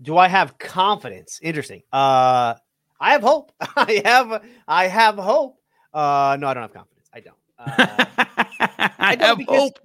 Do 0.00 0.16
I 0.16 0.28
have 0.28 0.58
confidence? 0.58 1.38
Interesting. 1.42 1.82
Uh 1.92 2.54
I 3.02 3.12
have 3.12 3.22
hope. 3.22 3.52
I 3.60 4.00
have 4.04 4.42
I 4.68 4.86
have 4.86 5.16
hope. 5.16 5.58
Uh, 5.92 6.36
no, 6.40 6.46
I 6.46 6.54
don't 6.54 6.62
have 6.62 6.72
confidence. 6.72 7.08
I 7.12 7.20
don't. 7.20 7.36
Uh, 7.58 8.88
I, 8.98 9.16
don't 9.16 9.28
have 9.28 9.38
because, 9.38 9.56
hope. 9.56 9.78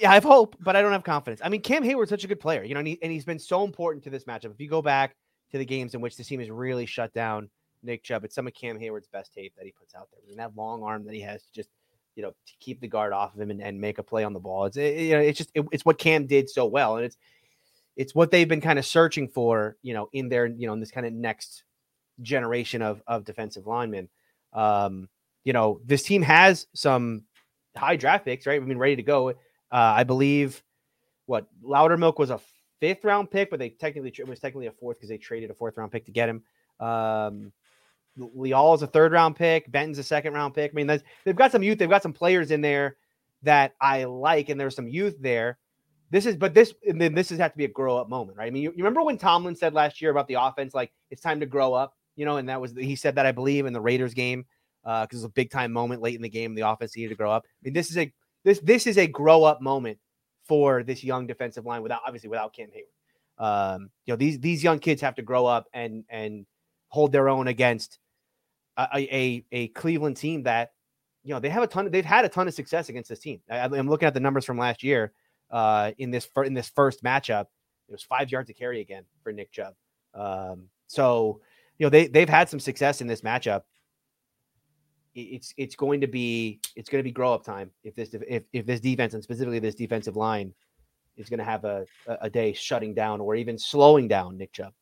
Yeah, 0.00 0.10
I 0.10 0.14
have 0.14 0.24
hope, 0.24 0.56
but 0.60 0.74
I 0.74 0.82
don't 0.82 0.92
have 0.92 1.04
confidence. 1.04 1.40
I 1.44 1.48
mean, 1.48 1.60
Cam 1.60 1.84
Heyward's 1.84 2.10
such 2.10 2.24
a 2.24 2.26
good 2.26 2.40
player, 2.40 2.64
you 2.64 2.74
know, 2.74 2.80
and, 2.80 2.88
he, 2.88 2.98
and 3.02 3.12
he's 3.12 3.24
been 3.24 3.38
so 3.38 3.64
important 3.64 4.02
to 4.04 4.10
this 4.10 4.24
matchup. 4.24 4.52
If 4.52 4.60
you 4.60 4.68
go 4.68 4.82
back 4.82 5.14
to 5.52 5.58
the 5.58 5.64
games 5.64 5.94
in 5.94 6.00
which 6.00 6.16
the 6.16 6.24
team 6.24 6.40
has 6.40 6.50
really 6.50 6.86
shut 6.86 7.12
down 7.12 7.50
Nick 7.82 8.02
Chubb, 8.02 8.24
it's 8.24 8.34
some 8.34 8.46
of 8.46 8.54
Cam 8.54 8.78
Heyward's 8.78 9.08
best 9.08 9.32
tape 9.32 9.52
that 9.56 9.64
he 9.64 9.72
puts 9.72 9.94
out 9.94 10.08
there. 10.12 10.20
I 10.24 10.28
mean, 10.28 10.38
that 10.38 10.56
long 10.56 10.82
arm 10.82 11.04
that 11.04 11.14
he 11.14 11.20
has 11.20 11.42
to 11.42 11.52
just, 11.52 11.68
you 12.16 12.22
know, 12.22 12.30
to 12.30 12.52
keep 12.60 12.80
the 12.80 12.88
guard 12.88 13.12
off 13.12 13.34
of 13.34 13.40
him 13.40 13.50
and, 13.50 13.62
and 13.62 13.80
make 13.80 13.98
a 13.98 14.02
play 14.02 14.24
on 14.24 14.32
the 14.32 14.40
ball. 14.40 14.66
It's 14.66 14.76
it, 14.76 14.98
you 14.98 15.14
know, 15.14 15.20
it's 15.20 15.38
just 15.38 15.50
it, 15.54 15.64
it's 15.72 15.84
what 15.84 15.98
Cam 15.98 16.26
did 16.26 16.48
so 16.48 16.66
well, 16.66 16.96
and 16.96 17.06
it's 17.06 17.16
it's 17.96 18.14
what 18.14 18.30
they've 18.30 18.48
been 18.48 18.60
kind 18.60 18.78
of 18.78 18.86
searching 18.86 19.28
for, 19.28 19.76
you 19.82 19.94
know, 19.94 20.08
in 20.12 20.28
their 20.28 20.46
you 20.46 20.66
know 20.66 20.72
in 20.72 20.80
this 20.80 20.90
kind 20.90 21.06
of 21.06 21.12
next 21.12 21.64
generation 22.22 22.82
of 22.82 23.02
of 23.06 23.24
defensive 23.24 23.66
linemen. 23.66 24.08
Um, 24.52 25.08
you 25.44 25.52
know, 25.52 25.80
this 25.84 26.02
team 26.02 26.22
has 26.22 26.66
some 26.74 27.24
high 27.76 27.96
draft 27.96 28.24
picks, 28.24 28.46
right? 28.46 28.60
I 28.60 28.64
mean, 28.64 28.78
ready 28.78 28.96
to 28.96 29.02
go. 29.02 29.30
Uh, 29.30 29.34
I 29.70 30.04
believe 30.04 30.62
what 31.26 31.46
Loudermilk 31.62 32.18
was 32.18 32.30
a 32.30 32.40
fifth 32.80 33.04
round 33.04 33.30
pick, 33.30 33.50
but 33.50 33.58
they 33.58 33.70
technically 33.70 34.12
it 34.16 34.28
was 34.28 34.40
technically 34.40 34.66
a 34.66 34.72
fourth 34.72 34.98
because 34.98 35.08
they 35.08 35.18
traded 35.18 35.50
a 35.50 35.54
fourth 35.54 35.76
round 35.76 35.92
pick 35.92 36.06
to 36.06 36.12
get 36.12 36.28
him. 36.28 36.42
Um, 36.80 37.52
Leal 38.16 38.74
is 38.74 38.82
a 38.82 38.86
third 38.86 39.12
round 39.12 39.36
pick. 39.36 39.70
Benton's 39.70 39.98
a 39.98 40.04
second 40.04 40.34
round 40.34 40.54
pick. 40.54 40.72
I 40.72 40.74
mean, 40.74 40.86
they've 41.24 41.36
got 41.36 41.52
some 41.52 41.62
youth. 41.62 41.78
They've 41.78 41.88
got 41.88 42.02
some 42.02 42.12
players 42.12 42.50
in 42.50 42.60
there 42.60 42.96
that 43.42 43.74
I 43.80 44.04
like, 44.04 44.48
and 44.48 44.60
there's 44.60 44.76
some 44.76 44.88
youth 44.88 45.16
there. 45.20 45.58
This 46.10 46.26
is, 46.26 46.36
but 46.36 46.54
this, 46.54 46.74
and 46.86 47.00
then 47.00 47.14
this 47.14 47.30
has 47.30 47.38
had 47.38 47.52
to 47.52 47.58
be 47.58 47.64
a 47.64 47.68
grow 47.68 47.96
up 47.96 48.08
moment, 48.08 48.38
right? 48.38 48.46
I 48.46 48.50
mean, 48.50 48.62
you, 48.62 48.70
you 48.70 48.84
remember 48.84 49.02
when 49.02 49.18
Tomlin 49.18 49.56
said 49.56 49.74
last 49.74 50.00
year 50.00 50.10
about 50.10 50.28
the 50.28 50.34
offense, 50.34 50.72
like 50.74 50.92
it's 51.10 51.22
time 51.22 51.40
to 51.40 51.46
grow 51.46 51.74
up 51.74 51.96
you 52.16 52.24
know, 52.24 52.36
and 52.36 52.48
that 52.48 52.60
was 52.60 52.72
he 52.72 52.96
said 52.96 53.16
that 53.16 53.26
I 53.26 53.32
believe 53.32 53.66
in 53.66 53.72
the 53.72 53.80
Raiders 53.80 54.14
game 54.14 54.46
uh, 54.84 55.04
because 55.04 55.16
uh, 55.16 55.18
it 55.18 55.22
was 55.22 55.30
a 55.30 55.34
big 55.34 55.50
time 55.50 55.72
moment 55.72 56.02
late 56.02 56.14
in 56.14 56.22
the 56.22 56.28
game. 56.28 56.54
The 56.54 56.68
offense 56.68 56.96
needed 56.96 57.10
to 57.10 57.14
grow 57.14 57.30
up. 57.30 57.44
I 57.46 57.60
mean, 57.62 57.74
this 57.74 57.90
is 57.90 57.98
a 57.98 58.12
this 58.44 58.60
this 58.60 58.86
is 58.86 58.98
a 58.98 59.06
grow 59.06 59.44
up 59.44 59.60
moment 59.60 59.98
for 60.46 60.82
this 60.82 61.02
young 61.02 61.26
defensive 61.26 61.64
line 61.64 61.82
without 61.82 62.02
obviously 62.06 62.28
without 62.28 62.54
Cam 62.54 62.68
Heyward. 62.68 62.90
Um, 63.36 63.90
you 64.06 64.12
know 64.12 64.16
these 64.16 64.38
these 64.40 64.62
young 64.62 64.78
kids 64.78 65.00
have 65.00 65.16
to 65.16 65.22
grow 65.22 65.46
up 65.46 65.66
and 65.72 66.04
and 66.08 66.46
hold 66.88 67.12
their 67.12 67.28
own 67.28 67.48
against 67.48 67.98
a 68.76 68.88
a, 68.94 69.44
a 69.50 69.68
Cleveland 69.68 70.16
team 70.16 70.44
that 70.44 70.72
you 71.24 71.34
know 71.34 71.40
they 71.40 71.48
have 71.48 71.62
a 71.62 71.66
ton. 71.66 71.86
Of, 71.86 71.92
they've 71.92 72.04
had 72.04 72.24
a 72.24 72.28
ton 72.28 72.46
of 72.46 72.54
success 72.54 72.88
against 72.88 73.08
this 73.08 73.18
team. 73.18 73.40
I, 73.50 73.64
am 73.64 73.88
looking 73.88 74.06
at 74.06 74.14
the 74.14 74.20
numbers 74.20 74.44
from 74.44 74.58
last 74.58 74.82
year. 74.82 75.12
Uh, 75.50 75.92
in 75.98 76.10
this 76.10 76.28
in 76.44 76.54
this 76.54 76.68
first 76.68 77.04
matchup, 77.04 77.46
it 77.88 77.92
was 77.92 78.02
five 78.02 78.30
yards 78.30 78.48
to 78.48 78.54
carry 78.54 78.80
again 78.80 79.04
for 79.22 79.32
Nick 79.32 79.52
Chubb. 79.52 79.74
Um, 80.14 80.68
so 80.86 81.40
you 81.78 81.86
know 81.86 81.90
they 81.90 82.06
they've 82.06 82.28
had 82.28 82.48
some 82.48 82.60
success 82.60 83.00
in 83.00 83.06
this 83.06 83.22
matchup. 83.22 83.62
It's 85.14 85.54
it's 85.56 85.76
going 85.76 86.00
to 86.00 86.06
be 86.06 86.60
it's 86.74 86.88
going 86.88 87.00
to 87.00 87.04
be 87.04 87.12
grow 87.12 87.32
up 87.32 87.44
time 87.44 87.70
if 87.84 87.94
this 87.94 88.10
if 88.14 88.42
if 88.52 88.66
this 88.66 88.80
defense 88.80 89.14
and 89.14 89.22
specifically 89.22 89.60
this 89.60 89.74
defensive 89.74 90.16
line 90.16 90.52
is 91.16 91.28
going 91.28 91.38
to 91.38 91.44
have 91.44 91.64
a 91.64 91.86
a 92.20 92.28
day 92.28 92.52
shutting 92.52 92.94
down 92.94 93.20
or 93.20 93.36
even 93.36 93.58
slowing 93.58 94.08
down 94.08 94.36
Nick 94.36 94.52
Chubb. 94.52 94.72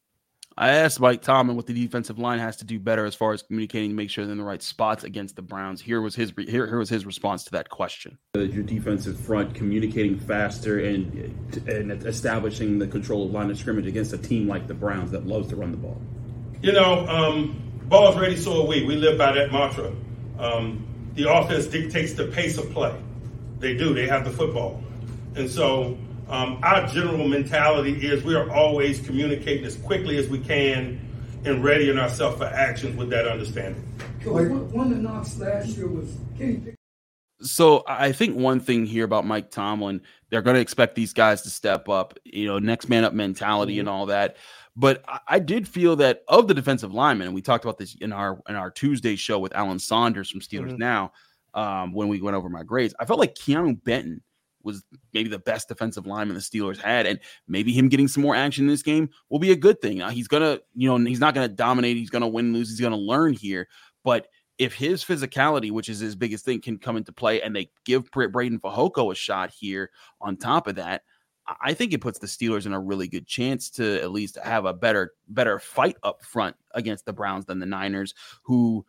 I 0.57 0.70
asked 0.70 1.00
Mike 1.00 1.22
Tomlin 1.22 1.57
what 1.57 1.66
the 1.66 1.72
defensive 1.72 2.18
line 2.18 2.38
has 2.38 2.57
to 2.59 2.64
do 2.64 2.78
better 2.78 3.07
as 3.07 3.14
far 3.14 3.33
as 3.33 3.42
communicating 3.42 3.90
to 3.90 3.96
make 3.96 4.11
sure 4.11 4.24
they're 4.24 4.33
in 4.33 4.38
the 4.38 4.44
right 4.44 4.62
spots 4.62 5.05
against 5.05 5.35
the 5.35 5.42
Browns. 5.42 5.81
Here 5.81 6.02
was 6.02 6.14
his 6.14 6.33
here, 6.37 6.66
here 6.66 6.78
was 6.78 6.90
his 6.90 7.07
response 7.07 7.44
to 7.44 7.50
that 7.52 7.70
question. 7.70 8.18
Your 8.35 8.62
defensive 8.62 9.18
front 9.18 9.55
communicating 9.55 10.18
faster 10.18 10.81
and 10.81 11.66
and 11.68 11.92
establishing 12.05 12.78
the 12.78 12.87
control 12.87 13.26
of 13.26 13.33
line 13.33 13.50
of 13.50 13.59
scrimmage 13.59 13.87
against 13.87 14.12
a 14.12 14.18
team 14.18 14.46
like 14.46 14.66
the 14.66 14.74
Browns 14.74 15.11
that 15.12 15.26
loves 15.26 15.48
to 15.48 15.57
run 15.57 15.70
the 15.70 15.78
ball. 15.78 16.00
You 16.62 16.70
know, 16.70 17.09
um, 17.09 17.61
ball's 17.88 18.16
ready, 18.16 18.37
so 18.37 18.62
are 18.62 18.66
we. 18.68 18.85
We 18.85 18.94
live 18.94 19.18
by 19.18 19.33
that 19.33 19.51
mantra. 19.51 19.92
Um, 20.38 20.87
the 21.14 21.29
offense 21.29 21.66
dictates 21.66 22.12
the 22.12 22.29
pace 22.29 22.57
of 22.57 22.70
play. 22.70 22.94
They 23.59 23.77
do. 23.77 23.92
They 23.92 24.07
have 24.07 24.25
the 24.25 24.31
football, 24.31 24.81
and 25.35 25.51
so 25.51 25.98
um, 26.29 26.61
our 26.62 26.87
general 26.87 27.27
mentality 27.27 28.07
is 28.07 28.22
we 28.22 28.37
are 28.37 28.48
always 28.53 29.05
communicating 29.05 29.64
as 29.64 29.75
quickly 29.79 30.18
as 30.18 30.29
we 30.29 30.38
can 30.38 31.01
and 31.44 31.64
readying 31.64 31.98
ourselves 31.98 32.38
for 32.38 32.44
actions 32.44 32.96
with 32.96 33.11
that 33.11 33.27
understanding. 33.27 33.83
one 34.25 34.92
of 34.92 34.96
the 34.96 35.03
knocks 35.03 35.37
last 35.38 35.77
year 35.77 35.88
was 35.88 36.16
Kenny 36.38 36.77
so 37.42 37.83
I 37.87 38.12
think 38.12 38.37
one 38.37 38.61
thing 38.61 38.87
here 38.87 39.05
about 39.05 39.27
Mike 39.27 39.51
Tomlin, 39.51 40.01
they're 40.31 40.42
going 40.42 40.55
to 40.55 40.61
expect 40.61 40.94
these 40.94 41.12
guys 41.12 41.42
to 41.42 41.51
step 41.51 41.88
up, 41.88 42.18
you 42.25 42.46
know, 42.46 42.59
next 42.59 42.88
man 42.88 43.05
up 43.05 43.12
mentality 43.12 43.75
mm-hmm. 43.75 43.81
and 43.81 43.88
all 43.88 44.07
that. 44.07 44.37
But 44.74 45.04
I, 45.06 45.18
I, 45.28 45.38
did 45.38 45.68
feel 45.68 45.96
that 45.96 46.22
of 46.28 46.48
the 46.48 46.54
defensive 46.54 46.94
linemen, 46.94 47.28
and 47.28 47.35
we 47.35 47.42
talked 47.42 47.64
about 47.64 47.78
this 47.78 47.94
in 48.00 48.12
our 48.12 48.40
in 48.48 48.56
our 48.56 48.70
Tuesday 48.70 49.16
show 49.16 49.38
with 49.38 49.54
Alan 49.54 49.78
Saunders 49.78 50.30
from 50.30 50.40
Steelers 50.40 50.70
mm-hmm. 50.70 50.78
Now, 50.78 51.12
um, 51.54 51.92
when 51.92 52.08
we 52.08 52.22
went 52.22 52.37
over 52.37 52.48
my 52.48 52.62
grades, 52.62 52.94
I 52.98 53.04
felt 53.04 53.20
like 53.20 53.35
Keanu 53.35 53.82
Benton 53.85 54.22
was 54.62 54.85
maybe 55.12 55.28
the 55.28 55.38
best 55.38 55.68
defensive 55.68 56.06
lineman 56.06 56.35
the 56.35 56.40
Steelers 56.40 56.78
had, 56.78 57.06
and 57.06 57.18
maybe 57.48 57.72
him 57.72 57.88
getting 57.88 58.08
some 58.08 58.22
more 58.22 58.35
action 58.35 58.64
in 58.64 58.68
this 58.68 58.82
game 58.82 59.11
will 59.28 59.38
be 59.38 59.52
a 59.52 59.56
good 59.56 59.80
thing. 59.80 59.98
Now, 59.98 60.11
he's 60.11 60.28
gonna, 60.28 60.61
you 60.74 60.88
know, 60.88 61.04
he's 61.04 61.20
not 61.20 61.35
gonna 61.35 61.48
dominate. 61.48 61.96
He's 61.96 62.11
gonna 62.11 62.28
win, 62.28 62.52
lose. 62.52 62.70
He's 62.70 62.80
gonna 62.80 62.96
learn 62.96 63.35
here. 63.35 63.68
But 64.04 64.28
if 64.58 64.72
his 64.72 65.04
physicality, 65.04 65.70
which 65.70 65.88
is 65.88 65.98
his 65.98 66.16
biggest 66.16 66.44
thing, 66.44 66.61
can 66.61 66.78
come 66.78 66.96
into 66.96 67.12
play, 67.12 67.42
and 67.42 67.54
they 67.54 67.70
give 67.85 68.11
Breiden 68.11 68.61
Fehoko 68.61 69.12
a 69.12 69.14
shot 69.14 69.50
here 69.50 69.90
on 70.20 70.37
top 70.37 70.66
of 70.66 70.76
that, 70.76 71.02
I 71.61 71.74
think 71.74 71.92
it 71.92 72.00
puts 72.00 72.18
the 72.18 72.26
Steelers 72.26 72.66
in 72.66 72.72
a 72.72 72.81
really 72.81 73.09
good 73.09 73.26
chance 73.26 73.68
to 73.70 74.00
at 74.00 74.12
least 74.12 74.38
have 74.42 74.64
a 74.64 74.72
better 74.72 75.12
better 75.28 75.59
fight 75.59 75.96
up 76.02 76.22
front 76.24 76.57
against 76.72 77.05
the 77.05 77.12
Browns 77.12 77.46
than 77.46 77.59
the 77.59 77.66
Niners, 77.66 78.14
who 78.42 78.85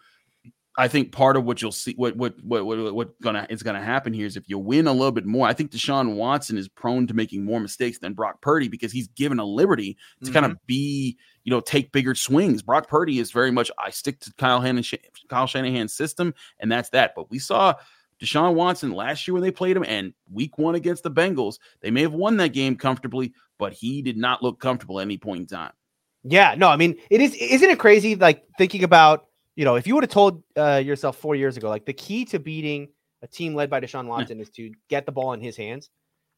I 0.76 0.88
think 0.88 1.12
part 1.12 1.38
of 1.38 1.46
what 1.46 1.62
you'll 1.62 1.72
see, 1.72 1.94
what 1.94 2.16
what 2.16 2.36
what 2.44 2.66
what, 2.66 2.96
what 2.96 3.22
gonna 3.22 3.46
is 3.50 3.62
gonna 3.62 3.82
happen 3.82 4.12
here 4.12 4.26
is 4.26 4.36
if 4.38 4.50
you 4.50 4.58
win 4.58 4.88
a 4.88 4.92
little 4.92 5.12
bit 5.12 5.26
more. 5.26 5.48
I 5.48 5.54
think 5.54 5.72
Deshaun 5.72 6.16
Watson 6.16 6.58
is 6.58 6.68
prone 6.68 7.06
to 7.08 7.14
making 7.14 7.46
more 7.46 7.60
mistakes 7.60 8.00
than 8.00 8.14
Brock 8.14 8.42
Purdy 8.42 8.68
because 8.68 8.92
he's 8.92 9.08
given 9.10 9.40
a 9.40 9.46
liberty 9.46 9.98
to 10.20 10.26
mm-hmm. 10.26 10.34
kind 10.34 10.46
of 10.46 10.58
be, 10.66 11.18
you 11.44 11.52
know, 11.52 11.60
take 11.60 11.92
bigger 11.92 12.16
swings. 12.16 12.64
Brock 12.64 12.88
Purdy 12.88 13.20
is 13.20 13.32
very 13.32 13.52
much 13.52 13.70
I 13.78 13.92
stick 13.92 14.20
to 14.22 14.34
Kyle 14.38 14.62
Shanahan, 14.62 15.00
Kyle 15.30 15.48
Shanahan's 15.48 15.94
system, 15.94 16.34
and 16.60 16.72
that's 16.72 16.90
that. 16.90 17.14
But 17.16 17.30
we 17.30 17.38
saw 17.38 17.76
Deshaun 18.24 18.54
Watson 18.54 18.92
last 18.92 19.28
year 19.28 19.34
when 19.34 19.44
they 19.44 19.52
played 19.52 19.76
him, 19.76 19.84
and 19.88 20.14
Week 20.32 20.58
One 20.58 20.76
against 20.76 21.04
the 21.04 21.12
Bengals, 21.12 21.60
they 21.82 21.92
may 21.92 22.02
have 22.02 22.14
won 22.14 22.38
that 22.38 22.50
game 22.50 22.76
comfortably, 22.76 23.34
but 23.60 23.74
he 23.74 24.02
did 24.02 24.18
not 24.18 24.42
look 24.42 24.60
comfortable 24.60 25.00
at 25.00 25.04
any 25.04 25.18
point 25.18 25.42
in 25.42 25.48
time. 25.48 25.74
Yeah, 26.24 26.56
no, 26.58 26.70
I 26.70 26.78
mean, 26.78 26.96
it 27.10 27.20
is. 27.20 27.36
Isn't 27.36 27.70
it 27.70 27.80
crazy? 27.80 28.16
Like 28.16 28.46
thinking 28.58 28.84
about 28.84 29.28
you 29.56 29.66
know, 29.66 29.76
if 29.76 29.86
you 29.86 29.94
would 29.96 30.04
have 30.04 30.12
told 30.12 30.42
uh, 30.58 30.82
yourself 30.84 31.18
four 31.18 31.36
years 31.36 31.58
ago, 31.58 31.70
like 31.70 31.86
the 31.86 31.94
key 31.94 32.26
to 32.26 32.40
beating 32.40 32.90
a 33.22 33.28
team 33.28 33.54
led 33.54 33.70
by 33.70 33.80
Deshaun 33.80 34.08
Watson 34.08 34.40
is 34.40 34.50
to 34.52 34.72
get 34.90 35.06
the 35.06 35.12
ball 35.12 35.34
in 35.34 35.42
his 35.42 35.56
hands, 35.56 35.90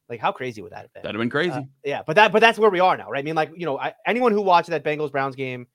like 0.08 0.20
how 0.20 0.32
crazy 0.32 0.60
would 0.60 0.72
that 0.72 0.82
have 0.82 0.92
been? 0.92 1.02
That'd 1.02 1.16
have 1.16 1.22
been 1.22 1.30
crazy. 1.30 1.50
Uh, 1.50 1.62
yeah, 1.84 2.02
but 2.06 2.16
that 2.16 2.32
but 2.32 2.40
that's 2.40 2.58
where 2.58 2.70
we 2.70 2.80
are 2.80 2.96
now, 2.96 3.10
right? 3.10 3.20
I 3.20 3.22
mean, 3.22 3.34
like 3.34 3.50
you 3.56 3.64
know, 3.64 3.78
I, 3.78 3.94
anyone 4.06 4.32
who 4.32 4.42
watched 4.42 4.68
that 4.70 4.84
Bengals 4.84 5.10
Browns 5.12 5.36
game 5.36 5.66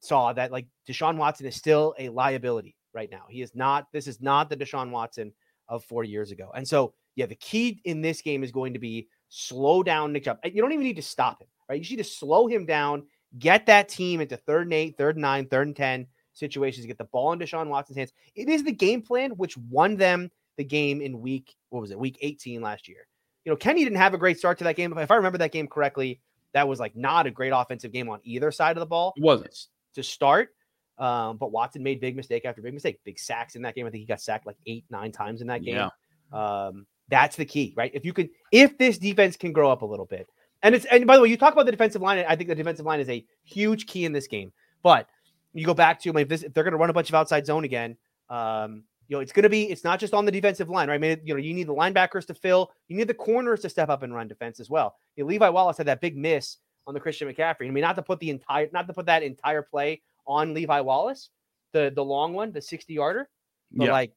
saw 0.00 0.32
that 0.32 0.50
like 0.50 0.66
Deshaun 0.88 1.16
Watson 1.16 1.46
is 1.46 1.56
still 1.56 1.94
a 1.98 2.08
liability 2.08 2.76
right 2.92 3.10
now. 3.10 3.24
He 3.28 3.42
is 3.42 3.54
not. 3.54 3.86
This 3.92 4.06
is 4.06 4.20
not 4.20 4.50
the 4.50 4.56
Deshaun 4.56 4.90
Watson 4.90 5.32
of 5.72 5.82
four 5.84 6.04
years 6.04 6.30
ago. 6.30 6.50
And 6.54 6.68
so, 6.68 6.92
yeah, 7.16 7.26
the 7.26 7.34
key 7.34 7.80
in 7.84 8.02
this 8.02 8.20
game 8.20 8.44
is 8.44 8.52
going 8.52 8.74
to 8.74 8.78
be 8.78 9.08
slow 9.30 9.82
down 9.82 10.12
Nick 10.12 10.24
Chubb. 10.24 10.38
You 10.44 10.60
don't 10.60 10.72
even 10.72 10.84
need 10.84 10.96
to 10.96 11.02
stop 11.02 11.40
him, 11.40 11.48
right? 11.68 11.82
You 11.82 11.96
need 11.96 12.02
to 12.02 12.08
slow 12.08 12.46
him 12.46 12.66
down, 12.66 13.04
get 13.38 13.66
that 13.66 13.88
team 13.88 14.20
into 14.20 14.36
third 14.36 14.66
and 14.66 14.74
eight, 14.74 14.98
third 14.98 15.16
and 15.16 15.22
nine, 15.22 15.46
third 15.46 15.66
and 15.66 15.76
ten 15.76 16.06
situations, 16.34 16.84
get 16.84 16.98
the 16.98 17.04
ball 17.04 17.32
in 17.32 17.38
Deshaun 17.38 17.68
Watson's 17.68 17.96
hands. 17.96 18.12
It 18.34 18.50
is 18.50 18.64
the 18.64 18.72
game 18.72 19.00
plan 19.00 19.30
which 19.32 19.56
won 19.56 19.96
them 19.96 20.30
the 20.58 20.64
game 20.64 21.00
in 21.00 21.22
week, 21.22 21.56
what 21.70 21.80
was 21.80 21.90
it, 21.90 21.98
week 21.98 22.18
18 22.20 22.60
last 22.60 22.86
year. 22.86 23.06
You 23.46 23.50
know, 23.50 23.56
Kenny 23.56 23.82
didn't 23.82 23.98
have 23.98 24.12
a 24.12 24.18
great 24.18 24.38
start 24.38 24.58
to 24.58 24.64
that 24.64 24.76
game. 24.76 24.96
If 24.96 25.10
I 25.10 25.14
remember 25.14 25.38
that 25.38 25.52
game 25.52 25.66
correctly, 25.66 26.20
that 26.52 26.68
was 26.68 26.78
like 26.78 26.94
not 26.94 27.26
a 27.26 27.30
great 27.30 27.52
offensive 27.54 27.92
game 27.92 28.10
on 28.10 28.20
either 28.24 28.52
side 28.52 28.76
of 28.76 28.80
the 28.80 28.86
ball. 28.86 29.14
It 29.16 29.22
wasn't 29.22 29.68
to 29.94 30.02
start. 30.02 30.50
Um, 30.98 31.36
but 31.36 31.52
Watson 31.52 31.82
made 31.82 32.00
big 32.00 32.16
mistake 32.16 32.44
after 32.44 32.62
big 32.62 32.74
mistake, 32.74 33.00
big 33.04 33.18
sacks 33.18 33.56
in 33.56 33.62
that 33.62 33.74
game. 33.74 33.86
I 33.86 33.90
think 33.90 34.02
he 34.02 34.06
got 34.06 34.20
sacked 34.20 34.46
like 34.46 34.56
eight, 34.66 34.84
nine 34.90 35.10
times 35.10 35.40
in 35.40 35.46
that 35.48 35.64
game. 35.64 35.76
Yeah. 35.76 35.88
Um, 36.32 36.86
that's 37.08 37.36
the 37.36 37.44
key, 37.44 37.74
right? 37.76 37.90
If 37.94 38.04
you 38.04 38.12
can, 38.12 38.28
if 38.52 38.78
this 38.78 38.98
defense 38.98 39.36
can 39.36 39.52
grow 39.52 39.70
up 39.70 39.82
a 39.82 39.86
little 39.86 40.06
bit, 40.06 40.28
and 40.62 40.74
it's 40.74 40.84
and 40.86 41.06
by 41.06 41.16
the 41.16 41.22
way, 41.22 41.28
you 41.28 41.36
talk 41.36 41.52
about 41.52 41.66
the 41.66 41.72
defensive 41.72 42.00
line. 42.00 42.24
I 42.28 42.36
think 42.36 42.48
the 42.48 42.54
defensive 42.54 42.86
line 42.86 43.00
is 43.00 43.08
a 43.08 43.24
huge 43.44 43.86
key 43.86 44.04
in 44.04 44.12
this 44.12 44.26
game. 44.26 44.52
But 44.82 45.08
you 45.52 45.66
go 45.66 45.74
back 45.74 46.00
to 46.00 46.10
I 46.10 46.12
mean, 46.12 46.22
if, 46.22 46.28
this, 46.28 46.42
if 46.42 46.54
they're 46.54 46.64
going 46.64 46.72
to 46.72 46.78
run 46.78 46.90
a 46.90 46.94
bunch 46.94 47.08
of 47.08 47.14
outside 47.14 47.46
zone 47.46 47.64
again, 47.64 47.96
um, 48.30 48.84
you 49.08 49.16
know, 49.16 49.20
it's 49.20 49.32
going 49.32 49.42
to 49.42 49.48
be 49.48 49.64
it's 49.64 49.84
not 49.84 49.98
just 50.00 50.14
on 50.14 50.24
the 50.24 50.32
defensive 50.32 50.68
line, 50.68 50.88
right? 50.88 50.94
I 50.94 50.98
mean, 50.98 51.20
you 51.24 51.34
know, 51.34 51.40
you 51.40 51.52
need 51.52 51.66
the 51.66 51.74
linebackers 51.74 52.26
to 52.26 52.34
fill, 52.34 52.70
you 52.88 52.96
need 52.96 53.08
the 53.08 53.14
corners 53.14 53.60
to 53.60 53.68
step 53.68 53.88
up 53.88 54.02
and 54.02 54.14
run 54.14 54.28
defense 54.28 54.60
as 54.60 54.70
well. 54.70 54.96
You 55.16 55.24
know, 55.24 55.28
Levi 55.28 55.48
Wallace 55.48 55.76
had 55.76 55.86
that 55.86 56.00
big 56.00 56.16
miss 56.16 56.58
on 56.86 56.94
the 56.94 57.00
Christian 57.00 57.28
McCaffrey. 57.28 57.66
I 57.66 57.70
mean, 57.70 57.82
not 57.82 57.96
to 57.96 58.02
put 58.02 58.20
the 58.20 58.30
entire 58.30 58.68
not 58.72 58.86
to 58.86 58.92
put 58.92 59.06
that 59.06 59.22
entire 59.22 59.62
play 59.62 60.00
on 60.26 60.54
Levi 60.54 60.80
Wallace, 60.80 61.30
the 61.72 61.92
the 61.94 62.04
long 62.04 62.32
one, 62.32 62.52
the 62.52 62.62
60 62.62 62.92
yarder, 62.92 63.28
but 63.72 63.86
yeah. 63.86 63.92
like 63.92 64.12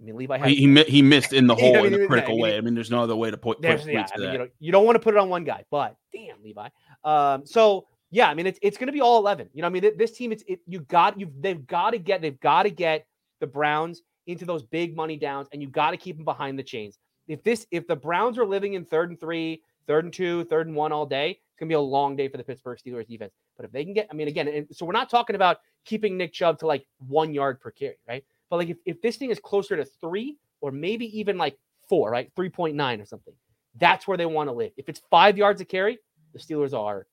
I 0.00 0.04
mean, 0.04 0.16
Levi 0.16 0.38
had, 0.38 0.48
he, 0.48 0.56
he, 0.56 0.82
he 0.84 1.02
missed 1.02 1.32
in 1.32 1.46
the 1.46 1.54
hole 1.56 1.76
I 1.76 1.82
mean, 1.82 1.94
in 1.94 2.02
a 2.02 2.06
critical 2.06 2.36
yeah, 2.36 2.42
way. 2.42 2.56
I 2.56 2.60
mean, 2.60 2.74
there's 2.74 2.90
no 2.90 3.02
other 3.02 3.16
way 3.16 3.30
to 3.30 3.36
put. 3.36 3.60
put 3.60 3.84
yeah, 3.86 4.06
I 4.14 4.18
mean, 4.18 4.32
you, 4.32 4.38
know, 4.38 4.48
you 4.60 4.72
don't 4.72 4.84
want 4.84 4.96
to 4.96 5.00
put 5.00 5.14
it 5.14 5.18
on 5.18 5.28
one 5.28 5.44
guy, 5.44 5.64
but 5.70 5.96
damn, 6.12 6.42
Levi. 6.42 6.68
Um, 7.04 7.44
so 7.46 7.86
yeah, 8.10 8.28
I 8.28 8.34
mean 8.34 8.46
it's 8.46 8.58
it's 8.62 8.78
going 8.78 8.86
to 8.86 8.92
be 8.92 9.00
all 9.00 9.18
eleven. 9.18 9.48
You 9.52 9.62
know, 9.62 9.66
I 9.66 9.70
mean 9.70 9.90
this 9.96 10.12
team, 10.12 10.32
it's 10.32 10.44
it, 10.46 10.60
you 10.66 10.80
got 10.80 11.18
you 11.18 11.30
they've 11.40 11.66
got 11.66 11.90
to 11.90 11.98
get 11.98 12.22
they've 12.22 12.40
got 12.40 12.62
to 12.62 12.70
get 12.70 13.06
the 13.40 13.46
Browns 13.46 14.02
into 14.26 14.44
those 14.44 14.62
big 14.62 14.94
money 14.94 15.16
downs, 15.16 15.48
and 15.52 15.60
you 15.60 15.68
got 15.68 15.90
to 15.90 15.96
keep 15.96 16.16
them 16.16 16.24
behind 16.24 16.58
the 16.58 16.62
chains. 16.62 16.98
If 17.26 17.42
this 17.42 17.66
if 17.70 17.86
the 17.86 17.96
Browns 17.96 18.38
are 18.38 18.46
living 18.46 18.74
in 18.74 18.84
third 18.84 19.10
and 19.10 19.20
three, 19.20 19.62
third 19.86 20.04
and 20.04 20.12
two, 20.12 20.44
third 20.44 20.66
and 20.68 20.76
one 20.76 20.92
all 20.92 21.06
day, 21.06 21.30
it's 21.30 21.58
gonna 21.58 21.68
be 21.68 21.74
a 21.74 21.80
long 21.80 22.16
day 22.16 22.28
for 22.28 22.36
the 22.36 22.44
Pittsburgh 22.44 22.78
Steelers 22.78 23.06
defense. 23.06 23.32
But 23.58 23.66
if 23.66 23.72
they 23.72 23.84
can 23.84 23.92
get, 23.92 24.08
I 24.10 24.14
mean, 24.14 24.28
again, 24.28 24.68
so 24.72 24.86
we're 24.86 24.92
not 24.92 25.10
talking 25.10 25.36
about 25.36 25.58
keeping 25.84 26.16
Nick 26.16 26.32
Chubb 26.32 26.58
to 26.60 26.66
like 26.66 26.86
one 27.06 27.34
yard 27.34 27.60
per 27.60 27.70
carry, 27.70 27.98
right? 28.08 28.24
But 28.48 28.56
like 28.56 28.70
if, 28.70 28.78
if 28.86 29.02
this 29.02 29.16
thing 29.16 29.30
is 29.30 29.38
closer 29.38 29.76
to 29.76 29.84
three 29.84 30.38
or 30.60 30.70
maybe 30.70 31.18
even 31.18 31.36
like 31.36 31.58
four, 31.88 32.10
right? 32.10 32.32
3.9 32.34 33.02
or 33.02 33.04
something, 33.04 33.34
that's 33.76 34.08
where 34.08 34.16
they 34.16 34.26
want 34.26 34.48
to 34.48 34.52
live. 34.52 34.72
If 34.76 34.88
it's 34.88 35.02
five 35.10 35.36
yards 35.36 35.60
a 35.60 35.64
carry, 35.64 35.98
the 36.32 36.38
Steelers 36.38 36.72
are 36.72 37.06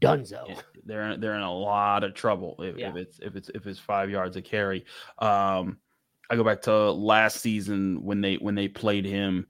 Dunzo. 0.00 0.48
Yeah, 0.48 0.60
they're 0.84 1.16
they're 1.16 1.34
in 1.34 1.42
a 1.42 1.54
lot 1.54 2.04
of 2.04 2.14
trouble 2.14 2.56
if, 2.60 2.76
yeah. 2.76 2.90
if, 2.90 2.96
it's 2.96 3.18
if 3.20 3.36
it's 3.36 3.50
if 3.54 3.66
it's 3.66 3.78
five 3.78 4.10
yards 4.10 4.36
a 4.36 4.42
carry. 4.42 4.84
Um, 5.18 5.78
I 6.30 6.36
go 6.36 6.44
back 6.44 6.62
to 6.62 6.90
last 6.90 7.40
season 7.40 8.02
when 8.02 8.20
they 8.20 8.36
when 8.36 8.54
they 8.54 8.68
played 8.68 9.04
him. 9.04 9.46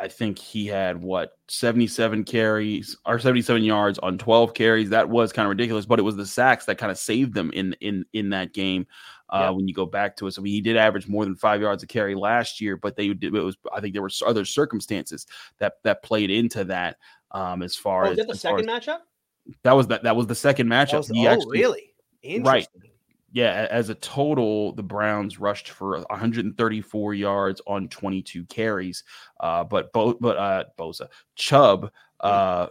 I 0.00 0.08
think 0.08 0.38
he 0.38 0.66
had 0.66 1.02
what 1.02 1.36
77 1.48 2.24
carries 2.24 2.96
or 3.04 3.18
77 3.18 3.62
yards 3.62 3.98
on 3.98 4.16
12 4.16 4.54
carries. 4.54 4.88
That 4.88 5.10
was 5.10 5.30
kind 5.30 5.44
of 5.44 5.50
ridiculous, 5.50 5.84
but 5.84 5.98
it 5.98 6.02
was 6.02 6.16
the 6.16 6.24
sacks 6.24 6.64
that 6.64 6.78
kind 6.78 6.90
of 6.90 6.98
saved 6.98 7.34
them 7.34 7.50
in 7.52 7.74
in 7.80 8.06
in 8.14 8.30
that 8.30 8.54
game. 8.54 8.86
Uh, 9.28 9.42
yeah. 9.42 9.50
When 9.50 9.68
you 9.68 9.74
go 9.74 9.86
back 9.86 10.16
to 10.16 10.26
it, 10.26 10.32
so 10.32 10.42
he 10.42 10.60
did 10.60 10.76
average 10.76 11.06
more 11.06 11.24
than 11.24 11.36
five 11.36 11.60
yards 11.60 11.82
a 11.82 11.86
carry 11.86 12.14
last 12.14 12.60
year, 12.60 12.76
but 12.76 12.96
they 12.96 13.08
did. 13.08 13.34
It 13.34 13.40
was 13.40 13.56
I 13.72 13.80
think 13.80 13.92
there 13.92 14.02
were 14.02 14.10
other 14.26 14.44
circumstances 14.46 15.26
that 15.58 15.74
that 15.84 16.02
played 16.02 16.30
into 16.30 16.64
that. 16.64 16.96
Um, 17.32 17.62
as 17.62 17.76
far 17.76 18.06
oh, 18.06 18.10
as 18.12 18.26
the 18.26 18.34
second 18.34 18.68
as, 18.68 18.80
matchup, 18.80 18.98
that 19.62 19.72
was 19.72 19.86
that. 19.88 20.02
That 20.02 20.16
was 20.16 20.26
the 20.26 20.34
second 20.34 20.68
matchup. 20.68 20.98
Was, 20.98 21.12
oh, 21.14 21.28
actually, 21.28 21.60
really? 21.60 21.94
Right. 22.40 22.66
Yeah, 23.32 23.68
as 23.70 23.88
a 23.88 23.94
total, 23.94 24.72
the 24.72 24.82
Browns 24.82 25.38
rushed 25.38 25.70
for 25.70 25.98
134 26.10 27.14
yards 27.14 27.60
on 27.66 27.88
22 27.88 28.44
carries. 28.46 29.04
Uh, 29.38 29.62
but 29.62 29.92
both, 29.92 30.16
but 30.20 30.36
uh, 30.36 30.64
Bosa 30.78 31.06
Chubb 31.36 31.90
uh, 32.20 32.66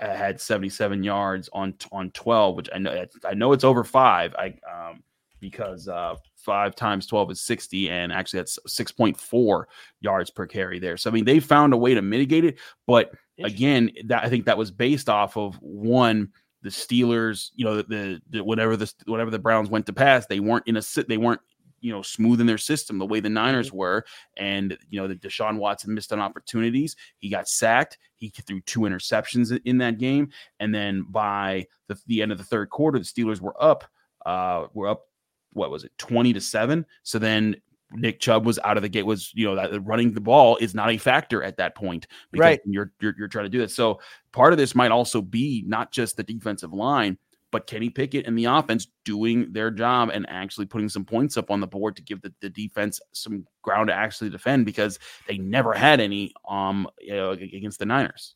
had 0.00 0.40
77 0.40 1.02
yards 1.02 1.48
on 1.52 1.74
on 1.90 2.10
12, 2.12 2.56
which 2.56 2.68
I 2.72 2.78
know 2.78 3.06
I 3.24 3.34
know 3.34 3.52
it's 3.52 3.64
over 3.64 3.82
five. 3.82 4.34
I 4.36 4.54
um, 4.70 5.02
because 5.40 5.88
uh, 5.88 6.14
five 6.36 6.74
times 6.74 7.06
12 7.06 7.32
is 7.32 7.40
60, 7.42 7.90
and 7.90 8.12
actually 8.12 8.40
that's 8.40 8.58
6.4 8.68 9.64
yards 10.00 10.30
per 10.30 10.46
carry 10.46 10.78
there. 10.78 10.96
So 10.96 11.10
I 11.10 11.12
mean, 11.12 11.24
they 11.24 11.40
found 11.40 11.72
a 11.72 11.76
way 11.76 11.94
to 11.94 12.02
mitigate 12.02 12.44
it, 12.44 12.58
but 12.86 13.12
again, 13.42 13.90
that 14.06 14.24
I 14.24 14.28
think 14.28 14.46
that 14.46 14.58
was 14.58 14.70
based 14.70 15.08
off 15.08 15.36
of 15.36 15.56
one 15.60 16.32
the 16.62 16.70
Steelers, 16.70 17.50
you 17.54 17.64
know, 17.64 17.76
the, 17.76 17.82
the, 17.84 18.22
the 18.30 18.44
whatever 18.44 18.76
the 18.76 18.92
whatever 19.06 19.30
the 19.30 19.38
Browns 19.38 19.70
went 19.70 19.86
to 19.86 19.92
pass, 19.92 20.26
they 20.26 20.40
weren't 20.40 20.66
in 20.66 20.76
a 20.76 20.82
sit, 20.82 21.08
they 21.08 21.16
weren't 21.16 21.40
you 21.80 21.92
know 21.92 22.02
smooth 22.02 22.40
in 22.40 22.46
their 22.46 22.58
system 22.58 22.98
the 22.98 23.06
way 23.06 23.20
the 23.20 23.28
Niners 23.28 23.72
were, 23.72 24.04
and 24.36 24.76
you 24.90 25.00
know 25.00 25.06
the 25.06 25.14
Deshaun 25.14 25.58
Watson 25.58 25.94
missed 25.94 26.12
on 26.12 26.20
opportunities. 26.20 26.96
He 27.18 27.28
got 27.28 27.48
sacked. 27.48 27.98
He 28.16 28.30
threw 28.30 28.60
two 28.62 28.80
interceptions 28.80 29.52
in- 29.52 29.60
in 29.64 29.78
that 29.78 29.98
game, 29.98 30.30
and 30.58 30.74
then 30.74 31.06
by 31.08 31.66
the, 31.86 31.98
the 32.06 32.22
end 32.22 32.32
of 32.32 32.38
the 32.38 32.44
third 32.44 32.70
quarter, 32.70 32.98
the 32.98 33.04
Steelers 33.04 33.40
were 33.40 33.60
up. 33.62 33.84
Uh, 34.26 34.66
were 34.74 34.88
up. 34.88 35.04
What 35.52 35.70
was 35.70 35.84
it, 35.84 35.92
twenty 35.98 36.32
to 36.32 36.40
seven? 36.40 36.84
So 37.04 37.18
then 37.18 37.56
Nick 37.92 38.20
Chubb 38.20 38.44
was 38.44 38.58
out 38.64 38.76
of 38.76 38.82
the 38.82 38.88
gate. 38.88 39.04
Was 39.06 39.32
you 39.34 39.46
know 39.46 39.54
that 39.54 39.80
running 39.80 40.12
the 40.12 40.20
ball 40.20 40.56
is 40.58 40.74
not 40.74 40.90
a 40.90 40.98
factor 40.98 41.42
at 41.42 41.56
that 41.56 41.74
point 41.74 42.06
because 42.30 42.44
Right. 42.44 42.60
you're, 42.66 42.92
you're 43.00 43.14
you're 43.18 43.28
trying 43.28 43.46
to 43.46 43.50
do 43.50 43.58
this. 43.58 43.74
So 43.74 44.00
part 44.32 44.52
of 44.52 44.58
this 44.58 44.74
might 44.74 44.90
also 44.90 45.22
be 45.22 45.64
not 45.66 45.90
just 45.90 46.16
the 46.16 46.22
defensive 46.22 46.72
line, 46.74 47.16
but 47.50 47.66
Kenny 47.66 47.88
Pickett 47.88 48.26
and 48.26 48.38
the 48.38 48.44
offense 48.44 48.88
doing 49.06 49.50
their 49.52 49.70
job 49.70 50.10
and 50.12 50.28
actually 50.28 50.66
putting 50.66 50.90
some 50.90 51.04
points 51.06 51.38
up 51.38 51.50
on 51.50 51.60
the 51.60 51.66
board 51.66 51.96
to 51.96 52.02
give 52.02 52.20
the, 52.20 52.32
the 52.42 52.50
defense 52.50 53.00
some 53.12 53.46
ground 53.62 53.88
to 53.88 53.94
actually 53.94 54.28
defend 54.28 54.66
because 54.66 54.98
they 55.26 55.38
never 55.38 55.72
had 55.72 55.98
any 55.98 56.32
um 56.46 56.86
you 57.00 57.14
know, 57.14 57.30
against 57.30 57.78
the 57.78 57.86
Niners. 57.86 58.34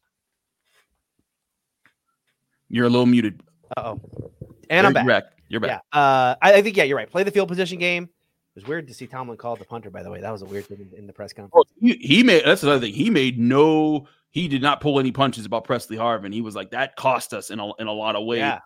You're 2.69 2.87
a 2.87 2.91
little 2.91 3.07
muted. 3.07 3.43
Uh 3.77 3.81
oh. 3.97 4.31
And 4.71 4.87
I'm 4.87 4.95
You're 4.95 5.05
back. 5.05 5.25
back. 5.25 5.33
You're 5.49 5.61
back. 5.61 5.83
Yeah. 5.93 6.01
Uh, 6.01 6.35
I, 6.41 6.55
I 6.55 6.63
think 6.63 6.77
yeah, 6.79 6.85
you're 6.85 6.97
right. 6.97 7.11
Play 7.11 7.23
the 7.25 7.31
field 7.31 7.49
position 7.49 7.79
game. 7.79 8.09
It 8.55 8.61
was 8.61 8.69
weird 8.69 8.87
to 8.89 8.95
see 8.95 9.07
Tomlin 9.07 9.39
call 9.39 9.57
the 9.57 9.65
punter. 9.65 9.91
By 9.91 10.03
the 10.03 10.11
way, 10.11 10.21
that 10.21 10.31
was 10.31 10.43
a 10.43 10.47
weird 10.47 10.67
thing 10.67 10.91
in, 10.97 11.07
the 11.07 11.13
press 11.13 11.33
conference. 11.33 11.71
He, 11.81 11.95
he 11.95 12.23
made 12.23 12.45
that's 12.45 12.63
another 12.63 12.81
thing. 12.81 12.93
He 12.93 13.09
made 13.09 13.39
no. 13.39 14.07
He 14.31 14.49
did 14.49 14.61
not 14.63 14.81
pull 14.81 15.01
any 15.01 15.11
punches 15.11 15.47
about 15.47 15.65
Presley 15.65 15.97
Harvin. 15.97 16.33
He 16.33 16.43
was 16.43 16.55
like 16.55 16.71
that 16.73 16.97
cost 16.97 17.33
us 17.33 17.51
in 17.51 17.59
a 17.61 17.75
in 17.77 17.87
a 17.87 17.93
lot 17.93 18.15
of 18.15 18.27
ways. 18.27 18.41
Yeah. 18.41 18.59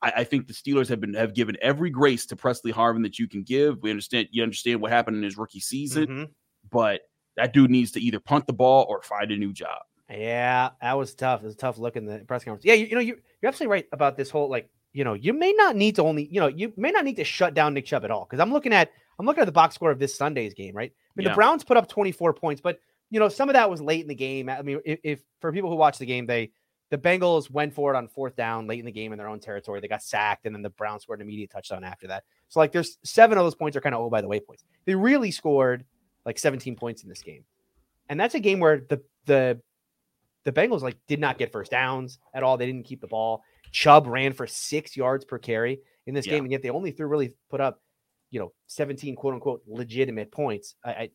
I, 0.00 0.12
I 0.16 0.24
think 0.24 0.46
the 0.46 0.54
Steelers 0.54 0.88
have 0.88 1.00
been 1.00 1.14
have 1.14 1.34
given 1.34 1.56
every 1.60 1.90
grace 1.90 2.24
to 2.26 2.36
Presley 2.36 2.72
Harvin 2.72 3.02
that 3.02 3.18
you 3.18 3.28
can 3.28 3.42
give. 3.42 3.82
We 3.82 3.90
understand 3.90 4.28
you 4.30 4.42
understand 4.42 4.80
what 4.80 4.90
happened 4.90 5.16
in 5.18 5.22
his 5.22 5.36
rookie 5.36 5.60
season, 5.60 6.06
Mhm. 6.06 6.28
but 6.70 7.02
that 7.36 7.52
dude 7.52 7.70
needs 7.70 7.90
to 7.92 8.00
either 8.00 8.20
punt 8.20 8.46
the 8.46 8.52
ball 8.52 8.86
or 8.88 9.02
find 9.02 9.30
a 9.30 9.36
new 9.36 9.52
job. 9.52 9.82
Yeah, 10.08 10.70
that 10.80 10.92
was 10.94 11.14
tough. 11.14 11.42
It 11.42 11.46
was 11.46 11.54
a 11.54 11.58
tough 11.58 11.78
look 11.78 11.96
in 11.96 12.06
the 12.06 12.18
press 12.20 12.44
conference. 12.44 12.64
Yeah, 12.64 12.74
you, 12.74 12.86
you 12.86 12.94
know, 12.94 13.00
you, 13.00 13.18
you're 13.42 13.48
absolutely 13.48 13.72
right 13.72 13.86
about 13.92 14.16
this 14.16 14.30
whole 14.30 14.48
like, 14.48 14.68
you 14.92 15.02
know, 15.02 15.14
you 15.14 15.32
may 15.32 15.52
not 15.52 15.74
need 15.74 15.96
to 15.96 16.02
only, 16.02 16.28
you 16.30 16.40
know, 16.40 16.46
you 16.46 16.72
may 16.76 16.90
not 16.90 17.04
need 17.04 17.16
to 17.16 17.24
shut 17.24 17.54
down 17.54 17.74
Nick 17.74 17.86
Chubb 17.86 18.04
at 18.04 18.10
all. 18.10 18.24
Because 18.24 18.38
I'm 18.40 18.52
looking 18.52 18.72
at, 18.72 18.92
I'm 19.18 19.26
looking 19.26 19.42
at 19.42 19.46
the 19.46 19.52
box 19.52 19.74
score 19.74 19.90
of 19.90 19.98
this 19.98 20.14
Sunday's 20.16 20.54
game, 20.54 20.74
right? 20.74 20.90
I 20.92 21.10
mean, 21.16 21.24
Yeah. 21.26 21.30
the 21.32 21.36
Browns 21.36 21.64
put 21.64 21.76
up 21.76 21.88
24 21.88 22.34
points, 22.34 22.60
but 22.60 22.78
you 23.10 23.20
know, 23.20 23.28
some 23.28 23.48
of 23.48 23.52
that 23.54 23.70
was 23.70 23.80
late 23.80 24.00
in 24.02 24.08
the 24.08 24.14
game. 24.14 24.48
I 24.48 24.62
mean, 24.62 24.80
if, 24.84 24.98
if 25.04 25.22
for 25.40 25.52
people 25.52 25.70
who 25.70 25.76
watch 25.76 25.98
the 25.98 26.06
game, 26.06 26.26
they 26.26 26.50
the 26.90 26.98
Bengals 26.98 27.50
went 27.50 27.72
for 27.74 27.92
it 27.92 27.96
on 27.96 28.08
fourth 28.08 28.36
down 28.36 28.66
late 28.66 28.78
in 28.78 28.84
the 28.84 28.92
game 28.92 29.12
in 29.12 29.18
their 29.18 29.28
own 29.28 29.40
territory. 29.40 29.80
They 29.80 29.88
got 29.88 30.02
sacked, 30.02 30.46
and 30.46 30.54
then 30.54 30.62
the 30.62 30.70
Browns 30.70 31.02
scored 31.02 31.20
an 31.20 31.26
immediate 31.26 31.50
touchdown 31.50 31.82
after 31.84 32.06
that. 32.08 32.24
So 32.48 32.60
like, 32.60 32.72
there's 32.72 32.98
seven 33.04 33.38
of 33.38 33.44
those 33.44 33.54
points 33.54 33.76
are 33.76 33.80
kind 33.80 33.94
of 33.94 34.00
oh 34.02 34.10
by 34.10 34.20
the 34.20 34.28
way 34.28 34.40
points. 34.40 34.64
They 34.84 34.94
really 34.94 35.30
scored 35.30 35.84
like 36.26 36.38
17 36.38 36.76
points 36.76 37.02
in 37.02 37.08
this 37.08 37.22
game, 37.22 37.44
and 38.08 38.18
that's 38.18 38.34
a 38.34 38.40
game 38.40 38.58
where 38.60 38.80
the 38.88 39.00
the 39.26 39.60
the 40.44 40.52
Bengals 40.52 40.82
like 40.82 40.96
did 41.06 41.20
not 41.20 41.38
get 41.38 41.52
first 41.52 41.70
downs 41.70 42.18
at 42.34 42.42
all. 42.42 42.56
They 42.56 42.66
didn't 42.66 42.84
keep 42.84 43.00
the 43.00 43.06
ball. 43.06 43.42
Chubb 43.72 44.06
ran 44.06 44.32
for 44.32 44.46
six 44.46 44.96
yards 44.96 45.24
per 45.24 45.38
carry 45.38 45.80
in 46.06 46.14
this 46.14 46.26
Yeah. 46.26 46.32
game, 46.34 46.44
and 46.44 46.52
yet 46.52 46.62
they 46.62 46.70
only 46.70 46.90
threw 46.90 47.06
really 47.06 47.32
put 47.48 47.60
up, 47.60 47.80
you 48.34 48.40
know, 48.40 48.52
17 48.66 49.14
quote 49.14 49.34
unquote 49.34 49.62
legitimate 49.68 50.32
points. 50.32 50.74
I, 50.84 50.90
I 50.90 51.10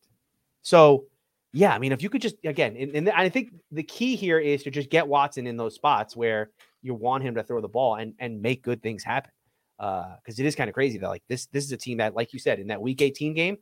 so 0.62 1.06
yeah, 1.52 1.74
I 1.74 1.80
mean, 1.80 1.92
if 1.92 2.02
you 2.02 2.10
could 2.10 2.22
just 2.22 2.36
again, 2.46 2.78
and, 2.80 2.96
and 2.96 3.10
I 3.10 3.28
think 3.28 3.54
the 3.72 3.84
key 3.84 4.16
here 4.16 4.40
is 4.40 4.64
to 4.64 4.72
just 4.72 4.90
get 4.90 5.06
Watson 5.06 5.46
in 5.46 5.58
those 5.58 5.76
spots 5.76 6.16
where 6.16 6.52
you 6.82 6.94
want 6.94 7.24
him 7.24 7.36
to 7.36 7.44
throw 7.44 7.60
the 7.60 7.68
ball 7.68 7.96
and 7.96 8.14
and 8.20 8.42
make 8.42 8.64
good 8.64 8.82
things 8.82 9.04
happen. 9.04 9.32
Uh, 9.80 10.16
because 10.18 10.40
it 10.40 10.46
is 10.46 10.56
kind 10.56 10.70
of 10.70 10.74
crazy 10.74 10.98
that 10.98 11.10
like 11.10 11.24
this 11.28 11.48
this 11.48 11.66
is 11.66 11.72
a 11.74 11.78
team 11.78 11.98
that, 11.98 12.16
like 12.16 12.32
you 12.32 12.40
said, 12.40 12.60
in 12.60 12.68
that 12.68 12.82
Week 12.82 13.02
18 13.02 13.34
game, 13.34 13.58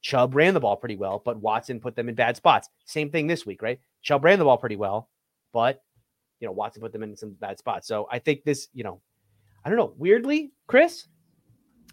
Chubb 0.00 0.34
ran 0.34 0.54
the 0.54 0.60
ball 0.60 0.76
pretty 0.76 0.96
well, 0.96 1.22
but 1.24 1.36
Watson 1.36 1.78
put 1.78 1.94
them 1.94 2.08
in 2.08 2.16
bad 2.16 2.36
spots. 2.36 2.68
Same 2.86 3.10
thing 3.10 3.28
this 3.28 3.46
week, 3.46 3.62
right? 3.62 3.78
Chubb 4.02 4.24
ran 4.24 4.40
the 4.40 4.44
ball 4.44 4.58
pretty 4.58 4.76
well, 4.76 5.10
but 5.52 5.80
you 6.40 6.46
know 6.46 6.52
Watson 6.52 6.82
put 6.82 6.92
them 6.92 7.04
in 7.04 7.16
some 7.16 7.36
bad 7.40 7.58
spots. 7.58 7.86
So 7.86 8.08
I 8.10 8.18
think 8.18 8.42
this, 8.42 8.66
you 8.72 8.82
know, 8.82 9.00
I 9.64 9.68
don't 9.68 9.78
know. 9.78 9.94
Weirdly, 9.96 10.50
Chris 10.66 11.06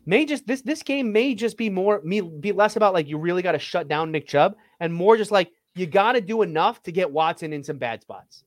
may 0.05 0.25
just 0.25 0.45
this 0.47 0.61
this 0.61 0.83
game 0.83 1.11
may 1.11 1.35
just 1.35 1.57
be 1.57 1.69
more 1.69 2.01
me 2.03 2.21
be 2.21 2.51
less 2.51 2.75
about 2.75 2.93
like 2.93 3.07
you 3.07 3.17
really 3.17 3.41
got 3.41 3.53
to 3.53 3.59
shut 3.59 3.87
down 3.87 4.11
Nick 4.11 4.27
Chubb 4.27 4.55
and 4.79 4.93
more 4.93 5.17
just 5.17 5.31
like 5.31 5.51
you 5.75 5.85
got 5.87 6.13
to 6.13 6.21
do 6.21 6.41
enough 6.41 6.81
to 6.83 6.91
get 6.91 7.11
Watson 7.11 7.53
in 7.53 7.63
some 7.63 7.77
bad 7.77 8.01
spots. 8.01 8.43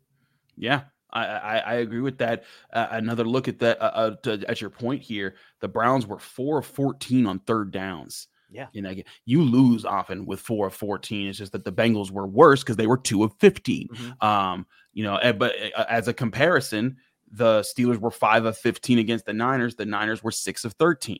Yeah, 0.57 0.83
I 1.13 1.25
I, 1.25 1.57
I 1.59 1.75
agree 1.75 2.01
with 2.01 2.19
that. 2.19 2.45
Uh, 2.73 2.89
another 2.91 3.25
look 3.25 3.49
at 3.49 3.59
that 3.61 3.81
uh, 3.81 3.85
uh, 3.95 4.17
to, 4.23 4.45
at 4.49 4.61
your 4.61 4.71
point 4.71 5.03
here. 5.03 5.35
The 5.61 5.69
Browns 5.69 6.07
were 6.07 6.19
four 6.19 6.59
of 6.59 6.67
fourteen 6.67 7.27
on 7.27 7.41
third 7.41 7.71
downs. 7.73 8.29
Yeah. 8.51 8.69
You 8.73 8.83
know, 8.83 8.95
you 9.25 9.43
lose 9.43 9.85
often 9.85 10.25
with 10.25 10.41
four 10.41 10.69
of 10.69 10.75
14. 10.75 11.29
It's 11.29 11.39
just 11.39 11.53
that 11.53 11.65
the 11.65 11.73
Bengals 11.73 12.11
were 12.11 12.27
worse 12.27 12.63
because 12.63 12.77
they 12.77 12.87
were 12.87 12.97
two 12.97 13.25
of 13.25 13.33
15. 13.41 13.89
Mhm. 13.89 14.23
Um, 14.25 14.67
you 14.93 15.03
know, 15.03 15.17
eh, 15.17 15.33
but 15.33 15.53
eh, 15.59 15.71
as 15.89 16.09
a 16.09 16.15
comparison, 16.15 16.97
the 17.31 17.61
Steelers 17.61 17.99
were 17.99 18.11
five 18.11 18.45
of 18.45 18.57
15 18.57 18.99
against 18.99 19.27
the 19.27 19.33
Niners. 19.33 19.77
The 19.77 19.87
Niners 19.87 20.23
were 20.23 20.31
six 20.31 20.65
of 20.65 20.73
13. 20.75 21.19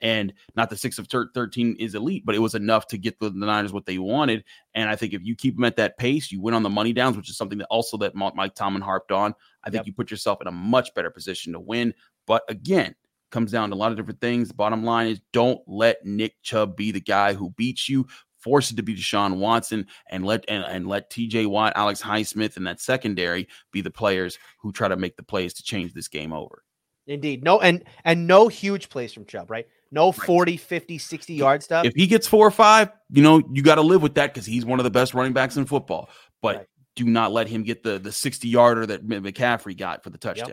And 0.00 0.32
not 0.54 0.70
the 0.70 0.76
six 0.76 0.98
of 0.98 1.08
13 1.08 1.76
is 1.80 1.96
elite, 1.96 2.24
but 2.24 2.36
it 2.36 2.38
was 2.38 2.54
enough 2.54 2.86
to 2.88 2.98
get 2.98 3.18
the, 3.18 3.30
the 3.30 3.46
Niners 3.46 3.72
what 3.72 3.84
they 3.84 3.98
wanted. 3.98 4.44
And 4.74 4.88
I 4.88 4.94
think 4.94 5.12
if 5.12 5.22
you 5.24 5.34
keep 5.34 5.56
them 5.56 5.64
at 5.64 5.74
that 5.76 5.98
pace, 5.98 6.30
you 6.30 6.40
win 6.40 6.54
on 6.54 6.62
the 6.62 6.70
money 6.70 6.92
downs, 6.92 7.16
which 7.16 7.28
is 7.28 7.36
something 7.36 7.58
that 7.58 7.66
also 7.68 7.96
that 7.98 8.14
Mike 8.14 8.54
Tomlin 8.54 8.82
harped 8.82 9.10
on. 9.10 9.34
I 9.64 9.70
think 9.70 9.80
Yep. 9.80 9.86
you 9.88 9.92
put 9.94 10.10
yourself 10.10 10.40
in 10.40 10.46
a 10.46 10.52
much 10.52 10.94
better 10.94 11.10
position 11.10 11.52
to 11.52 11.60
win. 11.60 11.94
But 12.26 12.42
again, 12.48 12.94
comes 13.30 13.50
down 13.50 13.70
to 13.70 13.74
a 13.74 13.76
lot 13.76 13.90
of 13.90 13.96
different 13.96 14.20
things. 14.20 14.52
Bottom 14.52 14.84
line 14.84 15.08
is 15.08 15.20
don't 15.32 15.60
let 15.66 16.04
Nick 16.04 16.36
Chubb 16.42 16.76
be 16.76 16.92
the 16.92 17.00
guy 17.00 17.34
who 17.34 17.50
beats 17.50 17.88
you. 17.88 18.06
Force 18.38 18.70
it 18.70 18.76
to 18.76 18.82
be 18.82 18.94
Deshaun 18.94 19.38
Watson 19.38 19.86
and 20.10 20.24
let 20.24 20.44
and, 20.48 20.64
and 20.64 20.86
let 20.86 21.10
TJ 21.10 21.46
Watt, 21.46 21.72
Alex 21.74 22.00
Highsmith, 22.00 22.56
and 22.56 22.66
that 22.66 22.80
secondary 22.80 23.48
be 23.72 23.80
the 23.80 23.90
players 23.90 24.38
who 24.60 24.72
try 24.72 24.88
to 24.88 24.96
make 24.96 25.16
the 25.16 25.22
plays 25.22 25.54
to 25.54 25.62
change 25.62 25.92
this 25.92 26.08
game 26.08 26.32
over. 26.32 26.62
Indeed. 27.06 27.42
No 27.42 27.60
and 27.60 27.84
and 28.04 28.26
no 28.26 28.48
huge 28.48 28.88
plays 28.90 29.12
from 29.12 29.24
Chubb, 29.24 29.50
right? 29.50 29.66
No 29.90 30.12
40, 30.12 30.56
50, 30.58 30.98
60 30.98 31.34
yard 31.34 31.62
stuff. 31.62 31.86
If 31.86 31.94
he 31.94 32.06
gets 32.06 32.26
four 32.26 32.46
or 32.46 32.50
five, 32.50 32.90
you 33.10 33.22
know, 33.22 33.42
you 33.52 33.62
got 33.62 33.76
to 33.76 33.82
live 33.82 34.02
with 34.02 34.14
that 34.16 34.34
because 34.34 34.46
he's 34.46 34.64
one 34.64 34.78
of 34.78 34.84
the 34.84 34.90
best 34.90 35.14
running 35.14 35.32
backs 35.32 35.56
in 35.56 35.64
football. 35.64 36.10
But 36.42 36.56
Right. 36.56 36.66
do 36.94 37.04
not 37.06 37.32
let 37.32 37.48
him 37.48 37.62
get 37.62 37.82
the 37.82 37.98
the 37.98 38.12
60 38.12 38.46
yarder 38.48 38.86
that 38.86 39.06
McCaffrey 39.06 39.76
got 39.76 40.04
for 40.04 40.10
the 40.10 40.18
touchdown. 40.18 40.52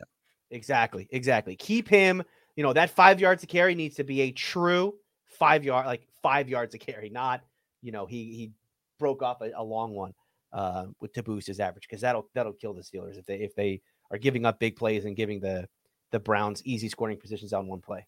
Exactly. 0.52 1.08
Exactly. 1.12 1.56
Keep 1.58 1.90
him, 1.90 2.24
you 2.56 2.64
know, 2.64 2.74
that 2.74 2.90
five 2.90 3.20
yards 3.20 3.42
to 3.42 3.48
carry 3.48 3.76
needs 3.76 3.96
to 3.98 4.04
be 4.04 4.22
a 4.22 4.32
true 4.32 4.96
five 5.26 5.66
yard, 5.66 5.86
like 5.86 6.08
five 6.24 6.48
yards 6.48 6.72
to 6.72 6.78
carry, 6.78 7.10
not, 7.10 7.42
you 7.86 7.92
know, 7.92 8.06
he 8.06 8.34
he 8.34 8.52
broke 8.98 9.22
off 9.22 9.42
a, 9.42 9.52
a 9.56 9.64
long 9.64 9.94
one 9.94 10.14
uh 10.54 10.86
with 11.00 11.14
to 11.14 11.22
boost 11.22 11.48
his 11.48 11.60
average 11.60 11.86
because 11.88 12.02
that'll 12.02 12.28
that'll 12.34 12.54
kill 12.54 12.74
the 12.74 12.82
Steelers 12.82 13.18
if 13.18 13.26
they 13.26 13.36
if 13.36 13.54
they 13.56 13.82
are 14.12 14.18
giving 14.18 14.46
up 14.46 14.60
big 14.60 14.76
plays 14.76 15.06
and 15.06 15.16
giving 15.16 15.40
the 15.40 15.68
the 16.12 16.20
Browns 16.20 16.62
easy 16.66 16.90
scoring 16.90 17.18
positions 17.18 17.54
on 17.54 17.68
one 17.68 17.82
play. 17.82 18.06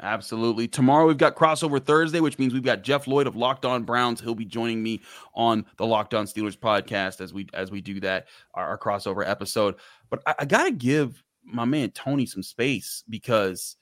Absolutely. 0.00 0.68
Tomorrow 0.68 1.08
we've 1.08 1.18
got 1.18 1.34
crossover 1.34 1.84
Thursday, 1.84 2.20
which 2.20 2.38
means 2.38 2.54
we've 2.54 2.62
got 2.62 2.82
Jeff 2.82 3.08
Lloyd 3.08 3.26
of 3.26 3.34
Locked 3.34 3.64
On 3.64 3.82
Browns. 3.82 4.20
He'll 4.20 4.34
be 4.34 4.44
joining 4.44 4.80
me 4.80 5.00
on 5.34 5.66
the 5.76 5.86
Locked 5.86 6.14
On 6.14 6.24
Steelers 6.24 6.56
podcast 6.56 7.20
as 7.20 7.32
we 7.34 7.48
as 7.52 7.72
we 7.72 7.80
do 7.80 7.98
that 8.00 8.26
our, 8.54 8.68
our 8.68 8.78
crossover 8.78 9.26
episode. 9.26 9.74
But 10.08 10.22
I, 10.26 10.34
I 10.40 10.44
gotta 10.44 10.70
give 10.70 11.24
my 11.42 11.64
man 11.64 11.90
Tony 11.90 12.26
some 12.26 12.44
space 12.44 13.02
because 13.08 13.76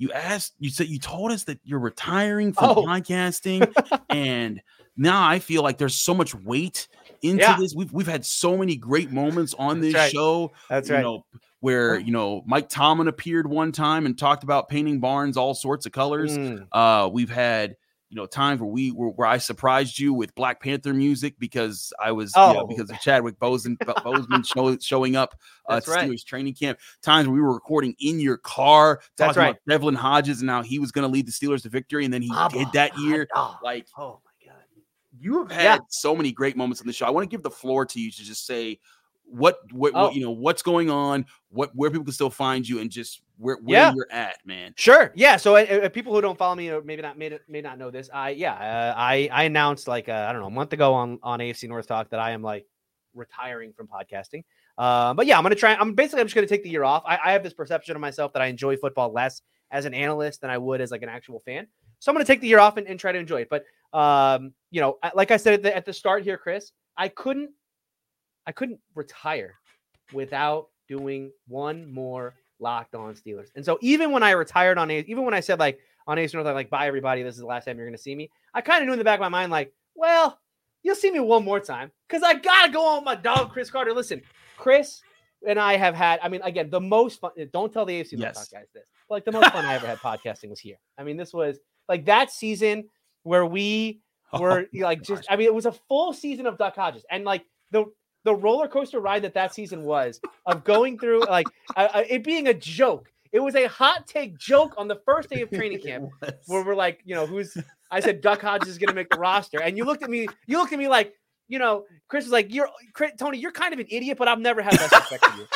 you 0.00 0.10
asked, 0.12 0.54
you 0.58 0.70
said 0.70 0.88
you 0.88 0.98
told 0.98 1.30
us 1.30 1.44
that 1.44 1.60
you're 1.62 1.78
retiring 1.78 2.52
from 2.54 2.70
Oh. 2.70 2.74
podcasting, 2.86 3.70
and 4.08 4.60
now 4.96 5.28
I 5.28 5.38
feel 5.38 5.62
like 5.62 5.76
there's 5.76 5.94
so 5.94 6.14
much 6.14 6.34
weight 6.34 6.88
into 7.22 7.42
Yeah. 7.44 7.58
this. 7.58 7.74
We've 7.74 7.92
we've 7.92 8.06
had 8.08 8.24
so 8.24 8.56
many 8.56 8.76
great 8.76 9.10
moments 9.12 9.54
on 9.58 9.80
this 9.80 9.94
right. 9.94 10.10
show 10.10 10.52
That's 10.70 10.88
you 10.88 10.96
know, 10.98 11.26
where 11.60 11.98
you 11.98 12.12
know 12.12 12.42
Mike 12.46 12.70
Tomlin 12.70 13.08
appeared 13.08 13.46
one 13.46 13.72
time 13.72 14.06
and 14.06 14.18
talked 14.18 14.42
about 14.42 14.70
painting 14.70 15.00
barns 15.00 15.36
all 15.36 15.52
sorts 15.54 15.84
of 15.84 15.92
colors. 15.92 16.36
Mm, 16.36 16.66
Uh, 16.72 17.10
we've 17.12 17.30
had 17.30 17.76
you 18.10 18.16
know 18.16 18.26
times 18.26 18.60
where 18.60 18.68
we 18.68 18.90
were 18.90 19.10
where 19.10 19.28
I 19.28 19.38
surprised 19.38 19.98
you 19.98 20.12
with 20.12 20.34
Black 20.34 20.60
Panther 20.60 20.92
music 20.92 21.36
because 21.38 21.92
I 22.02 22.10
was 22.12 22.34
you 22.36 22.42
know, 22.42 22.60
Oh. 22.62 22.66
because 22.66 22.90
of 22.90 23.00
Chadwick 23.00 23.38
Boseman 23.38 23.78
Boseman 23.78 24.44
show, 24.46 24.76
showing 24.78 25.14
up 25.16 25.34
uh, 25.68 25.80
to 25.80 25.90
right. 25.90 26.10
Steelers 26.10 26.24
training 26.24 26.54
camp. 26.54 26.78
Times 27.02 27.28
we 27.28 27.40
were 27.40 27.54
recording 27.54 27.94
in 28.00 28.18
your 28.20 28.36
car 28.36 29.00
That's 29.16 29.34
talking 29.36 29.50
about 29.50 29.60
Devlin 29.68 29.94
Hodges 29.94 30.40
and 30.40 30.50
how 30.50 30.62
he 30.62 30.78
was 30.80 30.90
going 30.92 31.06
to 31.06 31.12
lead 31.12 31.26
the 31.26 31.32
Steelers 31.32 31.62
to 31.62 31.68
victory, 31.68 32.04
and 32.04 32.12
then 32.12 32.22
he 32.22 32.32
did 32.52 32.66
that 32.74 32.98
year. 32.98 33.28
oh, 33.34 33.56
Like 33.62 33.86
oh 33.96 34.20
my 34.24 34.50
god. 34.52 34.62
you 35.20 35.38
have 35.38 35.50
had 35.52 35.62
Yeah. 35.64 35.78
so 35.88 36.16
many 36.16 36.32
great 36.32 36.56
moments 36.56 36.80
on 36.80 36.86
the 36.88 36.92
show. 36.92 37.06
I 37.06 37.10
want 37.10 37.24
to 37.24 37.28
give 37.32 37.42
the 37.44 37.50
floor 37.50 37.86
to 37.86 38.00
you 38.00 38.10
to 38.10 38.22
just 38.24 38.44
say 38.44 38.80
what 39.30 39.58
what, 39.72 39.92
Oh. 39.94 40.04
what 40.06 40.14
you 40.14 40.22
know 40.22 40.30
what's 40.30 40.62
going 40.62 40.90
on, 40.90 41.26
what 41.50 41.70
where 41.74 41.90
people 41.90 42.04
can 42.04 42.12
still 42.12 42.30
find 42.30 42.68
you, 42.68 42.80
and 42.80 42.90
just 42.90 43.22
where 43.38 43.56
where 43.62 43.78
Yeah. 43.78 43.92
you're 43.94 44.08
at, 44.10 44.36
man. 44.44 44.74
Sure. 44.76 45.12
Yeah. 45.14 45.36
So 45.36 45.56
uh, 45.56 45.60
uh, 45.60 45.88
people 45.88 46.12
who 46.14 46.20
don't 46.20 46.36
follow 46.36 46.54
me 46.54 46.70
or 46.70 46.82
maybe 46.82 47.02
not 47.02 47.16
may, 47.16 47.38
may 47.48 47.60
not 47.60 47.78
know 47.78 47.90
this. 47.90 48.10
I 48.12 48.30
yeah. 48.30 48.54
Uh, 48.54 48.94
I 48.96 49.28
I 49.32 49.44
announced 49.44 49.88
like 49.88 50.08
uh, 50.08 50.26
I 50.28 50.32
don't 50.32 50.40
know 50.42 50.48
a 50.48 50.50
month 50.50 50.72
ago 50.72 50.92
on 50.94 51.18
on 51.22 51.38
AFC 51.40 51.68
North 51.68 51.86
Talk 51.86 52.10
that 52.10 52.20
I 52.20 52.32
am 52.32 52.42
like 52.42 52.66
retiring 53.14 53.72
from 53.72 53.88
podcasting. 53.88 54.44
Uh, 54.78 55.12
but 55.14 55.26
yeah, 55.26 55.36
I'm 55.36 55.42
gonna 55.42 55.54
try. 55.54 55.74
I'm 55.74 55.94
basically 55.94 56.20
I'm 56.20 56.26
just 56.26 56.34
gonna 56.34 56.46
take 56.46 56.62
the 56.62 56.70
year 56.70 56.84
off. 56.84 57.02
I, 57.06 57.18
I 57.24 57.32
have 57.32 57.42
this 57.42 57.54
perception 57.54 57.94
of 57.96 58.00
myself 58.00 58.32
that 58.34 58.42
I 58.42 58.46
enjoy 58.46 58.76
football 58.76 59.12
less 59.12 59.42
as 59.70 59.84
an 59.84 59.94
analyst 59.94 60.40
than 60.40 60.50
I 60.50 60.58
would 60.58 60.80
as 60.80 60.90
like 60.90 61.02
an 61.02 61.08
actual 61.08 61.40
fan. 61.40 61.66
So 61.98 62.10
I'm 62.10 62.14
gonna 62.14 62.24
take 62.24 62.40
the 62.40 62.48
year 62.48 62.58
off 62.60 62.76
and, 62.76 62.86
and 62.86 62.98
try 62.98 63.12
to 63.12 63.18
enjoy 63.18 63.42
it. 63.42 63.48
But 63.50 63.64
um, 63.98 64.52
you 64.70 64.80
know, 64.80 64.98
like 65.14 65.30
I 65.30 65.36
said 65.36 65.54
at 65.54 65.62
the, 65.62 65.76
at 65.76 65.84
the 65.84 65.92
start 65.92 66.22
here, 66.22 66.38
Chris, 66.38 66.72
I 66.96 67.08
couldn't 67.08 67.50
I 68.50 68.52
couldn't 68.52 68.80
retire 68.96 69.54
without 70.12 70.70
doing 70.88 71.30
one 71.46 71.88
more 71.88 72.34
locked 72.58 72.96
on 72.96 73.14
Steelers. 73.14 73.46
And 73.54 73.64
so 73.64 73.78
even 73.80 74.10
when 74.10 74.24
I 74.24 74.32
retired 74.32 74.76
on 74.76 74.90
A, 74.90 75.04
even 75.06 75.24
when 75.24 75.34
I 75.34 75.38
said 75.38 75.60
like 75.60 75.78
on 76.08 76.18
Ace 76.18 76.34
North, 76.34 76.48
I'm 76.48 76.54
like, 76.54 76.68
bye 76.68 76.88
everybody, 76.88 77.22
this 77.22 77.36
is 77.36 77.40
the 77.40 77.46
last 77.46 77.66
time 77.66 77.76
you're 77.76 77.86
gonna 77.86 77.96
see 77.96 78.16
me. 78.16 78.28
I 78.52 78.60
kind 78.60 78.82
of 78.82 78.86
knew 78.86 78.92
in 78.94 78.98
the 78.98 79.04
back 79.04 79.20
of 79.20 79.20
my 79.20 79.28
mind, 79.28 79.52
like, 79.52 79.72
well, 79.94 80.40
you'll 80.82 80.96
see 80.96 81.12
me 81.12 81.20
one 81.20 81.44
more 81.44 81.60
time 81.60 81.92
because 82.08 82.24
I 82.24 82.34
gotta 82.34 82.72
go 82.72 82.84
on 82.84 82.96
with 82.96 83.04
my 83.04 83.14
dog, 83.14 83.52
Chris 83.52 83.70
Carter. 83.70 83.92
Listen, 83.94 84.20
Chris 84.56 85.00
and 85.46 85.56
I 85.56 85.76
have 85.76 85.94
had, 85.94 86.18
I 86.20 86.28
mean, 86.28 86.42
again, 86.42 86.70
the 86.70 86.80
most 86.80 87.20
fun. 87.20 87.30
Eh, 87.38 87.46
don't 87.52 87.72
tell 87.72 87.86
the 87.86 88.00
AFC 88.00 88.14
North 88.18 88.34
Yes. 88.34 88.48
Guys 88.48 88.66
this. 88.74 88.88
but, 89.08 89.14
Like 89.14 89.24
the 89.24 89.32
most 89.32 89.52
fun 89.52 89.64
I 89.64 89.74
ever 89.74 89.86
had 89.86 89.98
podcasting 90.00 90.50
was 90.50 90.58
here. 90.58 90.80
I 90.98 91.04
mean, 91.04 91.16
this 91.16 91.32
was 91.32 91.60
like 91.88 92.04
that 92.06 92.32
season 92.32 92.88
where 93.22 93.46
we 93.46 94.00
oh 94.32 94.40
were 94.40 94.66
Oh, 94.74 94.78
like 94.80 95.02
just 95.02 95.24
I 95.30 95.36
mean 95.36 95.46
it 95.46 95.54
was 95.54 95.66
a 95.66 95.72
full 95.72 96.12
season 96.12 96.46
of 96.48 96.58
Duck 96.58 96.74
Hodges 96.74 97.04
and 97.08 97.24
like 97.24 97.44
the 97.70 97.84
the 98.24 98.34
roller 98.34 98.68
coaster 98.68 99.00
ride 99.00 99.22
that 99.22 99.34
that 99.34 99.54
season 99.54 99.84
was 99.84 100.20
of 100.46 100.64
going 100.64 100.98
through 100.98 101.24
like 101.24 101.46
uh, 101.76 102.02
it 102.08 102.24
being 102.24 102.48
a 102.48 102.54
joke. 102.54 103.10
It 103.32 103.40
was 103.40 103.54
a 103.54 103.66
hot 103.66 104.06
take 104.06 104.36
joke 104.38 104.74
on 104.76 104.88
the 104.88 105.00
first 105.04 105.30
day 105.30 105.40
of 105.42 105.50
training 105.52 105.80
camp 105.80 106.10
where 106.46 106.64
we're 106.64 106.74
like, 106.74 107.00
you 107.04 107.14
know, 107.14 107.26
who's 107.26 107.56
I 107.90 108.00
said 108.00 108.20
Duck 108.20 108.42
Hodges 108.42 108.68
is 108.68 108.78
going 108.78 108.88
to 108.88 108.94
make 108.94 109.08
the 109.08 109.18
roster 109.18 109.60
and 109.60 109.76
you 109.76 109.84
looked 109.84 110.02
at 110.02 110.10
me 110.10 110.26
you 110.46 110.58
looked 110.58 110.72
at 110.72 110.78
me 110.78 110.88
like, 110.88 111.14
you 111.48 111.58
know, 111.58 111.84
Chris 112.08 112.24
was 112.24 112.32
like, 112.32 112.52
you're 112.52 112.68
Chris, 112.92 113.12
Tony, 113.18 113.38
you're 113.38 113.52
kind 113.52 113.72
of 113.72 113.80
an 113.80 113.86
idiot, 113.88 114.18
but 114.18 114.28
I've 114.28 114.40
never 114.40 114.62
had 114.62 114.74
less 114.74 114.92
respect 114.92 115.24
for 115.24 115.36
you. 115.38 115.46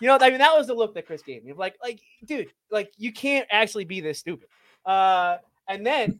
You 0.00 0.08
know, 0.08 0.18
I 0.20 0.30
mean 0.30 0.38
that 0.38 0.56
was 0.56 0.66
the 0.66 0.74
look 0.74 0.94
that 0.94 1.06
Chris 1.06 1.22
gave 1.22 1.44
me. 1.44 1.50
of 1.52 1.58
Like 1.58 1.76
like 1.82 2.00
dude, 2.24 2.52
like 2.70 2.92
you 2.98 3.12
can't 3.12 3.46
actually 3.50 3.84
be 3.84 4.00
this 4.00 4.18
stupid. 4.18 4.48
Uh 4.84 5.38
and 5.68 5.86
then 5.86 6.18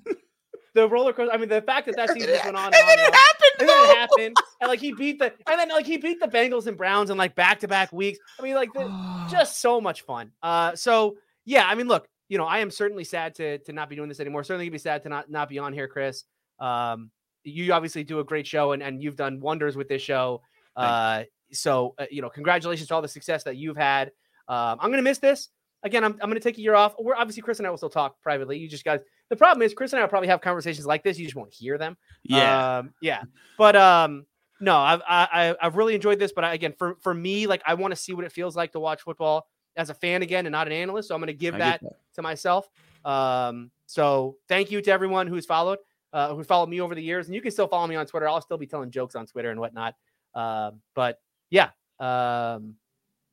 the 0.74 0.88
roller 0.88 1.12
coaster. 1.12 1.32
I 1.32 1.36
mean, 1.36 1.48
the 1.48 1.62
fact 1.62 1.86
that 1.86 1.96
that 1.96 2.10
season 2.10 2.28
just 2.28 2.44
went 2.44 2.56
on 2.56 2.66
and, 2.66 2.74
And 2.74 2.82
on 2.82 2.96
then 2.96 2.98
it 2.98 3.14
happened. 3.14 3.60
and 3.60 3.68
then 3.68 3.90
it 3.90 3.96
happened, 3.96 4.36
and 4.60 4.68
like 4.68 4.80
he 4.80 4.92
beat 4.92 5.18
the, 5.18 5.32
and 5.46 5.60
then 5.60 5.68
like 5.68 5.86
he 5.86 5.98
beat 5.98 6.20
the 6.20 6.28
Bengals 6.28 6.66
and 6.66 6.76
Browns 6.76 7.10
in 7.10 7.16
like 7.16 7.34
back 7.34 7.60
to 7.60 7.68
back 7.68 7.92
weeks. 7.92 8.18
I 8.38 8.42
mean, 8.42 8.54
like 8.54 8.72
the, 8.72 9.26
just 9.30 9.60
so 9.60 9.80
much 9.80 10.02
fun. 10.02 10.30
Uh, 10.42 10.74
so 10.74 11.16
yeah, 11.44 11.66
I 11.66 11.74
mean, 11.74 11.88
look, 11.88 12.08
you 12.28 12.38
know, 12.38 12.46
I 12.46 12.58
am 12.58 12.70
certainly 12.70 13.04
sad 13.04 13.34
to 13.36 13.58
to 13.58 13.72
not 13.72 13.88
be 13.90 13.96
doing 13.96 14.08
this 14.08 14.20
anymore. 14.20 14.44
Certainly, 14.44 14.66
gonna 14.66 14.72
be 14.72 14.78
sad 14.78 15.02
to 15.02 15.08
not 15.08 15.30
not 15.30 15.48
be 15.48 15.58
on 15.58 15.72
here, 15.72 15.88
Chris. 15.88 16.24
Um, 16.58 17.10
you 17.44 17.72
obviously 17.72 18.04
do 18.04 18.20
a 18.20 18.24
great 18.24 18.46
show, 18.46 18.72
and 18.72 18.82
and 18.82 19.02
you've 19.02 19.16
done 19.16 19.40
wonders 19.40 19.76
with 19.76 19.88
this 19.88 20.02
show. 20.02 20.42
Uh, 20.76 21.24
so 21.52 21.94
uh, 21.98 22.06
you 22.10 22.22
know, 22.22 22.30
congratulations 22.30 22.88
to 22.88 22.94
all 22.94 23.02
the 23.02 23.08
success 23.08 23.44
that 23.44 23.56
you've 23.56 23.76
had. 23.76 24.08
Um, 24.48 24.78
I'm 24.80 24.90
gonna 24.90 25.02
miss 25.02 25.18
this. 25.18 25.48
Again, 25.84 26.04
I'm, 26.04 26.12
I'm 26.12 26.30
going 26.30 26.34
to 26.34 26.40
take 26.40 26.58
a 26.58 26.60
year 26.60 26.76
off. 26.76 26.94
We're 26.96 27.16
obviously 27.16 27.42
Chris 27.42 27.58
and 27.58 27.66
I 27.66 27.70
will 27.70 27.76
still 27.76 27.90
talk 27.90 28.22
privately. 28.22 28.56
You 28.56 28.68
just 28.68 28.84
guys, 28.84 29.00
the 29.32 29.36
problem 29.36 29.62
is 29.62 29.72
Chris 29.72 29.94
and 29.94 29.98
I 30.00 30.02
will 30.02 30.10
probably 30.10 30.28
have 30.28 30.42
conversations 30.42 30.84
like 30.86 31.02
this. 31.02 31.18
You 31.18 31.24
just 31.24 31.34
won't 31.36 31.54
hear 31.54 31.78
them. 31.78 31.96
yeah. 32.22 32.76
Um, 32.80 32.92
yeah. 33.00 33.22
But 33.56 33.74
um, 33.76 34.26
no, 34.60 34.76
I've 34.76 35.00
I, 35.08 35.28
I- 35.32 35.56
I've 35.66 35.76
really 35.76 35.94
enjoyed 35.94 36.18
this. 36.18 36.32
But 36.32 36.44
I, 36.44 36.52
again, 36.52 36.74
for 36.76 36.96
for 37.00 37.14
me, 37.14 37.46
like 37.46 37.62
I 37.64 37.72
want 37.72 37.92
to 37.92 37.96
see 37.96 38.12
what 38.12 38.26
it 38.26 38.30
feels 38.32 38.54
like 38.54 38.72
to 38.72 38.80
watch 38.80 39.00
football 39.00 39.48
as 39.74 39.88
a 39.88 39.94
fan 39.94 40.20
again 40.20 40.44
and 40.44 40.52
not 40.52 40.66
an 40.66 40.74
analyst. 40.74 41.08
So 41.08 41.14
I'm 41.14 41.20
going 41.22 41.28
to 41.28 41.32
give 41.32 41.56
that, 41.56 41.80
that. 41.82 41.92
to 42.16 42.20
myself. 42.20 42.68
Um, 43.06 43.70
so 43.86 44.36
thank 44.48 44.70
you 44.70 44.82
to 44.82 44.92
everyone 44.92 45.28
who's 45.28 45.46
followed, 45.46 45.78
uh, 46.12 46.34
who 46.34 46.44
followed 46.44 46.68
me 46.68 46.82
over 46.82 46.94
the 46.94 47.02
years, 47.02 47.24
and 47.26 47.34
you 47.34 47.40
can 47.40 47.50
still 47.52 47.66
follow 47.68 47.86
me 47.86 47.96
on 47.96 48.04
Twitter. 48.04 48.28
I'll 48.28 48.42
still 48.42 48.58
be 48.58 48.66
telling 48.66 48.90
jokes 48.90 49.14
on 49.14 49.24
Twitter 49.24 49.50
and 49.50 49.58
whatnot. 49.58 49.94
Um, 50.34 50.82
but 50.94 51.20
yeah, 51.48 51.70
um, 51.98 52.74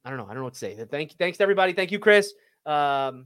I 0.06 0.10
don't 0.10 0.18
know. 0.18 0.24
I 0.24 0.30
don't 0.30 0.38
know 0.38 0.44
what 0.46 0.54
to 0.54 0.60
say. 0.60 0.78
Thank 0.90 1.18
thanks 1.18 1.38
to 1.40 1.44
everybody. 1.44 1.74
Thank 1.74 1.92
you, 1.92 2.00
Chris. 2.00 2.34
Um, 2.66 3.26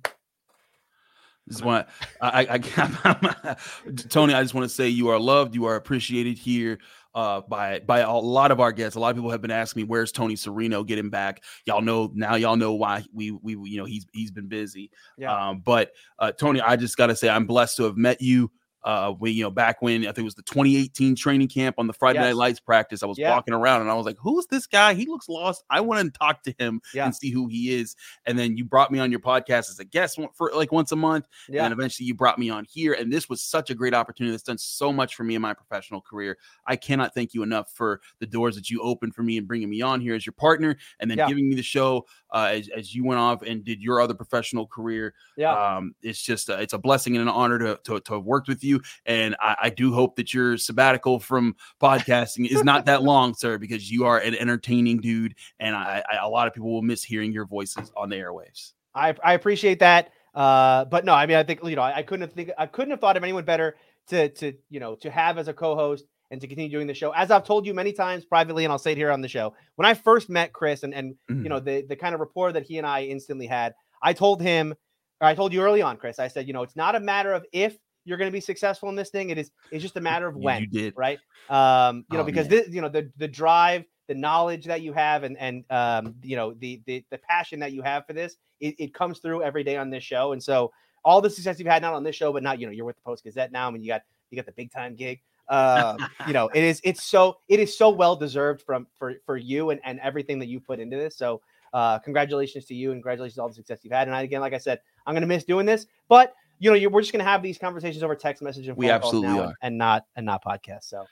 Just 1.50 1.64
want 1.64 1.88
I, 2.22 2.46
I, 2.46 2.54
I 2.54 3.56
Tony. 4.10 4.34
I 4.34 4.41
just 4.41 4.54
want 4.54 4.64
to 4.64 4.74
say 4.74 4.88
you 4.88 5.10
are 5.10 5.20
loved. 5.20 5.56
You 5.56 5.66
are 5.66 5.76
appreciated 5.76 6.38
here 6.38 6.80
uh, 7.16 7.41
by 7.41 7.80
by 7.80 8.00
a 8.00 8.12
lot 8.14 8.52
of 8.52 8.60
our 8.60 8.72
guests. 8.72 8.96
A 8.96 9.00
lot 9.00 9.10
of 9.10 9.18
people 9.18 9.30
have 9.30 9.41
been 9.41 9.52
asking 9.52 9.82
me, 9.82 9.84
"Where's 9.86 10.12
Tony 10.12 10.36
Serino? 10.36 10.86
Get 10.86 10.98
him 10.98 11.10
back." 11.10 11.44
Y'all 11.66 11.82
know 11.82 12.12
now. 12.14 12.36
Y'all 12.36 12.56
know 12.56 12.74
why 12.74 13.04
we 13.14 13.32
we 13.32 13.58
you 13.70 13.78
know 13.78 13.86
he's 13.86 14.06
he's 14.14 14.32
been 14.32 14.48
busy. 14.48 14.89
yeah. 15.18 15.50
Um, 15.50 15.62
but 15.66 15.91
uh, 16.18 16.32
Tony, 16.32 16.62
I 16.62 16.76
just 16.76 16.96
got 16.96 17.08
to 17.08 17.16
say 17.16 17.30
I'm 17.30 17.46
blessed 17.46 17.78
to 17.78 17.84
have 17.84 17.98
met 17.98 18.22
you. 18.22 18.50
Uh, 18.84 19.13
we 19.19 19.31
you 19.31 19.43
know 19.43 19.49
back 19.49 19.81
when 19.81 20.01
I 20.03 20.07
think 20.07 20.19
it 20.19 20.23
was 20.23 20.36
the 20.36 20.43
2018 20.43 21.15
training 21.15 21.47
camp 21.47 21.75
on 21.77 21.88
the 21.88 21.93
Friday 21.93 22.19
Yes. 22.19 22.25
Night 22.27 22.36
Lights 22.36 22.59
practice, 22.59 23.01
I 23.03 23.05
was 23.05 23.17
Yeah. 23.17 23.31
walking 23.31 23.53
around 23.53 23.81
and 23.81 23.89
I 23.89 23.93
was 23.93 24.05
like, 24.05 24.17
"Who's 24.19 24.45
this 24.47 24.67
guy? 24.67 24.93
He 24.93 25.05
looks 25.05 25.29
lost. 25.29 25.63
I 25.69 25.79
want 25.81 26.13
to 26.13 26.17
talk 26.19 26.43
to 26.43 26.53
him 26.59 26.81
Yeah. 26.93 27.05
and 27.05 27.15
see 27.15 27.29
who 27.29 27.47
he 27.47 27.73
is." 27.73 27.95
And 28.25 28.38
then 28.38 28.57
you 28.57 28.65
brought 28.65 28.91
me 28.91 28.99
on 28.99 29.09
your 29.11 29.19
podcast 29.21 29.69
as 29.69 29.79
a 29.79 29.86
guest 29.86 30.19
for 30.36 30.51
like 30.53 30.71
once 30.71 30.91
a 30.91 30.95
month, 30.95 31.27
yeah. 31.47 31.63
and 31.63 31.71
eventually 31.73 32.05
you 32.07 32.13
brought 32.13 32.38
me 32.39 32.49
on 32.49 32.65
here. 32.65 32.93
And 32.93 33.11
this 33.11 33.29
was 33.29 33.41
such 33.43 33.69
a 33.69 33.75
great 33.75 33.93
opportunity 33.93 34.31
that's 34.31 34.43
done 34.43 34.57
so 34.57 34.91
much 34.91 35.15
for 35.15 35.23
me 35.23 35.36
in 35.36 35.41
my 35.41 35.53
professional 35.53 36.01
career. 36.01 36.38
I 36.67 36.75
cannot 36.75 37.13
thank 37.13 37.34
you 37.34 37.43
enough 37.43 37.71
for 37.73 38.01
the 38.19 38.25
doors 38.27 38.55
that 38.55 38.69
you 38.69 38.81
opened 38.81 39.15
for 39.15 39.23
me 39.23 39.38
and 39.38 39.47
bringing 39.47 39.69
me 39.69 39.81
on 39.81 40.01
here 40.01 40.15
as 40.15 40.25
your 40.25 40.34
partner, 40.34 40.75
and 40.99 41.09
then 41.09 41.17
giving 41.27 41.47
me 41.47 41.55
the 41.55 41.63
show 41.63 42.05
uh, 42.34 42.49
as, 42.53 42.67
as 42.69 42.93
you 42.95 43.05
went 43.05 43.19
off 43.19 43.41
and 43.43 43.63
did 43.63 43.81
your 43.81 44.01
other 44.01 44.13
professional 44.13 44.67
career. 44.67 45.13
yeah. 45.38 45.53
Um, 45.77 45.95
it's 46.01 46.21
just 46.21 46.49
uh, 46.49 46.57
it's 46.57 46.73
a 46.73 46.77
blessing 46.77 47.15
and 47.15 47.21
an 47.21 47.34
honor 47.34 47.59
to, 47.59 47.79
to 47.86 47.99
to 48.01 48.13
have 48.15 48.23
worked 48.25 48.47
with 48.47 48.63
you, 48.63 48.72
and 49.05 49.36
I, 49.39 49.55
I 49.63 49.69
do 49.69 49.93
hope 49.93 50.15
that 50.15 50.34
your 50.34 50.57
sabbatical 50.57 51.19
from 51.19 51.55
podcasting 51.82 52.49
is 52.49 52.63
not 52.63 52.86
that 52.86 53.03
long, 53.03 53.34
sir, 53.34 53.57
because 53.57 53.91
you 53.91 54.05
are 54.05 54.19
an 54.19 54.36
entertaining 54.36 54.99
dude, 54.99 55.36
and 55.59 55.76
I, 55.76 56.03
I 56.11 56.15
a 56.17 56.30
lot 56.30 56.47
of 56.47 56.53
people 56.53 56.71
will 56.71 56.82
miss 56.82 57.03
hearing 57.03 57.32
your 57.32 57.45
voices 57.45 57.91
on 57.95 58.09
the 58.09 58.15
airwaves. 58.15 58.74
I, 58.95 59.15
I 59.24 59.34
appreciate 59.34 59.80
that. 59.80 60.11
Uh, 60.36 60.86
but 60.86 61.05
no, 61.05 61.13
I 61.13 61.26
mean, 61.26 61.38
I 61.38 61.43
think 61.43 61.63
you 61.63 61.76
know, 61.76 61.82
I, 61.82 61.97
I 61.97 62.03
couldn't 62.03 62.21
have 62.21 62.34
think, 62.34 62.51
I 62.57 62.65
couldn't 62.65 62.91
have 62.91 62.99
thought 62.99 63.17
of 63.17 63.24
anyone 63.24 63.45
better 63.45 63.76
to 64.07 64.30
to 64.30 64.53
you 64.69 64.80
know 64.80 64.95
to 64.95 65.09
have 65.11 65.38
as 65.38 65.47
a 65.47 65.53
co-host 65.53 66.05
and 66.32 66.41
to 66.41 66.47
continue 66.47 66.71
doing 66.71 66.88
the 66.88 66.93
show. 66.93 67.11
As 67.11 67.30
I've 67.30 67.43
told 67.43 67.65
you 67.65 67.74
many 67.74 67.93
times 67.93 68.26
privately, 68.26 68.65
and 68.65 68.71
I'll 68.71 68.80
say 68.80 68.93
it 68.93 68.97
here 68.97 69.11
on 69.11 69.21
the 69.21 69.28
show, 69.28 69.53
when 69.76 69.86
I 69.86 69.93
first 69.93 70.30
met 70.30 70.51
Chris 70.51 70.84
and 70.84 70.93
and 70.93 71.15
Mhm. 71.30 71.43
you 71.43 71.49
know 71.49 71.59
the 71.59 71.86
the 71.88 71.95
kind 71.95 72.15
of 72.15 72.19
rapport 72.19 72.51
that 72.51 72.63
he 72.63 72.78
and 72.80 72.88
I 72.88 73.03
instantly 73.03 73.45
had, 73.45 73.76
I 74.01 74.13
told 74.13 74.41
him, 74.41 74.74
or 75.21 75.28
I 75.28 75.36
told 75.36 75.53
you 75.53 75.61
early 75.61 75.84
on, 75.84 75.97
Chris, 75.97 76.17
I 76.17 76.28
said, 76.28 76.47
you 76.47 76.53
know, 76.53 76.63
it's 76.63 76.76
not 76.76 76.95
a 76.95 76.99
matter 76.99 77.34
of 77.34 77.45
if 77.53 77.78
you're 78.06 78.18
going 78.18 78.30
to 78.30 78.34
be 78.34 78.41
successful 78.41 78.89
in 78.89 78.95
this 78.95 79.10
thing. 79.10 79.30
It 79.30 79.38
is 79.38 79.51
it's 79.72 79.82
just 79.82 79.97
a 79.97 80.01
matter 80.01 80.28
of 80.28 80.36
when 80.36 80.62
you 80.62 80.68
did. 80.68 80.93
right? 80.95 81.20
Um, 81.49 82.06
you 82.12 82.18
know, 82.18 82.24
Oh, 82.24 82.26
because 82.26 82.49
man. 82.49 82.60
this, 82.66 82.70
you 82.70 82.82
know, 82.82 82.89
the 82.89 83.10
the 83.18 83.28
drive, 83.28 83.86
the 84.08 84.16
knowledge 84.16 84.66
that 84.66 84.82
you 84.82 84.93
have, 84.93 85.24
and 85.24 85.38
and 85.38 85.64
um, 85.70 86.16
you 86.24 86.36
know, 86.36 86.54
the 86.54 86.82
the 86.86 87.04
the 87.10 87.18
passion 87.18 87.60
that 87.60 87.72
you 87.72 87.82
have 87.82 88.06
for 88.06 88.14
this, 88.14 88.38
it, 88.60 88.76
it 88.80 88.93
comes 88.93 89.20
through 89.20 89.43
every 89.43 89.64
day 89.64 89.78
on 89.78 89.89
this 89.89 90.04
show. 90.04 90.34
And 90.34 90.43
so 90.43 90.72
all 91.06 91.22
the 91.22 91.30
success 91.30 91.60
you've 91.60 91.68
had 91.68 91.82
not 91.82 91.93
on 91.93 92.04
this 92.04 92.16
show, 92.16 92.32
but 92.32 92.43
not, 92.43 92.60
you 92.60 92.66
know, 92.66 92.72
you're 92.72 92.86
with 92.86 92.95
the 92.95 93.01
Post 93.01 93.24
Gazette 93.24 93.51
now, 93.51 93.68
I 93.68 93.72
mean, 93.72 93.82
you 93.84 93.89
got 93.89 94.01
you 94.30 94.36
got 94.36 94.45
the 94.45 94.51
big 94.54 94.72
time 94.72 94.95
gig. 94.95 95.22
Um, 95.49 95.97
you 96.28 96.34
know, 96.34 96.49
it 96.54 96.64
is 96.64 96.82
it's 96.84 97.04
so 97.04 97.38
it 97.47 97.60
is 97.60 97.78
so 97.78 97.89
well 97.89 98.16
deserved 98.16 98.62
from 98.62 98.88
for 98.97 99.16
for 99.26 99.38
you 99.38 99.70
and 99.70 99.80
and 99.84 99.99
everything 100.01 100.39
that 100.39 100.47
you 100.47 100.60
put 100.60 100.80
into 100.80 100.97
this. 100.97 101.18
So 101.18 101.41
uh, 101.74 101.97
congratulations 101.99 102.66
to 102.66 102.76
you 102.76 102.91
and 102.91 102.97
congratulations 102.99 103.36
to 103.36 103.41
all 103.41 103.47
the 103.49 103.56
success 103.56 103.80
you've 103.84 103.93
had. 103.93 104.08
And 104.08 104.16
I, 104.16 104.22
again, 104.22 104.41
like 104.41 104.54
I 104.54 104.60
said, 104.60 104.80
I'm 105.08 105.14
gonna 105.16 105.26
miss 105.28 105.43
doing 105.43 105.66
this, 105.66 105.88
but 106.08 106.36
you 106.64 106.72
know, 106.72 106.89
we're 106.89 107.01
just 107.01 107.11
gonna 107.11 107.24
have 107.24 107.43
these 107.43 107.57
conversations 107.57 108.03
over 108.03 108.16
text 108.16 108.41
message 108.41 108.68
and 108.68 108.78
We 108.78 108.89
absolutely 108.89 109.28
now 109.30 109.39
are. 109.39 109.43
and, 109.45 109.55
and 109.61 109.78
not 109.78 110.05
and 110.16 110.26
not 110.26 110.43
podcast. 110.43 110.84
So 110.86 111.05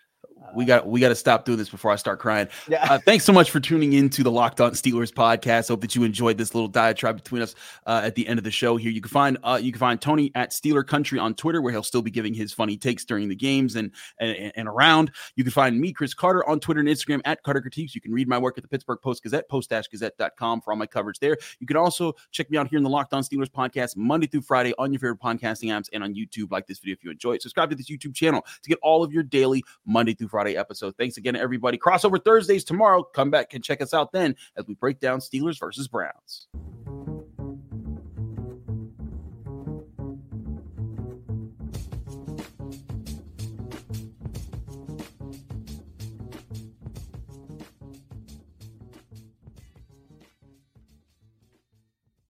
we 0.55 0.65
got 0.65 0.87
we 0.87 0.99
got 0.99 1.09
to 1.09 1.15
stop 1.15 1.45
doing 1.45 1.57
this 1.57 1.69
before 1.69 1.91
I 1.91 1.95
start 1.95 2.19
crying. 2.19 2.47
Yeah. 2.67 2.85
Uh, 2.93 2.99
thanks 2.99 3.25
so 3.25 3.33
much 3.33 3.51
for 3.51 3.59
tuning 3.59 3.93
in 3.93 4.09
to 4.11 4.23
the 4.23 4.31
Locked 4.31 4.59
On 4.61 4.71
Steelers 4.71 5.11
podcast. 5.11 5.69
Hope 5.69 5.81
that 5.81 5.95
you 5.95 6.03
enjoyed 6.03 6.37
this 6.37 6.53
little 6.53 6.67
diatribe 6.67 7.15
between 7.15 7.41
us 7.41 7.55
uh, 7.85 8.01
at 8.03 8.15
the 8.15 8.27
end 8.27 8.37
of 8.37 8.43
the 8.43 8.51
show. 8.51 8.77
Here, 8.77 8.91
you 8.91 9.01
can 9.01 9.09
find 9.09 9.37
uh, 9.43 9.59
you 9.61 9.71
can 9.71 9.79
find 9.79 10.01
Tony 10.01 10.31
at 10.35 10.51
Steeler 10.51 10.85
Country 10.85 11.19
on 11.19 11.35
Twitter, 11.35 11.61
where 11.61 11.71
he'll 11.71 11.83
still 11.83 12.01
be 12.01 12.11
giving 12.11 12.33
his 12.33 12.51
funny 12.51 12.77
takes 12.77 13.05
during 13.05 13.29
the 13.29 13.35
games 13.35 13.75
and 13.75 13.91
and, 14.19 14.51
and 14.55 14.67
around. 14.67 15.11
You 15.35 15.43
can 15.43 15.51
find 15.51 15.79
me, 15.79 15.93
Chris 15.93 16.13
Carter, 16.13 16.47
on 16.47 16.59
Twitter 16.59 16.79
and 16.79 16.89
Instagram 16.89 17.21
at 17.25 17.43
Carter 17.43 17.61
Critiques. 17.61 17.95
You 17.95 18.01
can 18.01 18.11
read 18.11 18.27
my 18.27 18.37
work 18.37 18.57
at 18.57 18.63
the 18.63 18.67
Pittsburgh 18.67 18.99
Post 19.01 19.23
Gazette, 19.23 19.47
post-gazette.com 19.49 20.61
for 20.61 20.71
all 20.71 20.77
my 20.77 20.85
coverage 20.85 21.19
there. 21.19 21.37
You 21.59 21.67
can 21.67 21.77
also 21.77 22.13
check 22.31 22.49
me 22.49 22.57
out 22.57 22.67
here 22.67 22.77
in 22.77 22.83
the 22.83 22.89
Locked 22.89 23.13
On 23.13 23.23
Steelers 23.23 23.49
podcast 23.49 23.95
Monday 23.95 24.27
through 24.27 24.41
Friday 24.41 24.73
on 24.77 24.91
your 24.91 24.99
favorite 24.99 25.19
podcasting 25.19 25.69
apps 25.69 25.89
and 25.93 26.03
on 26.03 26.13
YouTube. 26.13 26.51
Like 26.51 26.67
this 26.67 26.79
video 26.79 26.93
if 26.93 27.03
you 27.03 27.11
enjoy 27.11 27.33
it. 27.33 27.41
Subscribe 27.41 27.69
to 27.69 27.75
this 27.75 27.89
YouTube 27.89 28.15
channel 28.15 28.45
to 28.61 28.69
get 28.69 28.79
all 28.81 29.03
of 29.03 29.13
your 29.13 29.23
daily 29.23 29.63
Monday 29.85 30.13
through 30.13 30.30
Friday 30.31 30.57
episode. 30.57 30.95
Thanks 30.97 31.17
again, 31.17 31.35
everybody. 31.35 31.77
Crossover 31.77 32.23
Thursdays 32.23 32.63
tomorrow. 32.63 33.03
Come 33.03 33.29
back 33.29 33.53
and 33.53 33.63
check 33.63 33.81
us 33.81 33.93
out 33.93 34.11
then 34.11 34.35
as 34.57 34.65
we 34.65 34.73
break 34.73 34.99
down 34.99 35.19
Steelers 35.19 35.59
versus 35.59 35.87
Browns. 35.87 36.47